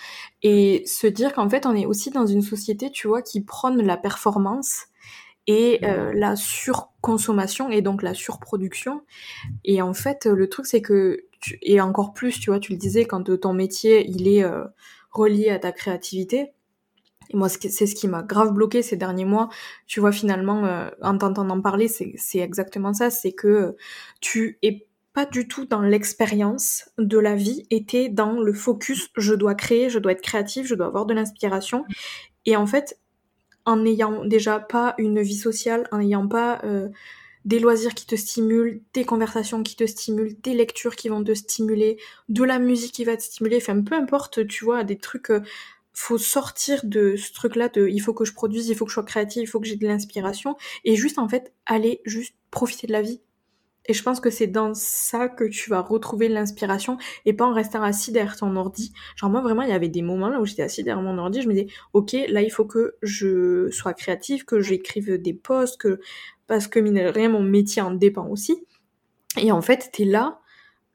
et 0.42 0.84
se 0.86 1.08
dire 1.08 1.32
qu'en 1.32 1.50
fait, 1.50 1.66
on 1.66 1.74
est 1.74 1.86
aussi 1.86 2.10
dans 2.10 2.26
une 2.26 2.42
société, 2.42 2.92
tu 2.92 3.08
vois, 3.08 3.20
qui 3.20 3.40
prône 3.40 3.82
la 3.82 3.96
performance 3.96 4.84
et 5.46 5.80
euh, 5.84 6.12
la 6.14 6.36
surconsommation 6.36 7.70
et 7.70 7.82
donc 7.82 8.02
la 8.02 8.14
surproduction. 8.14 9.02
Et 9.64 9.82
en 9.82 9.94
fait, 9.94 10.26
le 10.26 10.48
truc, 10.48 10.66
c'est 10.66 10.82
que 10.82 11.24
et 11.60 11.80
encore 11.80 12.14
plus, 12.14 12.38
tu 12.38 12.50
vois, 12.50 12.60
tu 12.60 12.72
le 12.72 12.78
disais, 12.78 13.04
quand 13.04 13.36
ton 13.40 13.52
métier, 13.52 14.08
il 14.08 14.28
est 14.28 14.44
euh, 14.44 14.64
relié 15.10 15.50
à 15.50 15.58
ta 15.58 15.72
créativité. 15.72 16.52
Et 17.30 17.36
moi, 17.36 17.48
c'est 17.48 17.86
ce 17.86 17.94
qui 17.94 18.08
m'a 18.08 18.22
grave 18.22 18.52
bloqué 18.52 18.82
ces 18.82 18.96
derniers 18.96 19.24
mois. 19.24 19.48
Tu 19.86 20.00
vois, 20.00 20.12
finalement, 20.12 20.64
euh, 20.66 20.88
en 21.02 21.16
t'entendant 21.18 21.60
parler, 21.60 21.88
c'est 21.88 22.38
exactement 22.38 22.92
ça. 22.92 23.10
C'est 23.10 23.32
que 23.32 23.76
tu 24.20 24.58
es 24.62 24.86
pas 25.12 25.26
du 25.26 25.46
tout 25.46 25.66
dans 25.66 25.82
l'expérience 25.82 26.90
de 26.98 27.18
la 27.18 27.34
vie, 27.34 27.66
t'es 27.86 28.08
dans 28.08 28.40
le 28.40 28.52
focus, 28.52 29.10
je 29.16 29.34
dois 29.34 29.54
créer, 29.54 29.90
je 29.90 29.98
dois 29.98 30.12
être 30.12 30.22
créatif, 30.22 30.66
je 30.66 30.74
dois 30.74 30.86
avoir 30.86 31.04
de 31.04 31.12
l'inspiration. 31.12 31.84
Et 32.46 32.56
en 32.56 32.66
fait, 32.66 32.98
en 33.64 33.76
n'ayant 33.76 34.24
déjà 34.24 34.58
pas 34.60 34.94
une 34.98 35.20
vie 35.22 35.36
sociale, 35.36 35.88
en 35.92 35.98
n'ayant 35.98 36.28
pas... 36.28 36.60
Euh, 36.64 36.88
des 37.44 37.58
loisirs 37.58 37.94
qui 37.94 38.06
te 38.06 38.14
stimulent, 38.14 38.80
des 38.94 39.04
conversations 39.04 39.62
qui 39.62 39.76
te 39.76 39.86
stimulent, 39.86 40.36
des 40.42 40.54
lectures 40.54 40.96
qui 40.96 41.08
vont 41.08 41.24
te 41.24 41.34
stimuler, 41.34 41.98
de 42.28 42.44
la 42.44 42.58
musique 42.58 42.92
qui 42.92 43.04
va 43.04 43.16
te 43.16 43.22
stimuler, 43.22 43.56
enfin 43.56 43.80
peu 43.82 43.94
importe, 43.96 44.46
tu 44.46 44.64
vois, 44.64 44.84
des 44.84 44.96
trucs, 44.96 45.30
euh, 45.30 45.40
faut 45.92 46.18
sortir 46.18 46.80
de 46.84 47.16
ce 47.16 47.32
truc-là 47.32 47.68
de 47.68 47.88
il 47.88 48.00
faut 48.00 48.14
que 48.14 48.24
je 48.24 48.32
produise, 48.32 48.68
il 48.68 48.76
faut 48.76 48.84
que 48.84 48.90
je 48.90 48.94
sois 48.94 49.02
créative, 49.04 49.42
il 49.42 49.46
faut 49.46 49.60
que 49.60 49.66
j'ai 49.66 49.76
de 49.76 49.86
l'inspiration, 49.86 50.56
et 50.84 50.96
juste 50.96 51.18
en 51.18 51.28
fait 51.28 51.52
aller 51.66 52.00
juste 52.04 52.34
profiter 52.50 52.86
de 52.86 52.92
la 52.92 53.02
vie. 53.02 53.20
Et 53.86 53.94
je 53.94 54.02
pense 54.02 54.20
que 54.20 54.30
c'est 54.30 54.46
dans 54.46 54.74
ça 54.74 55.28
que 55.28 55.44
tu 55.44 55.70
vas 55.70 55.80
retrouver 55.80 56.28
l'inspiration 56.28 56.98
et 57.24 57.32
pas 57.32 57.46
en 57.46 57.52
restant 57.52 57.82
assis 57.82 58.12
derrière 58.12 58.36
ton 58.36 58.54
ordi. 58.56 58.92
Genre 59.16 59.30
moi 59.30 59.40
vraiment 59.40 59.62
il 59.62 59.70
y 59.70 59.72
avait 59.72 59.88
des 59.88 60.02
moments 60.02 60.28
là 60.28 60.40
où 60.40 60.46
j'étais 60.46 60.62
assis 60.62 60.84
derrière 60.84 61.02
mon 61.02 61.18
ordi, 61.18 61.42
je 61.42 61.48
me 61.48 61.54
disais 61.54 61.66
ok 61.92 62.12
là 62.28 62.42
il 62.42 62.50
faut 62.50 62.64
que 62.64 62.96
je 63.02 63.70
sois 63.70 63.94
créative, 63.94 64.44
que 64.44 64.60
j'écrive 64.60 65.20
des 65.20 65.34
posts, 65.34 65.80
que 65.80 66.00
parce 66.46 66.68
que 66.68 66.78
mine 66.78 66.98
rien 66.98 67.28
mon 67.28 67.42
métier 67.42 67.82
en 67.82 67.90
dépend 67.90 68.28
aussi. 68.28 68.64
Et 69.36 69.50
en 69.50 69.62
fait 69.62 69.90
t'es 69.92 70.04
là 70.04 70.41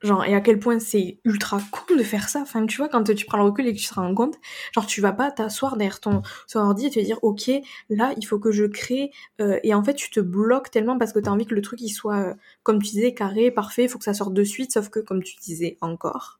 genre 0.03 0.23
et 0.25 0.35
à 0.35 0.41
quel 0.41 0.59
point 0.59 0.79
c'est 0.79 1.19
ultra 1.23 1.59
con 1.71 1.95
de 1.95 2.03
faire 2.03 2.29
ça. 2.29 2.41
Enfin 2.41 2.65
tu 2.65 2.77
vois 2.77 2.89
quand 2.89 3.03
tu 3.03 3.25
prends 3.25 3.37
le 3.37 3.45
recul 3.45 3.67
et 3.67 3.73
que 3.73 3.79
tu 3.79 3.87
te 3.87 3.93
rends 3.95 4.13
compte 4.13 4.35
genre 4.73 4.85
tu 4.85 5.01
vas 5.01 5.11
pas 5.11 5.31
t'asseoir 5.31 5.77
derrière 5.77 5.99
ton, 5.99 6.21
ordi 6.55 6.87
et 6.87 6.89
te 6.89 6.99
dire 6.99 7.19
ok 7.23 7.51
là 7.89 8.13
il 8.17 8.25
faut 8.25 8.39
que 8.39 8.51
je 8.51 8.65
crée 8.65 9.11
euh, 9.41 9.59
et 9.63 9.73
en 9.73 9.83
fait 9.83 9.95
tu 9.95 10.09
te 10.11 10.19
bloques 10.19 10.71
tellement 10.71 10.97
parce 10.97 11.13
que 11.13 11.19
tu 11.19 11.29
as 11.29 11.31
envie 11.31 11.45
que 11.45 11.55
le 11.55 11.61
truc 11.61 11.81
il 11.81 11.89
soit 11.89 12.17
euh, 12.17 12.33
comme 12.63 12.81
tu 12.81 12.91
disais 12.91 13.13
carré 13.13 13.51
parfait 13.51 13.83
il 13.83 13.89
faut 13.89 13.97
que 13.97 14.05
ça 14.05 14.13
sorte 14.13 14.33
de 14.33 14.43
suite. 14.43 14.71
Sauf 14.71 14.89
que 14.89 14.99
comme 14.99 15.23
tu 15.23 15.35
disais 15.37 15.77
encore 15.81 16.39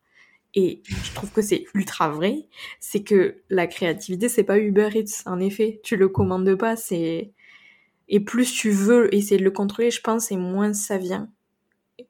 et 0.53 0.81
je 0.85 1.13
trouve 1.13 1.31
que 1.31 1.41
c'est 1.41 1.65
ultra 1.73 2.09
vrai 2.09 2.47
c'est 2.79 3.03
que 3.03 3.37
la 3.49 3.67
créativité 3.67 4.29
c'est 4.29 4.43
pas 4.43 4.59
Uber 4.59 4.89
Eats. 4.93 5.23
En 5.25 5.39
effet 5.39 5.81
tu 5.83 5.97
le 5.97 6.09
commandes 6.09 6.55
pas 6.55 6.75
c'est 6.75 7.31
et 8.09 8.19
plus 8.19 8.53
tu 8.53 8.71
veux 8.71 9.13
essayer 9.13 9.37
de 9.37 9.43
le 9.43 9.51
contrôler 9.51 9.91
je 9.91 10.01
pense 10.01 10.31
et 10.31 10.37
moins 10.37 10.73
ça 10.73 10.97
vient 10.97 11.29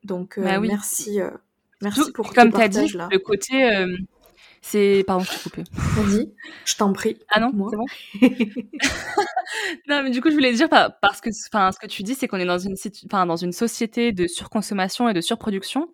donc 0.04 0.38
euh, 0.38 0.44
bah 0.44 0.60
merci, 0.60 1.22
euh, 1.22 1.30
merci 1.82 2.12
pour 2.12 2.34
comme 2.34 2.52
tu 2.52 2.62
as 2.62 2.68
dit, 2.68 2.88
le 2.88 3.18
côté 3.20 3.72
euh, 3.72 3.98
c'est 4.62 5.04
pardon, 5.06 5.24
je 5.24 5.32
t'ai 5.32 5.44
coupé. 5.44 5.64
Vas-y, 5.72 6.34
je 6.66 6.76
t'en 6.76 6.92
prie. 6.94 7.18
Ah 7.30 7.40
non, 7.40 7.52
c'est 7.70 7.78
bon. 7.78 7.86
non, 9.88 10.04
mais 10.04 10.10
du 10.10 10.22
coup, 10.22 10.30
je 10.30 10.36
voulais 10.36 10.54
dire 10.54 10.70
parce 10.70 11.22
que 11.22 11.30
enfin 11.52 11.72
ce 11.72 11.80
que 11.80 11.88
tu 11.88 12.04
dis 12.04 12.16
c'est 12.16 12.28
qu'on 12.28 12.38
est 12.38 12.46
dans 12.46 12.58
une 12.58 12.76
enfin 13.06 13.26
dans 13.26 13.36
une 13.36 13.54
société 13.54 14.12
de 14.12 14.28
surconsommation 14.28 15.08
et 15.10 15.14
de 15.14 15.22
surproduction 15.22 15.90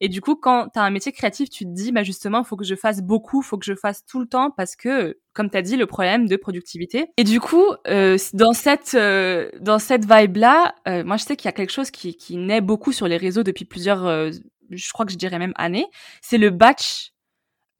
et 0.00 0.08
du 0.08 0.20
coup, 0.20 0.36
quand 0.36 0.68
tu 0.72 0.78
as 0.78 0.82
un 0.82 0.90
métier 0.90 1.12
créatif, 1.12 1.50
tu 1.50 1.64
te 1.64 1.70
dis, 1.70 1.92
bah 1.92 2.02
justement, 2.02 2.40
il 2.40 2.44
faut 2.44 2.56
que 2.56 2.64
je 2.64 2.74
fasse 2.74 3.00
beaucoup, 3.00 3.42
il 3.42 3.44
faut 3.44 3.58
que 3.58 3.64
je 3.64 3.74
fasse 3.74 4.04
tout 4.04 4.20
le 4.20 4.26
temps 4.26 4.50
parce 4.50 4.76
que, 4.76 5.18
comme 5.32 5.50
tu 5.50 5.56
as 5.56 5.62
dit, 5.62 5.76
le 5.76 5.86
problème 5.86 6.26
de 6.26 6.36
productivité. 6.36 7.06
Et 7.16 7.24
du 7.24 7.40
coup, 7.40 7.64
euh, 7.86 8.18
dans 8.32 8.52
cette 8.52 8.94
euh, 8.94 9.50
dans 9.60 9.78
cette 9.78 10.04
vibe-là, 10.10 10.74
euh, 10.88 11.04
moi, 11.04 11.16
je 11.16 11.24
sais 11.24 11.36
qu'il 11.36 11.46
y 11.46 11.48
a 11.48 11.52
quelque 11.52 11.72
chose 11.72 11.90
qui, 11.90 12.16
qui 12.16 12.36
naît 12.36 12.60
beaucoup 12.60 12.92
sur 12.92 13.08
les 13.08 13.16
réseaux 13.16 13.42
depuis 13.42 13.64
plusieurs, 13.64 14.06
euh, 14.06 14.30
je 14.70 14.92
crois 14.92 15.06
que 15.06 15.12
je 15.12 15.18
dirais 15.18 15.38
même 15.38 15.54
années, 15.56 15.86
c'est 16.22 16.38
le 16.38 16.50
batch 16.50 17.13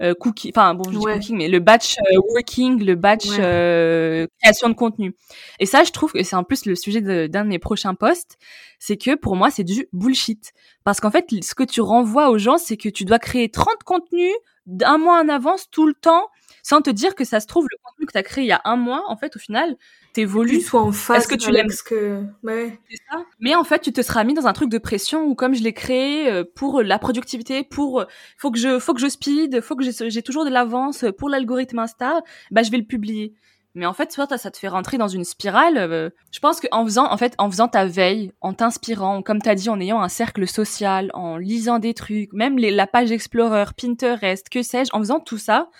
euh, 0.03 0.13
cookie, 0.15 0.51
enfin 0.55 0.75
bon, 0.75 0.85
je 0.91 0.99
dis 0.99 1.05
cooking, 1.05 1.37
mais 1.37 1.49
le 1.49 1.61
batch 1.61 1.97
euh, 1.99 2.19
working, 2.33 2.85
le 2.85 2.97
batch 2.97 3.27
euh, 3.39 4.27
création 4.43 4.69
de 4.69 4.75
contenu. 4.75 5.15
Et 5.61 5.67
ça, 5.67 5.85
je 5.85 5.93
trouve 5.93 6.13
que 6.13 6.23
c'est 6.25 6.35
en 6.35 6.43
plus 6.43 6.67
le 6.67 6.75
sujet 6.75 7.01
d'un 7.01 7.45
de, 7.45 7.49
mes 7.49 7.61
prochains 7.61 7.95
posts, 7.95 8.37
c'est 8.81 8.97
que 8.97 9.15
pour 9.15 9.37
moi, 9.37 9.51
c'est 9.51 9.63
du 9.63 9.87
bullshit. 9.93 10.53
Parce 10.83 11.01
qu'en 11.01 11.13
fait, 11.13 11.27
ce 11.43 11.55
que 11.55 11.63
tu 11.63 11.81
renvoies 11.81 12.29
aux 12.31 12.39
gens, 12.39 12.59
c'est 12.59 12.77
que 12.77 12.89
tu 12.89 13.05
dois 13.05 13.21
créer 13.21 13.49
30 13.49 13.85
contenus 13.85 14.35
d'un 14.67 14.99
mois 14.99 15.21
en 15.21 15.29
avance 15.29 15.71
tout 15.71 15.87
le 15.87 15.95
temps 15.95 16.29
sans 16.65 16.81
te 16.81 16.91
dire 16.91 17.15
que 17.15 17.25
ça 17.25 17.39
se 17.39 17.47
trouve 17.47 17.67
le 17.71 17.77
contenu 17.85 18.07
que 18.07 18.13
tu 18.13 18.19
as 18.19 18.25
créé 18.25 18.43
il 18.43 18.49
y 18.49 18.53
a 18.53 18.61
un 18.65 18.75
mois 18.75 19.05
en 19.07 19.17
fait 19.17 19.37
au 19.37 19.39
final 19.39 19.77
t'évolues 20.15 20.61
soit 20.61 20.83
en 20.83 20.91
face 20.91 21.19
est-ce 21.19 21.29
que 21.29 21.37
tu 21.37 21.53
l'aimes? 21.53 21.69
que 21.87 22.25
ouais. 22.43 22.81
ça 23.09 23.19
mais 23.39 23.55
en 23.55 23.63
fait 23.63 23.81
tu 23.81 23.93
te 23.93 24.03
seras 24.03 24.25
mis 24.25 24.35
dans 24.35 24.49
un 24.49 24.53
truc 24.53 24.71
de 24.71 24.79
pression 24.79 25.25
où 25.25 25.37
comme 25.37 25.55
je 25.55 25.63
l'ai 25.63 25.75
créé 25.75 26.29
euh, 26.29 26.43
pour 26.43 26.83
la 26.83 26.99
productivité 26.99 27.63
pour 27.63 28.01
euh, 28.01 28.05
faut 28.37 28.51
que 28.51 28.59
je 28.59 28.81
faut 28.81 28.95
que 28.95 29.01
je 29.01 29.09
speed 29.09 29.61
faut 29.61 29.77
que 29.77 29.85
j'ai 29.85 30.23
toujours 30.23 30.45
de 30.45 30.51
l'avance 30.51 31.05
pour 31.19 31.29
l'algorithme 31.29 31.79
Insta 31.79 32.23
bah 32.51 32.63
je 32.65 32.71
vais 32.71 32.79
le 32.79 32.87
publier 32.87 33.35
mais 33.77 33.87
en 33.87 33.93
fait, 33.93 34.13
soit 34.13 34.39
ça 34.39 34.51
te 34.53 34.57
fait 34.57 34.69
rentrer 34.69 34.99
dans 34.99 35.09
une 35.09 35.25
spirale. 35.25 35.77
Euh, 35.79 36.11
je 36.31 36.39
pense 36.39 36.61
qu'en 36.61 36.85
faisant, 36.85 37.11
en 37.11 37.17
fait, 37.17 37.35
en 37.39 37.51
faisant 37.51 37.67
ta 37.67 37.87
veille, 37.87 38.33
en 38.41 38.55
t'inspirant, 38.55 39.21
comme 39.21 39.43
t'as 39.43 39.57
dit, 39.57 39.69
en 39.69 39.81
ayant 39.81 40.01
un 40.01 40.09
cercle 40.09 40.47
social, 40.47 41.11
en 41.13 41.39
lisant 41.39 41.81
des 41.81 41.93
trucs, 41.93 42.33
même 42.33 42.57
les, 42.57 42.71
la 42.71 42.87
page 42.87 43.11
Explorer, 43.11 43.65
Pinterest, 43.77 44.49
que 44.49 44.63
sais-je, 44.63 44.91
en 44.93 45.01
faisant 45.01 45.19
tout 45.19 45.39
ça, 45.39 45.71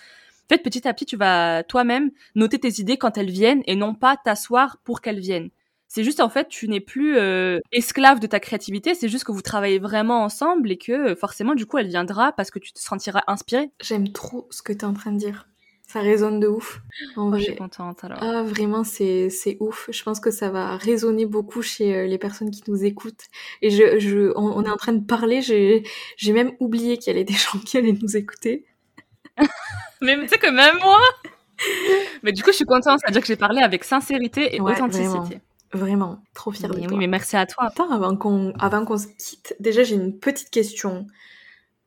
en 0.45 0.53
fait, 0.53 0.61
petit 0.61 0.87
à 0.87 0.93
petit, 0.93 1.05
tu 1.05 1.17
vas 1.17 1.63
toi-même 1.63 2.11
noter 2.35 2.59
tes 2.59 2.79
idées 2.79 2.97
quand 2.97 3.17
elles 3.17 3.31
viennent 3.31 3.63
et 3.65 3.75
non 3.75 3.95
pas 3.95 4.15
t'asseoir 4.15 4.77
pour 4.83 5.01
qu'elles 5.01 5.19
viennent. 5.19 5.49
C'est 5.87 6.03
juste 6.03 6.19
en 6.19 6.29
fait, 6.29 6.49
tu 6.49 6.67
n'es 6.67 6.81
plus 6.81 7.17
euh, 7.17 7.59
esclave 7.71 8.19
de 8.19 8.27
ta 8.27 8.39
créativité, 8.39 8.93
c'est 8.95 9.07
juste 9.07 9.23
que 9.23 9.31
vous 9.31 9.41
travaillez 9.41 9.79
vraiment 9.79 10.23
ensemble 10.23 10.71
et 10.71 10.77
que 10.77 11.15
forcément, 11.15 11.55
du 11.55 11.65
coup, 11.65 11.77
elle 11.77 11.87
viendra 11.87 12.31
parce 12.31 12.51
que 12.51 12.59
tu 12.59 12.73
te 12.73 12.79
sentiras 12.79 13.23
inspiré. 13.27 13.71
J'aime 13.81 14.11
trop 14.11 14.47
ce 14.51 14.61
que 14.61 14.73
tu 14.73 14.79
es 14.79 14.85
en 14.85 14.93
train 14.93 15.11
de 15.11 15.17
dire. 15.17 15.47
Ça 15.87 16.01
résonne 16.01 16.39
de 16.39 16.47
ouf. 16.47 16.81
En 17.15 17.29
vrai. 17.29 17.39
Je 17.39 17.45
suis 17.45 17.55
contente 17.55 18.03
alors. 18.03 18.17
Ah, 18.21 18.43
vraiment, 18.43 18.83
c'est, 18.83 19.29
c'est 19.29 19.57
ouf. 19.59 19.87
Je 19.91 20.03
pense 20.03 20.19
que 20.19 20.31
ça 20.31 20.49
va 20.49 20.77
résonner 20.77 21.25
beaucoup 21.25 21.61
chez 21.61 21.95
euh, 21.95 22.07
les 22.07 22.17
personnes 22.17 22.51
qui 22.51 22.63
nous 22.67 22.83
écoutent. 22.83 23.25
Et 23.61 23.69
je, 23.69 23.99
je, 23.99 24.31
on, 24.35 24.63
est 24.63 24.69
en 24.69 24.77
train 24.77 24.93
de 24.93 25.05
parler, 25.05 25.41
j'ai, 25.41 25.83
j'ai 26.17 26.33
même 26.33 26.53
oublié 26.59 26.97
qu'il 26.97 27.13
y 27.13 27.15
avait 27.15 27.23
des 27.23 27.33
gens 27.33 27.59
qui 27.59 27.77
allaient 27.77 27.97
nous 28.01 28.17
écouter. 28.17 28.65
mais 30.01 30.19
tu 30.21 30.27
sais 30.27 30.37
que 30.37 30.49
même 30.49 30.77
moi 30.81 30.99
Mais 32.23 32.31
du 32.31 32.43
coup, 32.43 32.51
je 32.51 32.57
suis 32.57 32.65
contente. 32.65 32.99
C'est-à-dire 32.99 33.21
que 33.21 33.27
j'ai 33.27 33.35
parlé 33.35 33.61
avec 33.61 33.83
sincérité 33.83 34.55
et 34.55 34.61
authenticité. 34.61 35.41
Vraiment. 35.73 36.19
trop 36.33 36.51
fière 36.51 36.69
de 36.69 36.77
toi. 36.77 36.87
Oui, 36.89 36.97
mais 36.97 37.07
merci 37.07 37.35
à 37.35 37.45
toi. 37.45 37.65
Attends, 37.65 37.91
avant 37.91 38.15
qu'on, 38.15 38.53
avant 38.59 38.85
qu'on 38.85 38.97
se 38.97 39.07
quitte, 39.07 39.55
déjà, 39.59 39.83
j'ai 39.83 39.95
une 39.95 40.17
petite 40.17 40.49
question 40.49 41.07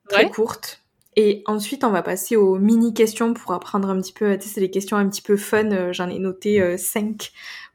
très 0.07 0.29
courte. 0.29 0.81
Et 1.15 1.43
ensuite, 1.47 1.83
on 1.83 1.89
va 1.89 2.03
passer 2.03 2.35
aux 2.35 2.59
mini-questions 2.59 3.33
pour 3.33 3.51
apprendre 3.53 3.89
un 3.89 3.99
petit 3.99 4.13
peu. 4.13 4.37
Tu 4.37 4.47
sais, 4.47 4.53
c'est 4.55 4.61
des 4.61 4.69
questions 4.69 4.95
un 4.95 5.09
petit 5.09 5.21
peu 5.21 5.37
fun. 5.37 5.71
Euh, 5.71 5.91
j'en 5.91 6.07
ai 6.09 6.19
noté 6.19 6.77
5 6.77 7.05
euh, 7.05 7.15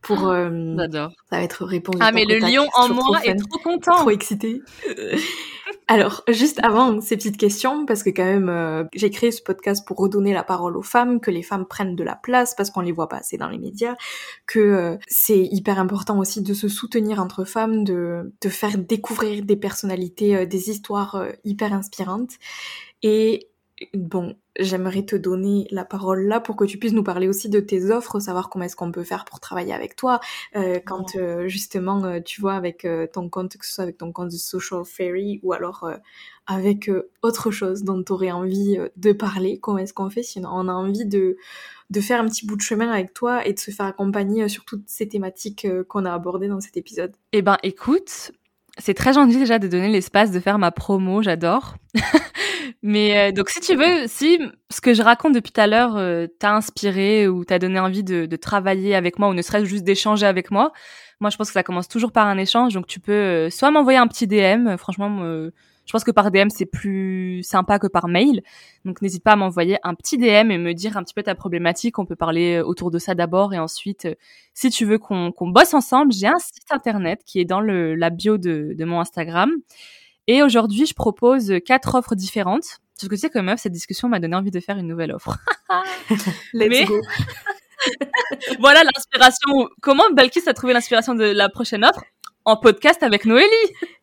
pour. 0.05 0.29
Euh, 0.29 0.75
J'adore. 0.79 1.11
Ça 1.31 1.37
va 1.37 1.43
être 1.43 1.65
répondu. 1.65 1.99
Ah, 2.01 2.13
mais 2.13 2.25
le 2.25 2.39
lion 2.39 2.67
en 2.75 2.89
moi 2.89 3.21
est 3.25 3.35
trop 3.35 3.59
content. 3.59 3.97
Trop 3.97 4.11
excité. 4.11 4.63
Alors, 5.89 6.23
juste 6.29 6.61
avant 6.63 7.01
ces 7.01 7.17
petites 7.17 7.37
questions, 7.37 7.85
parce 7.85 8.03
que 8.03 8.09
quand 8.09 8.25
même, 8.25 8.89
j'ai 8.95 9.11
créé 9.11 9.31
ce 9.31 9.43
podcast 9.43 9.87
pour 9.87 9.99
redonner 9.99 10.33
la 10.33 10.43
parole 10.43 10.79
aux 10.79 10.83
femmes, 10.83 11.21
que 11.21 11.31
les 11.31 11.43
femmes 11.43 11.67
prennent 11.67 11.95
de 11.95 12.05
la 12.05 12.17
place, 12.17 12.55
parce 12.55 12.71
qu'on 12.71 12.81
les 12.81 12.93
voit 12.93 13.09
pas 13.09 13.19
assez 13.19 13.37
dans 13.37 13.49
les 13.49 13.59
médias, 13.59 13.95
que 14.47 14.99
c'est 15.07 15.43
hyper 15.43 15.79
important 15.79 16.19
aussi 16.19 16.43
de 16.43 16.55
se 16.55 16.69
soutenir 16.69 17.21
entre 17.21 17.45
femmes, 17.45 17.85
de, 17.85 18.33
de 18.41 18.49
faire 18.49 18.79
découvrir 18.79 19.45
des 19.45 19.57
personnalités, 19.57 20.47
des 20.47 20.71
histoires 20.71 21.23
hyper 21.45 21.75
inspirantes. 21.75 22.33
Et 23.03 23.51
bon, 23.93 24.37
j'aimerais 24.59 25.05
te 25.05 25.17
donner 25.17 25.67
la 25.71 25.85
parole 25.85 26.27
là 26.27 26.41
pour 26.41 26.57
que 26.57 26.65
tu 26.65 26.79
puisses 26.79 26.93
nous 26.93 27.03
parler 27.03 27.29
aussi 27.29 27.49
de 27.49 27.61
tes 27.61 27.91
offres, 27.91 28.21
savoir 28.21 28.49
comment 28.49 28.65
est-ce 28.65 28.77
qu'on 28.77 28.93
peut 28.93 29.05
faire 29.05 29.25
pour 29.25 29.41
travailler 29.41 29.73
avec 29.73 29.97
toi, 29.97 30.21
euh, 30.57 30.81
quand 30.85 31.17
euh, 31.17 31.49
justement 31.49 32.05
euh, 32.05 32.21
tu 32.21 32.41
vois 32.41 32.55
avec 32.55 32.87
ton 33.13 33.29
compte, 33.29 33.57
que 33.57 33.67
ce 33.67 33.75
soit 33.75 33.85
avec 33.85 33.99
ton 33.99 34.13
compte 34.13 34.31
de 34.31 34.37
Social 34.37 34.85
Fairy 34.85 35.41
ou 35.43 35.53
alors 35.53 35.91
avec 36.47 36.91
autre 37.23 37.51
chose 37.51 37.85
dont 37.85 38.03
tu 38.03 38.13
aurais 38.13 38.31
envie 38.31 38.79
de 38.97 39.13
parler, 39.13 39.59
comment 39.59 39.79
est-ce 39.79 39.95
qu'on 39.95 40.11
fait? 40.11 40.23
Sinon 40.23 40.51
on 40.53 40.69
a 40.69 40.73
envie 40.73 41.07
de, 41.07 41.37
de 41.91 42.01
faire 42.01 42.21
un 42.21 42.27
petit 42.27 42.47
bout 42.47 42.57
de 42.57 42.63
chemin 42.63 42.91
avec 42.91 43.15
toi 43.15 43.47
et 43.47 43.53
de 43.53 43.59
se 43.59 43.71
faire 43.71 43.87
accompagner 43.87 44.49
sur 44.49 44.65
toutes 44.65 44.89
ces 44.89 45.09
thématiques 45.09 45.67
qu'on 45.89 46.05
a 46.05 46.13
abordées 46.13 46.49
dans 46.49 46.61
cet 46.61 46.77
épisode. 46.77 47.15
Eh 47.33 47.43
ben 47.43 47.57
écoute, 47.63 48.33
c'est 48.79 48.95
très 48.95 49.13
gentil 49.13 49.39
déjà 49.39 49.59
de 49.59 49.69
donner 49.69 49.89
l'espace 49.89 50.31
de 50.31 50.41
faire 50.41 50.59
ma 50.59 50.71
promo, 50.71 51.23
j'adore. 51.23 51.77
Mais 52.83 53.17
euh, 53.17 53.33
donc 53.33 53.49
si 53.49 53.61
tu 53.61 53.77
veux, 53.77 54.07
si 54.07 54.39
ce 54.71 54.81
que 54.81 54.95
je 54.95 55.03
raconte 55.03 55.35
depuis 55.35 55.53
tout 55.53 55.61
à 55.61 55.67
l'heure 55.67 55.97
euh, 55.97 56.27
t'a 56.39 56.55
inspiré 56.55 57.29
ou 57.29 57.45
t'a 57.45 57.59
donné 57.59 57.79
envie 57.79 58.05
de, 58.05 58.27
de, 58.27 58.37
travailler 58.37 58.95
avec 58.95 59.19
moi 59.19 59.29
ou 59.29 59.35
ne 59.35 59.43
serait-ce 59.43 59.65
juste 59.65 59.85
d'échanger 59.85 60.27
avec 60.27 60.51
moi, 60.51 60.73
moi 61.21 61.31
je 61.31 61.37
pense 61.37 61.49
que 61.49 61.55
ça 61.55 61.63
commence 61.63 61.89
toujours 61.89 62.13
par 62.13 62.27
un 62.27 62.37
échange. 62.37 62.75
Donc 62.75 62.87
tu 62.87 63.01
peux 63.01 63.13
euh, 63.13 63.51
soit 63.51 63.71
m'envoyer 63.71 63.99
un 63.99 64.07
petit 64.07 64.27
DM, 64.27 64.77
franchement 64.77 65.49
je 65.87 65.93
pense 65.93 66.05
que 66.05 66.11
par 66.11 66.31
DM 66.31 66.49
c'est 66.49 66.67
plus 66.67 67.43
sympa 67.43 67.79
que 67.79 67.87
par 67.87 68.09
mail. 68.09 68.43
Donc 68.85 69.03
n'hésite 69.03 69.23
pas 69.23 69.33
à 69.33 69.37
m'envoyer 69.37 69.79
un 69.83 69.95
petit 69.95 70.17
DM 70.19 70.51
et 70.51 70.59
me 70.59 70.73
dire 70.73 70.97
un 70.97 71.03
petit 71.03 71.15
peu 71.15 71.23
ta 71.23 71.35
problématique. 71.35 71.99
On 71.99 72.07
peut 72.07 72.17
parler 72.17 72.61
autour 72.61 72.91
de 72.91 72.99
ça 72.99 73.15
d'abord 73.15 73.55
et 73.55 73.59
ensuite, 73.59 74.09
si 74.55 74.71
tu 74.71 74.85
veux 74.85 74.99
qu'on 74.99 75.33
bosse 75.41 75.75
ensemble, 75.75 76.13
j'ai 76.13 76.27
un 76.27 76.39
site 76.39 76.71
internet 76.71 77.23
qui 77.27 77.41
est 77.41 77.45
dans 77.45 77.61
le, 77.61 77.95
la 77.95 78.11
bio 78.11 78.39
de, 78.39 78.75
de 78.77 78.85
mon 78.85 79.01
Instagram. 79.01 79.51
Et 80.27 80.43
aujourd'hui, 80.43 80.87
je 80.87 80.95
propose 80.95 81.53
quatre 81.67 81.95
offres 81.95 82.15
différentes. 82.15 82.81
Parce 82.97 83.09
que 83.09 83.15
tu 83.15 83.21
sais, 83.21 83.31
comme 83.31 83.47
meuf, 83.47 83.61
cette 83.61 83.73
discussion 83.73 84.09
m'a 84.09 84.21
donné 84.21 84.37
envie 84.37 84.51
de 84.51 84.61
faire 84.61 84.79
une 84.79 84.87
nouvelle 84.87 85.13
offre. 85.13 85.37
Let's 86.55 86.89
go. 86.89 87.01
voilà 88.61 88.85
l'inspiration. 88.85 89.69
Comment 89.83 90.11
Balkis 90.13 90.49
a 90.49 90.55
trouvé 90.55 90.73
l'inspiration 90.73 91.15
de 91.15 91.25
la 91.25 91.49
prochaine 91.49 91.85
offre? 91.85 92.05
En 92.45 92.57
podcast 92.57 93.03
avec 93.03 93.25
Noélie. 93.25 93.49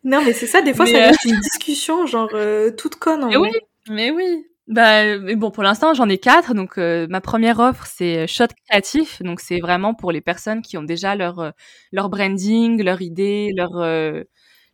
Non, 0.04 0.22
mais 0.26 0.34
c'est 0.34 0.48
ça, 0.48 0.62
des 0.62 0.74
fois, 0.74 0.86
ça 0.86 0.98
reste 0.98 1.26
une 1.26 1.40
discussion, 1.40 2.06
genre, 2.06 2.30
euh, 2.34 2.72
toute 2.72 2.96
conne, 2.96 3.24
en 3.24 3.30
mais 3.30 3.38
Oui, 3.38 3.52
mais 3.90 4.12
oui. 4.12 4.46
Bah, 4.68 5.18
mais 5.18 5.36
bon, 5.36 5.52
pour 5.52 5.64
l'instant, 5.64 5.94
j'en 5.94 6.08
ai 6.08 6.18
quatre. 6.18 6.54
Donc, 6.54 6.78
euh, 6.78 7.08
ma 7.10 7.20
première 7.20 7.60
offre, 7.60 7.86
c'est 7.86 8.26
Shot 8.28 8.48
Créatif. 8.68 9.22
Donc, 9.22 9.42
c'est 9.42 9.60
vraiment 9.60 9.94
pour 9.94 10.12
les 10.12 10.22
personnes 10.22 10.62
qui 10.62 10.78
ont 10.78 10.84
déjà 10.84 11.16
leur, 11.16 11.40
euh, 11.40 11.52
leur 11.92 12.10
branding, 12.10 12.82
leur 12.82 13.02
idée, 13.02 13.52
leur, 13.56 13.72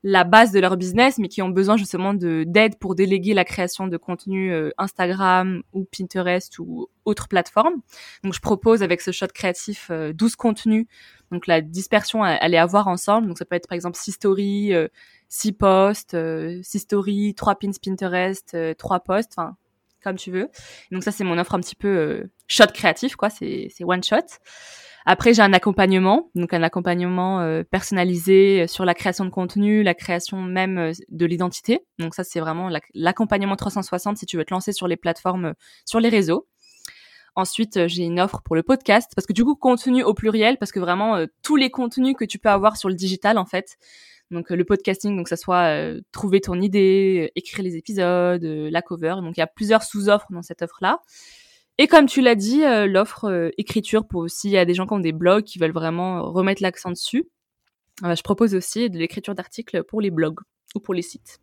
la 0.04 0.24
base 0.24 0.52
de 0.52 0.60
leur 0.60 0.78
business, 0.78 1.18
mais 1.18 1.28
qui 1.28 1.42
ont 1.42 1.50
besoin 1.50 1.76
justement 1.76 2.14
de 2.14 2.44
d'aide 2.46 2.78
pour 2.78 2.96
déléguer 2.96 3.34
la 3.34 3.44
création 3.44 3.88
de 3.88 3.98
contenu 3.98 4.54
euh, 4.54 4.70
Instagram 4.78 5.64
ou 5.74 5.86
Pinterest 5.86 6.60
ou 6.60 6.88
autre 7.06 7.28
plateforme. 7.28 7.82
Donc 8.24 8.34
je 8.34 8.40
propose 8.40 8.84
avec 8.84 9.02
ce 9.02 9.12
shot 9.12 9.28
créatif 9.34 9.90
12 9.90 10.32
euh, 10.32 10.36
contenus. 10.38 10.86
Donc 11.32 11.48
la 11.48 11.62
dispersion, 11.62 12.26
elle, 12.26 12.54
est 12.54 12.58
à 12.58 12.66
voir 12.66 12.88
ensemble. 12.88 13.28
Donc 13.28 13.38
ça 13.38 13.46
peut 13.46 13.56
être 13.56 13.68
par 13.68 13.76
exemple 13.76 13.98
6 13.98 14.14
stories, 14.14 14.74
6 15.30 15.50
euh, 15.50 15.54
posts, 15.58 16.18
6 16.64 16.80
stories, 16.80 17.34
3 17.36 17.56
pins 17.56 17.72
Pinterest, 17.84 18.56
3 18.78 19.00
posts, 19.02 19.34
enfin 19.36 19.58
comme 20.04 20.16
tu 20.16 20.32
veux. 20.32 20.50
Donc 20.92 21.04
ça 21.04 21.12
c'est 21.12 21.24
mon 21.24 21.38
offre 21.40 21.56
un 21.56 21.60
petit 21.60 21.76
peu 21.76 22.30
shot 22.48 22.68
créatif 22.74 23.16
quoi, 23.16 23.30
c'est 23.30 23.72
one 23.82 24.04
shot. 24.04 24.26
Après, 25.10 25.34
j'ai 25.34 25.42
un 25.42 25.54
accompagnement, 25.54 26.30
donc 26.36 26.54
un 26.54 26.64
accompagnement 26.64 27.40
euh, 27.40 27.64
personnalisé 27.64 28.68
sur 28.68 28.84
la 28.84 28.94
création 28.94 29.24
de 29.24 29.30
contenu, 29.30 29.82
la 29.82 29.94
création 29.94 30.42
même 30.42 30.78
euh, 30.78 30.92
de 31.08 31.26
l'identité. 31.26 31.80
Donc 31.98 32.14
ça, 32.14 32.26
c'est 32.26 32.42
vraiment 32.42 32.70
l'accompagnement 32.94 33.56
360 33.56 34.18
si 34.18 34.26
tu 34.26 34.36
veux 34.36 34.44
te 34.44 34.54
lancer 34.54 34.74
sur 34.74 34.86
les 34.86 34.98
plateformes, 34.98 35.46
euh, 35.46 35.54
sur 35.86 36.02
les 36.02 36.10
réseaux. 36.10 36.46
Ensuite, 37.38 37.88
j'ai 37.88 38.04
une 38.04 38.20
offre 38.20 38.42
pour 38.44 38.58
le 38.58 38.64
podcast 38.64 39.14
parce 39.16 39.26
que 39.26 39.32
du 39.32 39.46
coup, 39.46 39.56
contenu 39.56 40.04
au 40.04 40.14
pluriel 40.14 40.58
parce 40.58 40.74
que 40.74 40.82
vraiment 40.82 41.26
tous 41.42 41.56
les 41.56 41.70
contenus 41.70 42.16
que 42.20 42.26
tu 42.26 42.38
peux 42.38 42.50
avoir 42.50 42.76
sur 42.76 42.90
le 42.90 42.96
digital 42.96 43.38
en 43.38 43.46
fait. 43.46 43.78
Donc 44.30 44.50
le 44.50 44.66
podcasting, 44.66 45.16
donc 45.16 45.30
ça 45.30 45.38
soit 45.38 45.94
trouver 46.12 46.42
ton 46.42 46.60
idée, 46.60 47.32
écrire 47.36 47.64
les 47.64 47.78
épisodes, 47.78 48.44
la 48.44 48.82
cover. 48.82 49.18
Donc 49.22 49.38
il 49.38 49.40
y 49.40 49.44
a 49.44 49.48
plusieurs 49.48 49.84
sous-offres 49.84 50.28
dans 50.32 50.42
cette 50.42 50.64
offre-là. 50.64 51.00
Et 51.80 51.88
comme 51.88 52.08
tu 52.08 52.22
l'as 52.22 52.36
dit, 52.36 52.64
euh, 52.64 52.88
l'offre 52.88 53.26
euh, 53.26 53.50
écriture 53.58 54.08
pour 54.08 54.22
aussi, 54.22 54.50
il 54.50 54.54
y 54.54 54.58
a 54.58 54.66
des 54.66 54.74
gens 54.74 54.88
qui 54.88 54.94
ont 54.94 55.00
des 55.00 55.12
blogs 55.12 55.44
qui 55.44 55.60
veulent 55.60 55.72
vraiment 55.72 56.32
remettre 56.32 56.64
l'accent 56.64 56.90
dessus. 56.90 57.28
Euh, 58.04 58.16
je 58.16 58.24
propose 58.24 58.56
aussi 58.56 58.90
de 58.90 58.98
l'écriture 58.98 59.36
d'articles 59.36 59.84
pour 59.84 60.02
les 60.02 60.10
blogs 60.10 60.40
ou 60.76 60.80
pour 60.80 60.94
les 60.94 61.04
sites. 61.04 61.40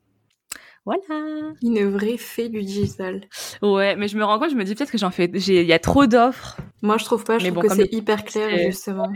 Voilà. 0.85 1.55
Une 1.63 1.89
vraie 1.89 2.19
fée 2.19 2.49
du 2.49 2.63
digital. 2.63 3.27
Ouais, 3.63 3.97
mais 3.97 4.09
je 4.09 4.19
me 4.19 4.25
rends 4.25 4.39
compte, 4.39 4.51
je 4.51 4.57
me 4.57 4.65
dis 4.65 4.75
peut-être 4.75 4.91
que 4.91 4.99
j'en 4.99 5.11
fais, 5.11 5.27
il 5.27 5.65
y 5.65 5.73
a 5.73 5.79
trop 5.79 6.07
d'offres. 6.07 6.59
Moi, 6.83 6.99
je 6.99 7.05
trouve 7.05 7.25
pas, 7.25 7.39
je 7.39 7.49
trouve 7.49 7.63
que 7.63 7.75
c'est 7.75 7.93
hyper 7.93 8.25
clair, 8.25 8.71
justement. 8.71 9.11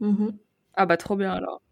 Mhm. 0.00 0.36
Ah 0.74 0.86
bah 0.86 0.96
trop 0.96 1.14
bien 1.14 1.32
alors. 1.32 1.62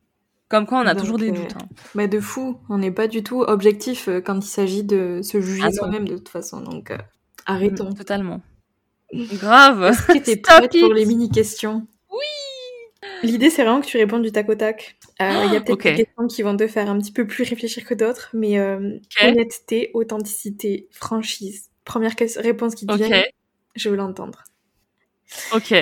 Comme 0.49 0.67
quoi, 0.67 0.79
on 0.79 0.87
a 0.87 0.95
toujours 0.95 1.19
des 1.19 1.33
doutes. 1.33 1.57
Hein. 1.57 1.67
Mais 1.95 2.07
de 2.07 2.21
fou, 2.21 2.61
on 2.69 2.79
n'est 2.79 2.93
pas 2.93 3.09
du 3.09 3.25
tout 3.25 3.41
objectif 3.41 4.09
quand 4.25 4.37
il 4.37 4.49
s'agit 4.49 4.85
de 4.85 5.21
se 5.23 5.41
juger 5.41 5.65
ah 5.67 5.73
soi-même 5.73 6.07
de 6.07 6.17
toute 6.17 6.29
façon. 6.29 6.61
Donc, 6.61 6.93
Arrêtons. 7.47 7.91
Mm, 7.91 7.95
totalement. 7.95 8.41
Grave. 9.13 9.85
Est-ce 9.85 10.07
que 10.07 10.19
t'es 10.19 10.37
prête 10.43 10.73
pour 10.79 10.93
les 10.93 11.07
mini-questions 11.07 11.87
Oui 12.11 12.19
L'idée, 13.23 13.51
c'est 13.51 13.63
vraiment 13.63 13.81
que 13.81 13.87
tu 13.87 13.99
réponds 13.99 14.19
du 14.19 14.33
tac 14.33 14.49
au 14.49 14.55
tac. 14.55 14.97
Euh, 15.21 15.45
il 15.47 15.53
y 15.53 15.57
a 15.57 15.61
peut-être 15.63 15.83
des 15.83 16.05
questions 16.05 16.27
qui 16.27 16.43
vont 16.43 16.57
te 16.57 16.67
faire 16.67 16.89
un 16.89 16.99
petit 16.99 17.13
peu 17.13 17.27
plus 17.27 17.45
réfléchir 17.45 17.85
que 17.85 17.95
d'autres, 17.95 18.31
mais 18.33 18.59
euh, 18.59 18.99
honnêteté, 19.23 19.91
authenticité, 19.95 20.89
franchise. 20.91 21.71
Première 21.85 22.15
réponse 22.37 22.75
qui 22.75 22.87
te 22.87 22.95
vient, 22.95 23.23
je 23.75 23.89
veux 23.89 23.97
l'entendre. 23.97 24.45
Ok. 25.55 25.75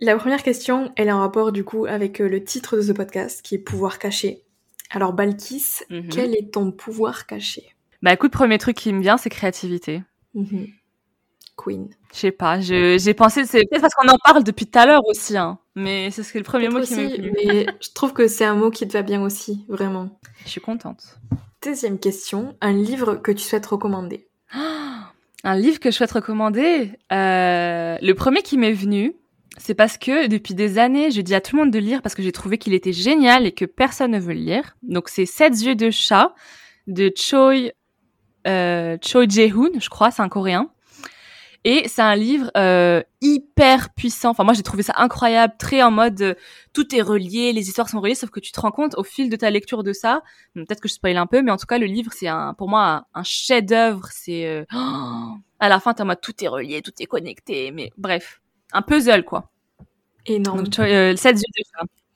La 0.00 0.16
première 0.16 0.42
question, 0.42 0.92
elle 0.96 1.08
est 1.08 1.12
en 1.12 1.20
rapport 1.20 1.52
du 1.52 1.64
coup 1.64 1.86
avec 1.86 2.20
euh, 2.20 2.28
le 2.28 2.42
titre 2.42 2.76
de 2.76 2.82
ce 2.82 2.92
podcast, 2.92 3.42
qui 3.42 3.54
est 3.54 3.58
Pouvoir 3.58 3.98
caché. 3.98 4.44
Alors 4.90 5.12
Balkis, 5.12 5.80
mhm. 5.88 6.08
quel 6.08 6.34
est 6.34 6.52
ton 6.52 6.70
pouvoir 6.70 7.26
caché? 7.26 7.74
Bah 8.02 8.12
écoute, 8.12 8.32
premier 8.32 8.58
truc 8.58 8.76
qui 8.76 8.92
me 8.92 9.00
vient, 9.00 9.16
c'est 9.16 9.30
créativité. 9.30 10.02
Mhm. 10.34 10.68
Queen. 11.56 11.88
Je 12.12 12.18
sais 12.18 12.32
pas, 12.32 12.60
j'ai 12.60 13.14
pensé, 13.14 13.44
c'est 13.44 13.60
peut-être 13.68 13.80
parce 13.80 13.94
qu'on 13.94 14.08
en 14.08 14.18
parle 14.24 14.42
depuis 14.42 14.66
tout 14.66 14.78
à 14.78 14.86
l'heure 14.86 15.06
aussi, 15.06 15.36
hein, 15.36 15.58
mais 15.76 16.10
c'est 16.10 16.22
ce 16.22 16.36
le 16.36 16.42
premier 16.44 16.68
mot 16.68 16.80
qui 16.80 16.94
m'est 16.96 17.16
venu. 17.16 17.32
Mais 17.32 17.66
je 17.80 17.90
trouve 17.94 18.12
que 18.12 18.26
c'est 18.26 18.44
un 18.44 18.54
mot 18.54 18.70
qui 18.70 18.86
te 18.88 18.92
va 18.92 19.02
bien 19.02 19.22
aussi, 19.22 19.64
vraiment. 19.68 20.18
Je 20.44 20.50
suis 20.50 20.60
contente. 20.60 21.18
Deuxième 21.62 21.98
question, 21.98 22.56
un 22.60 22.72
livre 22.72 23.14
que 23.14 23.32
tu 23.32 23.42
souhaites 23.44 23.66
recommander 23.66 24.26
Un 25.46 25.56
livre 25.56 25.78
que 25.78 25.90
je 25.90 25.96
souhaite 25.96 26.12
recommander 26.12 26.92
euh, 27.12 27.96
Le 28.00 28.12
premier 28.14 28.42
qui 28.42 28.56
m'est 28.56 28.72
venu, 28.72 29.14
c'est 29.58 29.74
parce 29.74 29.98
que 29.98 30.26
depuis 30.26 30.54
des 30.54 30.78
années, 30.78 31.10
je 31.10 31.20
dis 31.20 31.34
à 31.34 31.40
tout 31.40 31.56
le 31.56 31.62
monde 31.62 31.70
de 31.70 31.78
lire 31.78 32.00
parce 32.02 32.14
que 32.14 32.22
j'ai 32.22 32.32
trouvé 32.32 32.56
qu'il 32.58 32.72
était 32.74 32.92
génial 32.92 33.46
et 33.46 33.52
que 33.52 33.66
personne 33.66 34.12
ne 34.12 34.18
veut 34.18 34.32
le 34.32 34.40
lire. 34.40 34.76
Donc 34.82 35.08
c'est 35.08 35.26
Sept 35.26 35.60
yeux 35.62 35.74
de 35.74 35.90
chat 35.90 36.34
de 36.86 37.12
Choi, 37.14 37.72
euh, 38.46 38.96
Choi 39.02 39.26
Jae-hoon, 39.28 39.80
je 39.80 39.88
crois, 39.88 40.10
c'est 40.10 40.22
un 40.22 40.28
coréen. 40.28 40.70
Et 41.66 41.88
c'est 41.88 42.02
un 42.02 42.14
livre 42.14 42.50
euh, 42.58 43.02
hyper 43.22 43.94
puissant. 43.94 44.30
Enfin, 44.30 44.44
moi, 44.44 44.52
j'ai 44.52 44.62
trouvé 44.62 44.82
ça 44.82 44.92
incroyable, 44.96 45.54
très 45.58 45.82
en 45.82 45.90
mode 45.90 46.20
euh, 46.20 46.34
tout 46.74 46.94
est 46.94 47.00
relié, 47.00 47.54
les 47.54 47.68
histoires 47.68 47.88
sont 47.88 48.02
reliées, 48.02 48.14
sauf 48.14 48.28
que 48.28 48.40
tu 48.40 48.52
te 48.52 48.60
rends 48.60 48.70
compte 48.70 48.94
au 48.98 49.02
fil 49.02 49.30
de 49.30 49.36
ta 49.36 49.48
lecture 49.48 49.82
de 49.82 49.94
ça. 49.94 50.20
Peut-être 50.54 50.80
que 50.82 50.88
je 50.88 50.94
spoil 50.94 51.16
un 51.16 51.26
peu, 51.26 51.40
mais 51.40 51.50
en 51.50 51.56
tout 51.56 51.64
cas, 51.64 51.78
le 51.78 51.86
livre, 51.86 52.12
c'est 52.14 52.28
un, 52.28 52.52
pour 52.52 52.68
moi 52.68 53.06
un, 53.14 53.22
chef-d'œuvre. 53.22 54.08
C'est 54.12 54.46
euh, 54.46 54.64
à 55.58 55.68
la 55.70 55.80
fin, 55.80 55.94
t'es 55.94 56.02
en 56.02 56.06
mode 56.06 56.20
tout 56.20 56.34
est 56.44 56.48
relié, 56.48 56.82
tout 56.82 56.92
est 57.00 57.06
connecté. 57.06 57.70
Mais 57.70 57.90
bref, 57.96 58.42
un 58.74 58.82
puzzle 58.82 59.24
quoi. 59.24 59.48
Énorme. 60.26 60.64
Donc, 60.64 60.78
euh, 60.80 61.16
cette 61.16 61.38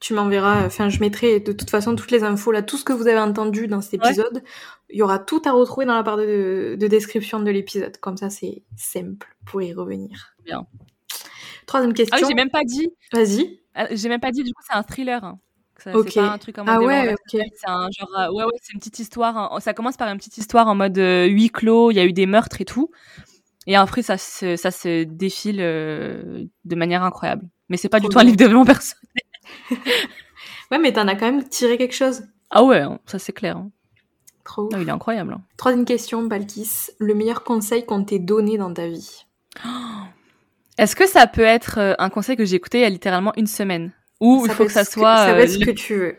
tu 0.01 0.15
m'enverras, 0.15 0.65
enfin 0.65 0.89
je 0.89 1.01
mettrai 1.01 1.41
de 1.41 1.53
toute 1.53 1.71
façon 1.71 1.97
toutes 1.97 2.11
les 2.11 2.23
infos 2.23 2.53
là, 2.53 2.63
tout 2.63 2.77
ce 2.77 2.85
que 2.85 2.93
vous 2.93 3.09
avez 3.09 3.19
entendu 3.19 3.67
dans 3.67 3.81
cet 3.81 3.95
épisode, 3.95 4.43
il 4.91 4.99
y 4.99 5.03
aura 5.03 5.19
tout 5.19 5.43
à 5.45 5.53
retrouver 5.53 5.87
dans 5.87 5.95
la 5.95 6.03
part 6.03 6.17
de, 6.17 6.77
description 6.79 7.41
de 7.41 7.51
l'épisode. 7.51 7.97
Comme 7.99 8.17
ça 8.17 8.31
c'est 8.31 8.63
simple 8.77 9.27
pour 9.45 9.63
y 9.63 9.73
revenir. 9.73 10.35
Bien. 10.45 10.67
Troisième 11.67 11.93
question. 11.93 12.17
Ah 12.17 12.23
oui, 12.23 12.29
j'ai 12.29 12.35
même 12.35 12.51
pas 12.51 12.65
dit. 12.65 12.89
Vas-y. 13.13 13.61
Ah, 13.75 13.87
j'ai 13.91 14.09
même 14.09 14.21
pas 14.21 14.31
dit, 14.31 14.43
du 14.43 14.53
coup 14.53 14.63
c'est 14.67 14.77
un 14.77 14.83
thriller. 14.83 15.25
Hein. 15.25 15.39
C'est 15.79 15.93
pas 15.93 16.33
un 16.33 16.39
truc 16.39 16.59
en 16.59 16.65
mode 16.65 16.75
ah 16.77 16.81
ouais, 16.81 17.13
ok. 17.13 17.41
C'est 17.55 17.69
un 17.69 17.89
genre, 17.91 18.19
euh, 18.19 18.33
ouais, 18.33 18.45
ouais, 18.45 18.59
c'est 18.61 18.73
une 18.73 18.81
petite 18.81 18.99
histoire. 18.99 19.63
Ça 19.63 19.75
commence 19.75 19.97
par 19.97 20.09
une 20.09 20.19
petite 20.19 20.37
histoire 20.39 20.67
en 20.67 20.75
mode 20.75 20.99
euh, 20.99 21.27
huis 21.27 21.51
clos, 21.51 21.91
il 21.91 21.95
y 21.95 22.01
a 22.01 22.05
eu 22.05 22.13
des 22.13 22.27
meurtres 22.27 22.61
et 22.61 22.65
tout. 22.65 22.91
Et 23.69 23.77
après, 23.77 24.03
ça 24.03 24.19
se, 24.19 24.57
ça 24.57 24.71
se 24.71 25.05
défile 25.05 25.59
euh, 25.61 26.45
de 26.65 26.75
manière 26.75 27.03
incroyable. 27.03 27.47
Mais 27.69 27.77
c'est 27.77 27.91
pas 27.91 28.01
du 28.01 28.09
tout 28.09 28.19
un 28.19 28.25
livre 28.25 28.37
de 28.37 28.45
développement 28.45 28.65
personnel. 28.75 29.05
ouais, 30.71 30.79
mais 30.79 30.93
t'en 30.93 31.09
as 31.09 31.15
quand 31.15 31.27
même 31.27 31.49
tiré 31.49 31.79
quelque 31.79 31.95
chose. 31.95 32.23
Ah 32.51 32.65
ouais, 32.65 32.81
hein, 32.81 32.99
ça 33.07 33.19
c'est 33.19 33.33
clair. 33.33 33.57
Hein. 33.57 33.71
Trop. 34.45 34.71
il 34.73 34.89
est 34.89 34.91
incroyable. 34.91 35.35
Hein. 35.35 35.43
Troisième 35.59 35.85
question, 35.85 36.23
Balkis. 36.23 36.91
Le 36.99 37.15
meilleur 37.15 37.45
conseil 37.45 37.85
qu'on 37.85 38.03
t'ait 38.03 38.19
donné 38.19 38.57
dans 38.57 38.73
ta 38.73 38.87
vie? 38.87 39.27
Est-ce 40.79 40.97
que 40.97 41.07
ça 41.07 41.27
peut 41.27 41.43
être 41.43 41.79
euh, 41.79 41.95
un 41.99 42.09
conseil 42.09 42.37
que 42.37 42.45
j'ai 42.45 42.57
écouté 42.57 42.79
il 42.79 42.83
y 42.83 42.85
a 42.85 42.91
littéralement 42.91 43.33
une 43.37 43.47
semaine? 43.47 43.93
Ou 44.21 44.47
il 44.47 44.53
faut 44.53 44.65
que 44.65 44.73
ça 44.73 44.85
soit. 44.85 45.17
ça 45.17 45.35
va 45.35 45.41
être 45.41 45.51
ce 45.51 45.59
que 45.59 45.71
tu 45.71 45.97
veux. 45.97 46.17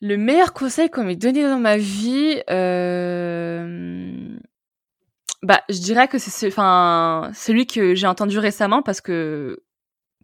Le 0.00 0.16
meilleur 0.16 0.52
conseil 0.52 0.90
qu'on 0.90 1.04
m'ait 1.04 1.16
donné 1.16 1.44
dans 1.44 1.58
ma 1.58 1.78
vie, 1.78 2.42
euh... 2.50 4.36
bah, 5.42 5.62
je 5.70 5.78
dirais 5.78 6.08
que 6.08 6.18
c'est 6.18 6.48
enfin 6.48 7.30
celui 7.32 7.66
que 7.66 7.94
j'ai 7.94 8.06
entendu 8.06 8.38
récemment 8.38 8.82
parce 8.82 9.00
que 9.00 9.62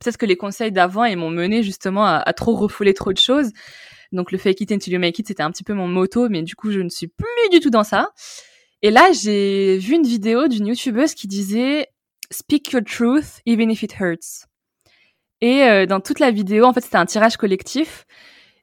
peut-être 0.01 0.17
que 0.17 0.27
les 0.27 0.37
conseils 0.37 0.73
d'avant 0.73 1.05
ils 1.05 1.17
m'ont 1.17 1.31
mené 1.31 1.63
justement 1.63 2.05
à, 2.05 2.33
trop 2.33 2.57
refouler 2.57 2.95
trop 2.95 3.13
de 3.13 3.19
choses. 3.19 3.51
Donc 4.13 4.33
le 4.33 4.39
fake 4.39 4.63
it 4.63 4.73
until 4.73 4.93
you 4.93 4.99
make 4.99 5.19
it, 5.19 5.29
c'était 5.29 5.43
un 5.43 5.51
petit 5.51 5.63
peu 5.63 5.75
mon 5.75 5.87
moto, 5.87 6.29
mais 6.29 6.43
du 6.43 6.57
coup 6.57 6.73
je 6.73 6.81
ne 6.81 6.89
suis 6.89 7.07
plus 7.07 7.49
du 7.53 7.61
tout 7.61 7.71
dans 7.71 7.85
ça. 7.85 8.11
Et 8.83 8.91
là 8.91 9.11
j'ai 9.13 9.79
vu 9.79 9.95
une 9.95 10.07
vidéo 10.07 10.49
d'une 10.49 10.67
youtubeuse 10.67 11.15
qui 11.15 11.29
disait 11.29 11.89
Speak 12.33 12.73
your 12.73 12.83
truth 12.85 13.41
even 13.47 13.71
if 13.71 13.83
it 13.83 13.95
hurts. 14.01 14.47
Et 15.41 15.63
euh, 15.65 15.87
dans 15.87 16.01
toute 16.01 16.19
la 16.19 16.31
vidéo, 16.31 16.65
en 16.65 16.73
fait 16.73 16.81
c'était 16.81 16.97
un 16.97 17.07
tirage 17.07 17.37
collectif. 17.37 18.07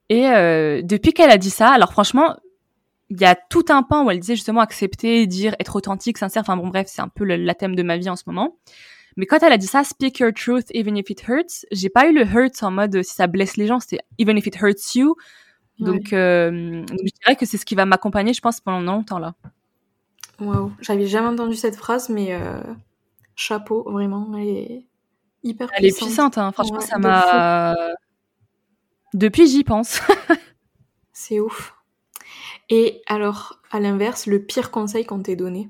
Et 0.09 0.27
euh, 0.27 0.81
depuis 0.83 1.13
qu'elle 1.13 1.31
a 1.31 1.37
dit 1.37 1.49
ça, 1.49 1.69
alors 1.69 1.91
franchement, 1.91 2.37
il 3.09 3.19
y 3.19 3.25
a 3.25 3.35
tout 3.35 3.65
un 3.69 3.83
pan 3.83 4.05
où 4.05 4.11
elle 4.11 4.19
disait 4.19 4.35
justement 4.35 4.61
accepter, 4.61 5.25
dire, 5.27 5.55
être 5.59 5.75
authentique, 5.75 6.17
sincère. 6.17 6.41
Enfin 6.41 6.57
bon 6.57 6.67
bref, 6.67 6.87
c'est 6.89 7.01
un 7.01 7.07
peu 7.07 7.23
le, 7.23 7.35
la 7.35 7.55
thème 7.55 7.75
de 7.75 7.83
ma 7.83 7.97
vie 7.97 8.09
en 8.09 8.15
ce 8.15 8.23
moment. 8.27 8.57
Mais 9.17 9.25
quand 9.25 9.39
elle 9.41 9.51
a 9.51 9.57
dit 9.57 9.67
ça, 9.67 9.83
speak 9.83 10.19
your 10.19 10.31
truth 10.31 10.65
even 10.73 10.95
if 10.95 11.09
it 11.09 11.27
hurts, 11.27 11.65
j'ai 11.71 11.89
pas 11.89 12.07
eu 12.07 12.13
le 12.13 12.21
hurt 12.21 12.61
en 12.63 12.71
mode 12.71 13.01
si 13.03 13.13
ça 13.15 13.27
blesse 13.27 13.57
les 13.57 13.67
gens, 13.67 13.79
c'était 13.79 13.99
even 14.19 14.37
if 14.37 14.45
it 14.45 14.55
hurts 14.61 14.95
you. 14.95 15.15
Donc, 15.79 16.11
euh, 16.11 16.83
je 16.89 17.11
dirais 17.21 17.35
que 17.35 17.45
c'est 17.45 17.57
ce 17.57 17.65
qui 17.65 17.75
va 17.75 17.85
m'accompagner, 17.85 18.33
je 18.33 18.41
pense, 18.41 18.61
pendant 18.61 18.79
longtemps 18.93 19.19
là. 19.19 19.35
Waouh, 20.39 20.71
j'avais 20.81 21.07
jamais 21.07 21.27
entendu 21.27 21.55
cette 21.55 21.75
phrase, 21.75 22.09
mais 22.09 22.33
euh, 22.33 22.61
chapeau, 23.35 23.83
vraiment, 23.89 24.31
elle 24.35 24.47
est 24.47 24.85
hyper 25.43 25.67
puissante. 25.67 25.79
Elle 25.79 25.85
est 25.85 25.97
puissante, 25.97 26.37
hein. 26.37 26.51
franchement, 26.51 26.79
ça 26.79 26.97
m'a. 26.97 27.75
Depuis, 29.13 29.47
j'y 29.47 29.63
pense. 29.63 29.99
c'est 31.11 31.39
ouf. 31.39 31.75
Et 32.69 33.01
alors, 33.07 33.61
à 33.71 33.79
l'inverse, 33.79 34.25
le 34.25 34.43
pire 34.43 34.71
conseil 34.71 35.05
qu'on 35.05 35.21
t'ait 35.21 35.35
donné? 35.35 35.69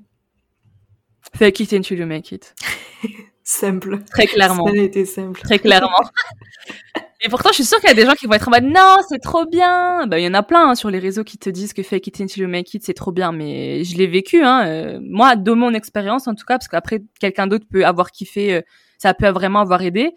Fake 1.35 1.59
it 1.59 1.73
until 1.73 1.99
you 1.99 2.05
make 2.05 2.31
it. 2.31 2.55
simple. 3.47 3.99
Très 4.11 4.27
clairement. 4.27 4.67
Ça 4.67 4.73
a 4.73 4.83
été 4.83 5.05
simple. 5.05 5.41
Très 5.41 5.59
clairement. 5.59 5.89
Et 7.21 7.29
pourtant, 7.29 7.49
je 7.49 7.55
suis 7.55 7.65
sûre 7.65 7.79
qu'il 7.79 7.89
y 7.89 7.91
a 7.91 7.95
des 7.95 8.05
gens 8.05 8.13
qui 8.13 8.27
vont 8.27 8.33
être 8.33 8.47
en 8.47 8.51
mode 8.51 8.65
non, 8.65 8.97
c'est 9.09 9.19
trop 9.19 9.45
bien. 9.45 10.05
Bah, 10.05 10.19
il 10.19 10.25
y 10.25 10.27
en 10.27 10.35
a 10.35 10.43
plein 10.43 10.69
hein, 10.69 10.75
sur 10.75 10.91
les 10.91 10.99
réseaux 10.99 11.23
qui 11.23 11.39
te 11.39 11.49
disent 11.49 11.73
que 11.73 11.81
fake 11.81 12.07
it 12.07 12.21
until 12.21 12.41
you 12.41 12.47
make 12.47 12.71
it, 12.73 12.83
c'est 12.83 12.93
trop 12.93 13.11
bien. 13.11 13.31
Mais 13.31 13.83
je 13.83 13.97
l'ai 13.97 14.05
vécu, 14.05 14.43
hein. 14.43 14.67
Euh, 14.67 14.99
moi, 15.01 15.35
de 15.35 15.51
mon 15.51 15.73
expérience 15.73 16.27
en 16.27 16.35
tout 16.35 16.45
cas, 16.45 16.57
parce 16.57 16.67
qu'après 16.67 17.01
quelqu'un 17.19 17.47
d'autre 17.47 17.65
peut 17.71 17.85
avoir 17.85 18.11
kiffé, 18.11 18.53
euh, 18.53 18.61
ça 18.99 19.13
peut 19.13 19.29
vraiment 19.29 19.61
avoir 19.61 19.81
aidé. 19.81 20.11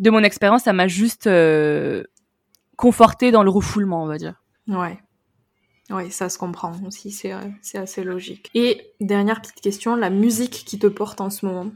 De 0.00 0.10
mon 0.10 0.24
expérience, 0.24 0.64
ça 0.64 0.72
m'a 0.72 0.88
juste 0.88 1.28
euh, 1.28 2.02
conforté 2.76 3.30
dans 3.30 3.44
le 3.44 3.50
refoulement, 3.50 4.02
on 4.02 4.06
va 4.06 4.18
dire. 4.18 4.42
Ouais. 4.66 4.98
Oui, 5.90 6.10
ça 6.10 6.28
se 6.28 6.38
comprend 6.38 6.72
aussi, 6.86 7.10
c'est 7.10 7.78
assez 7.78 8.04
logique. 8.04 8.48
Et 8.54 8.92
dernière 9.00 9.40
petite 9.40 9.60
question, 9.60 9.96
la 9.96 10.08
musique 10.08 10.64
qui 10.64 10.78
te 10.78 10.86
porte 10.86 11.20
en 11.20 11.30
ce 11.30 11.46
moment? 11.46 11.72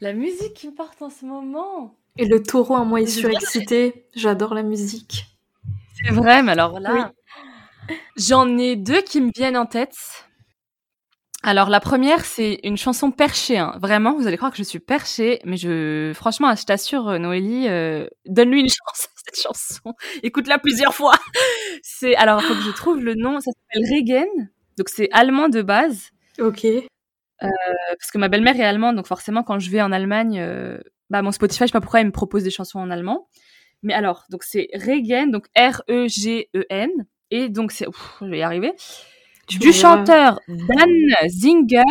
La 0.00 0.12
musique 0.12 0.54
qui 0.54 0.68
me 0.68 0.74
porte 0.74 1.02
en 1.02 1.10
ce 1.10 1.24
moment 1.24 1.96
Et 2.16 2.24
le 2.24 2.40
taureau 2.40 2.76
en 2.76 2.84
moi 2.84 3.00
est 3.00 3.06
surexcité, 3.06 4.06
j'adore 4.14 4.54
la 4.54 4.62
musique. 4.62 5.26
C'est 5.96 6.12
vrai, 6.12 6.42
mais 6.44 6.52
alors 6.52 6.78
là, 6.78 7.12
j'en 8.16 8.56
ai 8.58 8.76
deux 8.76 9.02
qui 9.02 9.20
me 9.20 9.32
viennent 9.34 9.56
en 9.56 9.66
tête. 9.66 9.96
Alors 11.42 11.68
la 11.68 11.80
première, 11.80 12.24
c'est 12.24 12.60
une 12.62 12.76
chanson 12.76 13.10
perchée. 13.10 13.58
Hein. 13.58 13.76
Vraiment, 13.80 14.14
vous 14.14 14.28
allez 14.28 14.36
croire 14.36 14.52
que 14.52 14.58
je 14.58 14.62
suis 14.62 14.78
perchée, 14.78 15.40
mais 15.44 15.56
je, 15.56 16.12
franchement, 16.14 16.54
je 16.54 16.64
t'assure, 16.64 17.08
euh, 17.08 17.18
Noélie, 17.18 17.68
euh, 17.68 18.06
donne-lui 18.26 18.60
une 18.60 18.68
chance 18.68 19.08
à 19.08 19.20
cette 19.24 19.42
chanson. 19.42 19.94
Écoute-la 20.22 20.58
plusieurs 20.58 20.94
fois. 20.94 21.14
c'est 21.82 22.14
alors 22.14 22.40
faut 22.42 22.54
que 22.54 22.62
je 22.62 22.70
trouve 22.70 23.00
le 23.00 23.14
nom. 23.16 23.40
Ça 23.40 23.50
s'appelle 23.50 23.88
Regen. 23.90 24.48
Donc 24.76 24.88
c'est 24.90 25.08
allemand 25.10 25.48
de 25.48 25.62
base. 25.62 26.10
Ok. 26.40 26.66
Euh, 27.42 27.48
parce 27.98 28.10
que 28.10 28.18
ma 28.18 28.28
belle-mère 28.28 28.58
est 28.58 28.64
allemande, 28.64 28.96
donc 28.96 29.06
forcément 29.06 29.42
quand 29.42 29.58
je 29.58 29.70
vais 29.70 29.80
en 29.80 29.92
Allemagne, 29.92 30.44
bah 31.10 31.22
mon 31.22 31.32
Spotify, 31.32 31.64
je 31.64 31.66
sais 31.66 31.72
pas 31.72 31.80
pourquoi 31.80 32.00
il 32.00 32.06
me 32.06 32.12
propose 32.12 32.42
des 32.42 32.50
chansons 32.50 32.78
en 32.80 32.90
allemand. 32.90 33.28
Mais 33.82 33.94
alors, 33.94 34.24
donc 34.30 34.42
c'est 34.42 34.68
Regen, 34.74 35.30
donc 35.30 35.46
R-E-G-E-N, 35.56 36.90
et 37.30 37.48
donc 37.48 37.70
c'est, 37.70 37.86
je 38.20 38.26
vais 38.26 38.38
y 38.38 38.42
arriver 38.42 38.74
du 39.48 39.72
chanteur 39.72 40.40
Dan 40.48 40.88
Zinger 41.28 41.82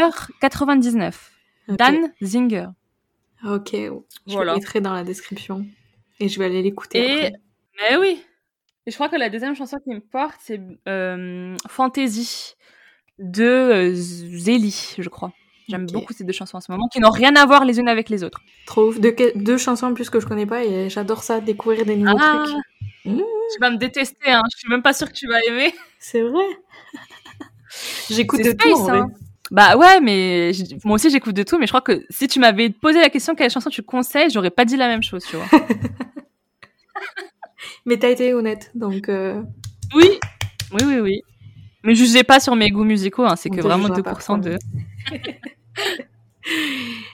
99. 0.41 1.31
Dan 1.69 2.13
Zinger. 2.21 2.67
Ok, 3.45 3.71
je 3.73 3.91
voilà. 4.27 4.53
le 4.53 4.59
mettrai 4.59 4.81
dans 4.81 4.93
la 4.93 5.03
description 5.03 5.65
et 6.19 6.27
je 6.27 6.39
vais 6.39 6.45
aller 6.45 6.61
l'écouter. 6.61 7.27
Et 7.27 7.33
mais 7.77 7.97
oui. 7.97 8.23
Et 8.85 8.91
je 8.91 8.95
crois 8.95 9.09
que 9.09 9.15
la 9.15 9.29
deuxième 9.29 9.55
chanson 9.55 9.77
qui 9.83 9.89
me 9.89 9.99
porte 9.99 10.37
c'est 10.39 10.61
euh, 10.87 11.55
Fantasy 11.67 12.55
de 13.19 13.43
euh, 13.43 13.91
Zélie, 13.93 14.95
je 14.97 15.09
crois. 15.09 15.31
J'aime 15.69 15.85
beaucoup 15.87 16.13
ces 16.13 16.23
deux 16.23 16.33
chansons 16.33 16.57
en 16.57 16.61
ce 16.61 16.71
moment 16.71 16.87
qui 16.87 17.01
n'ont 17.01 17.09
rien 17.09 17.35
à 17.35 17.45
voir 17.45 17.65
les 17.65 17.79
unes 17.79 17.89
avec 17.89 18.09
les 18.09 18.23
autres. 18.23 18.41
Trop 18.65 18.87
ouf. 18.87 18.99
deux 18.99 19.57
chansons 19.57 19.87
en 19.87 19.93
plus 19.93 20.09
que 20.09 20.19
je 20.19 20.25
connais 20.25 20.45
pas 20.45 20.63
et 20.63 20.89
j'adore 20.89 21.23
ça, 21.23 21.41
découvrir 21.41 21.85
des 21.85 21.97
nouveaux 21.97 22.17
ah. 22.21 22.45
trucs. 22.45 22.55
Mmh. 23.03 23.17
Tu 23.17 23.59
vas 23.59 23.69
me 23.69 23.77
détester, 23.77 24.31
hein. 24.31 24.41
je 24.51 24.57
suis 24.57 24.69
même 24.69 24.81
pas 24.81 24.93
sûre 24.93 25.09
que 25.09 25.13
tu 25.13 25.27
vas 25.27 25.39
aimer. 25.47 25.73
C'est 25.99 26.21
vrai. 26.21 26.45
J'écoute 28.09 28.43
de 28.43 28.53
tout. 28.53 28.89
Hein. 28.89 29.07
Bah 29.51 29.77
ouais, 29.77 30.01
mais 30.01 30.51
moi 30.83 30.95
aussi 30.95 31.09
j'écoute 31.09 31.35
de 31.35 31.43
tout, 31.43 31.57
mais 31.57 31.67
je 31.67 31.71
crois 31.71 31.81
que 31.81 32.05
si 32.09 32.27
tu 32.27 32.39
m'avais 32.39 32.69
posé 32.69 32.99
la 32.99 33.09
question 33.09 33.35
quelle 33.35 33.49
chanson 33.49 33.69
tu 33.69 33.81
conseilles, 33.81 34.29
j'aurais 34.29 34.51
pas 34.51 34.65
dit 34.65 34.75
la 34.75 34.87
même 34.87 35.03
chose, 35.03 35.23
tu 35.29 35.37
vois. 35.37 35.47
mais 37.85 37.97
t'as 37.97 38.09
été 38.09 38.33
honnête, 38.33 38.71
donc. 38.75 39.07
Euh, 39.07 39.41
oui, 39.95 40.19
oui, 40.73 40.83
oui, 40.85 40.99
oui. 40.99 41.21
Mais 41.83 41.95
jugez 41.95 42.23
pas 42.23 42.39
sur 42.39 42.55
mes 42.55 42.69
goûts 42.69 42.83
musicaux, 42.83 43.25
hein, 43.25 43.35
c'est 43.35 43.49
que 43.49 43.61
vraiment 43.61 43.89
2% 43.89 44.39
de. 44.39 44.57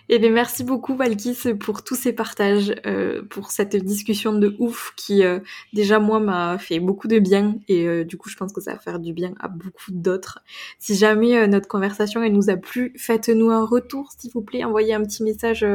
Eh 0.09 0.19
bien, 0.19 0.29
merci 0.29 0.63
beaucoup, 0.63 0.95
Valkis, 0.95 1.55
pour 1.59 1.83
tous 1.83 1.95
ces 1.95 2.13
partages, 2.13 2.75
euh, 2.85 3.23
pour 3.29 3.51
cette 3.51 3.75
discussion 3.75 4.33
de 4.33 4.55
ouf 4.59 4.93
qui, 4.95 5.23
euh, 5.23 5.39
déjà, 5.71 5.97
moi, 5.97 6.19
m'a 6.19 6.57
fait 6.59 6.79
beaucoup 6.79 7.07
de 7.07 7.19
bien. 7.19 7.55
Et 7.67 7.87
euh, 7.87 8.03
du 8.03 8.17
coup, 8.17 8.29
je 8.29 8.35
pense 8.35 8.53
que 8.53 8.61
ça 8.61 8.73
va 8.73 8.79
faire 8.79 8.99
du 8.99 9.13
bien 9.13 9.33
à 9.39 9.47
beaucoup 9.47 9.91
d'autres. 9.91 10.39
Si 10.77 10.95
jamais 10.95 11.47
notre 11.47 11.67
conversation, 11.67 12.21
elle 12.21 12.33
nous 12.33 12.49
a 12.49 12.57
plu, 12.57 12.93
faites-nous 12.97 13.49
un 13.49 13.65
retour, 13.65 14.11
s'il 14.17 14.31
vous 14.31 14.41
plaît. 14.41 14.63
Envoyez 14.63 14.93
un 14.93 15.01
petit 15.01 15.23
message 15.23 15.65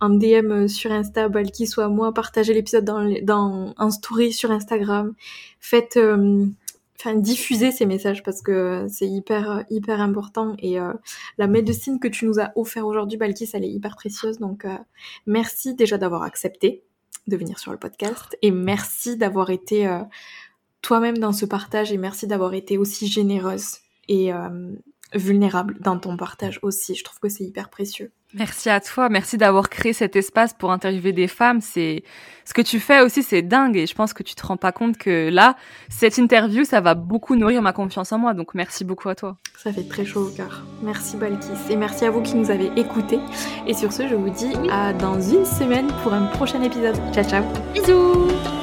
en 0.00 0.08
DM 0.08 0.66
sur 0.66 0.90
Insta, 0.90 1.28
Valkis 1.28 1.70
ou 1.76 1.82
à 1.82 1.88
moi. 1.88 2.12
Partagez 2.12 2.54
l'épisode 2.54 2.84
dans, 2.84 3.06
dans 3.22 3.74
un 3.76 3.90
story 3.90 4.32
sur 4.32 4.50
Instagram. 4.50 5.14
Faites 5.60 5.98
enfin 6.98 7.14
diffuser 7.14 7.70
ces 7.70 7.86
messages 7.86 8.22
parce 8.22 8.42
que 8.42 8.86
c'est 8.88 9.08
hyper 9.08 9.64
hyper 9.70 10.00
important 10.00 10.54
et 10.58 10.80
euh, 10.80 10.92
la 11.38 11.46
médecine 11.46 12.00
que 12.00 12.08
tu 12.08 12.26
nous 12.26 12.40
as 12.40 12.52
offert 12.56 12.86
aujourd'hui 12.86 13.16
Balkis 13.16 13.50
elle 13.52 13.64
est 13.64 13.70
hyper 13.70 13.96
précieuse. 13.96 14.38
Donc 14.38 14.64
euh, 14.64 14.76
merci 15.26 15.74
déjà 15.74 15.98
d'avoir 15.98 16.22
accepté 16.22 16.82
de 17.26 17.36
venir 17.36 17.58
sur 17.58 17.72
le 17.72 17.78
podcast 17.78 18.36
et 18.42 18.50
merci 18.50 19.16
d'avoir 19.16 19.50
été 19.50 19.86
euh, 19.86 20.02
toi-même 20.82 21.18
dans 21.18 21.32
ce 21.32 21.46
partage 21.46 21.92
et 21.92 21.98
merci 21.98 22.26
d'avoir 22.26 22.54
été 22.54 22.78
aussi 22.78 23.06
généreuse 23.06 23.78
et 24.08 24.30
vulnérable 25.12 25.76
dans 25.80 25.98
ton 25.98 26.16
partage 26.16 26.58
aussi. 26.62 26.94
Je 26.94 27.04
trouve 27.04 27.18
que 27.20 27.28
c'est 27.28 27.44
hyper 27.44 27.68
précieux 27.68 28.10
Merci 28.34 28.68
à 28.68 28.80
toi, 28.80 29.08
merci 29.08 29.38
d'avoir 29.38 29.70
créé 29.70 29.94
cet 29.94 30.14
espace 30.14 30.52
pour 30.52 30.70
interviewer 30.70 31.12
des 31.12 31.28
femmes. 31.28 31.62
C'est 31.62 32.02
ce 32.44 32.52
que 32.52 32.60
tu 32.60 32.78
fais 32.78 33.00
aussi, 33.00 33.22
c'est 33.22 33.40
dingue 33.40 33.76
et 33.76 33.86
je 33.86 33.94
pense 33.94 34.12
que 34.12 34.22
tu 34.22 34.34
te 34.34 34.46
rends 34.46 34.58
pas 34.58 34.70
compte 34.70 34.98
que 34.98 35.30
là, 35.30 35.56
cette 35.88 36.18
interview, 36.18 36.64
ça 36.64 36.82
va 36.82 36.94
beaucoup 36.94 37.36
nourrir 37.36 37.62
ma 37.62 37.72
confiance 37.72 38.12
en 38.12 38.18
moi. 38.18 38.34
Donc 38.34 38.52
merci 38.52 38.84
beaucoup 38.84 39.08
à 39.08 39.14
toi. 39.14 39.38
Ça 39.56 39.72
fait 39.72 39.88
très 39.88 40.04
chaud 40.04 40.28
au 40.28 40.30
cœur. 40.30 40.62
Merci 40.82 41.16
Balkis 41.16 41.48
et 41.70 41.76
merci 41.76 42.04
à 42.04 42.10
vous 42.10 42.20
qui 42.20 42.34
nous 42.34 42.50
avez 42.50 42.70
écoutés. 42.76 43.20
Et 43.66 43.72
sur 43.72 43.92
ce, 43.92 44.06
je 44.06 44.14
vous 44.14 44.30
dis 44.30 44.52
à 44.70 44.92
dans 44.92 45.20
une 45.20 45.46
semaine 45.46 45.88
pour 46.02 46.12
un 46.12 46.26
prochain 46.26 46.62
épisode. 46.62 46.96
Ciao 47.14 47.24
ciao. 47.24 47.44
Bisous. 47.72 48.57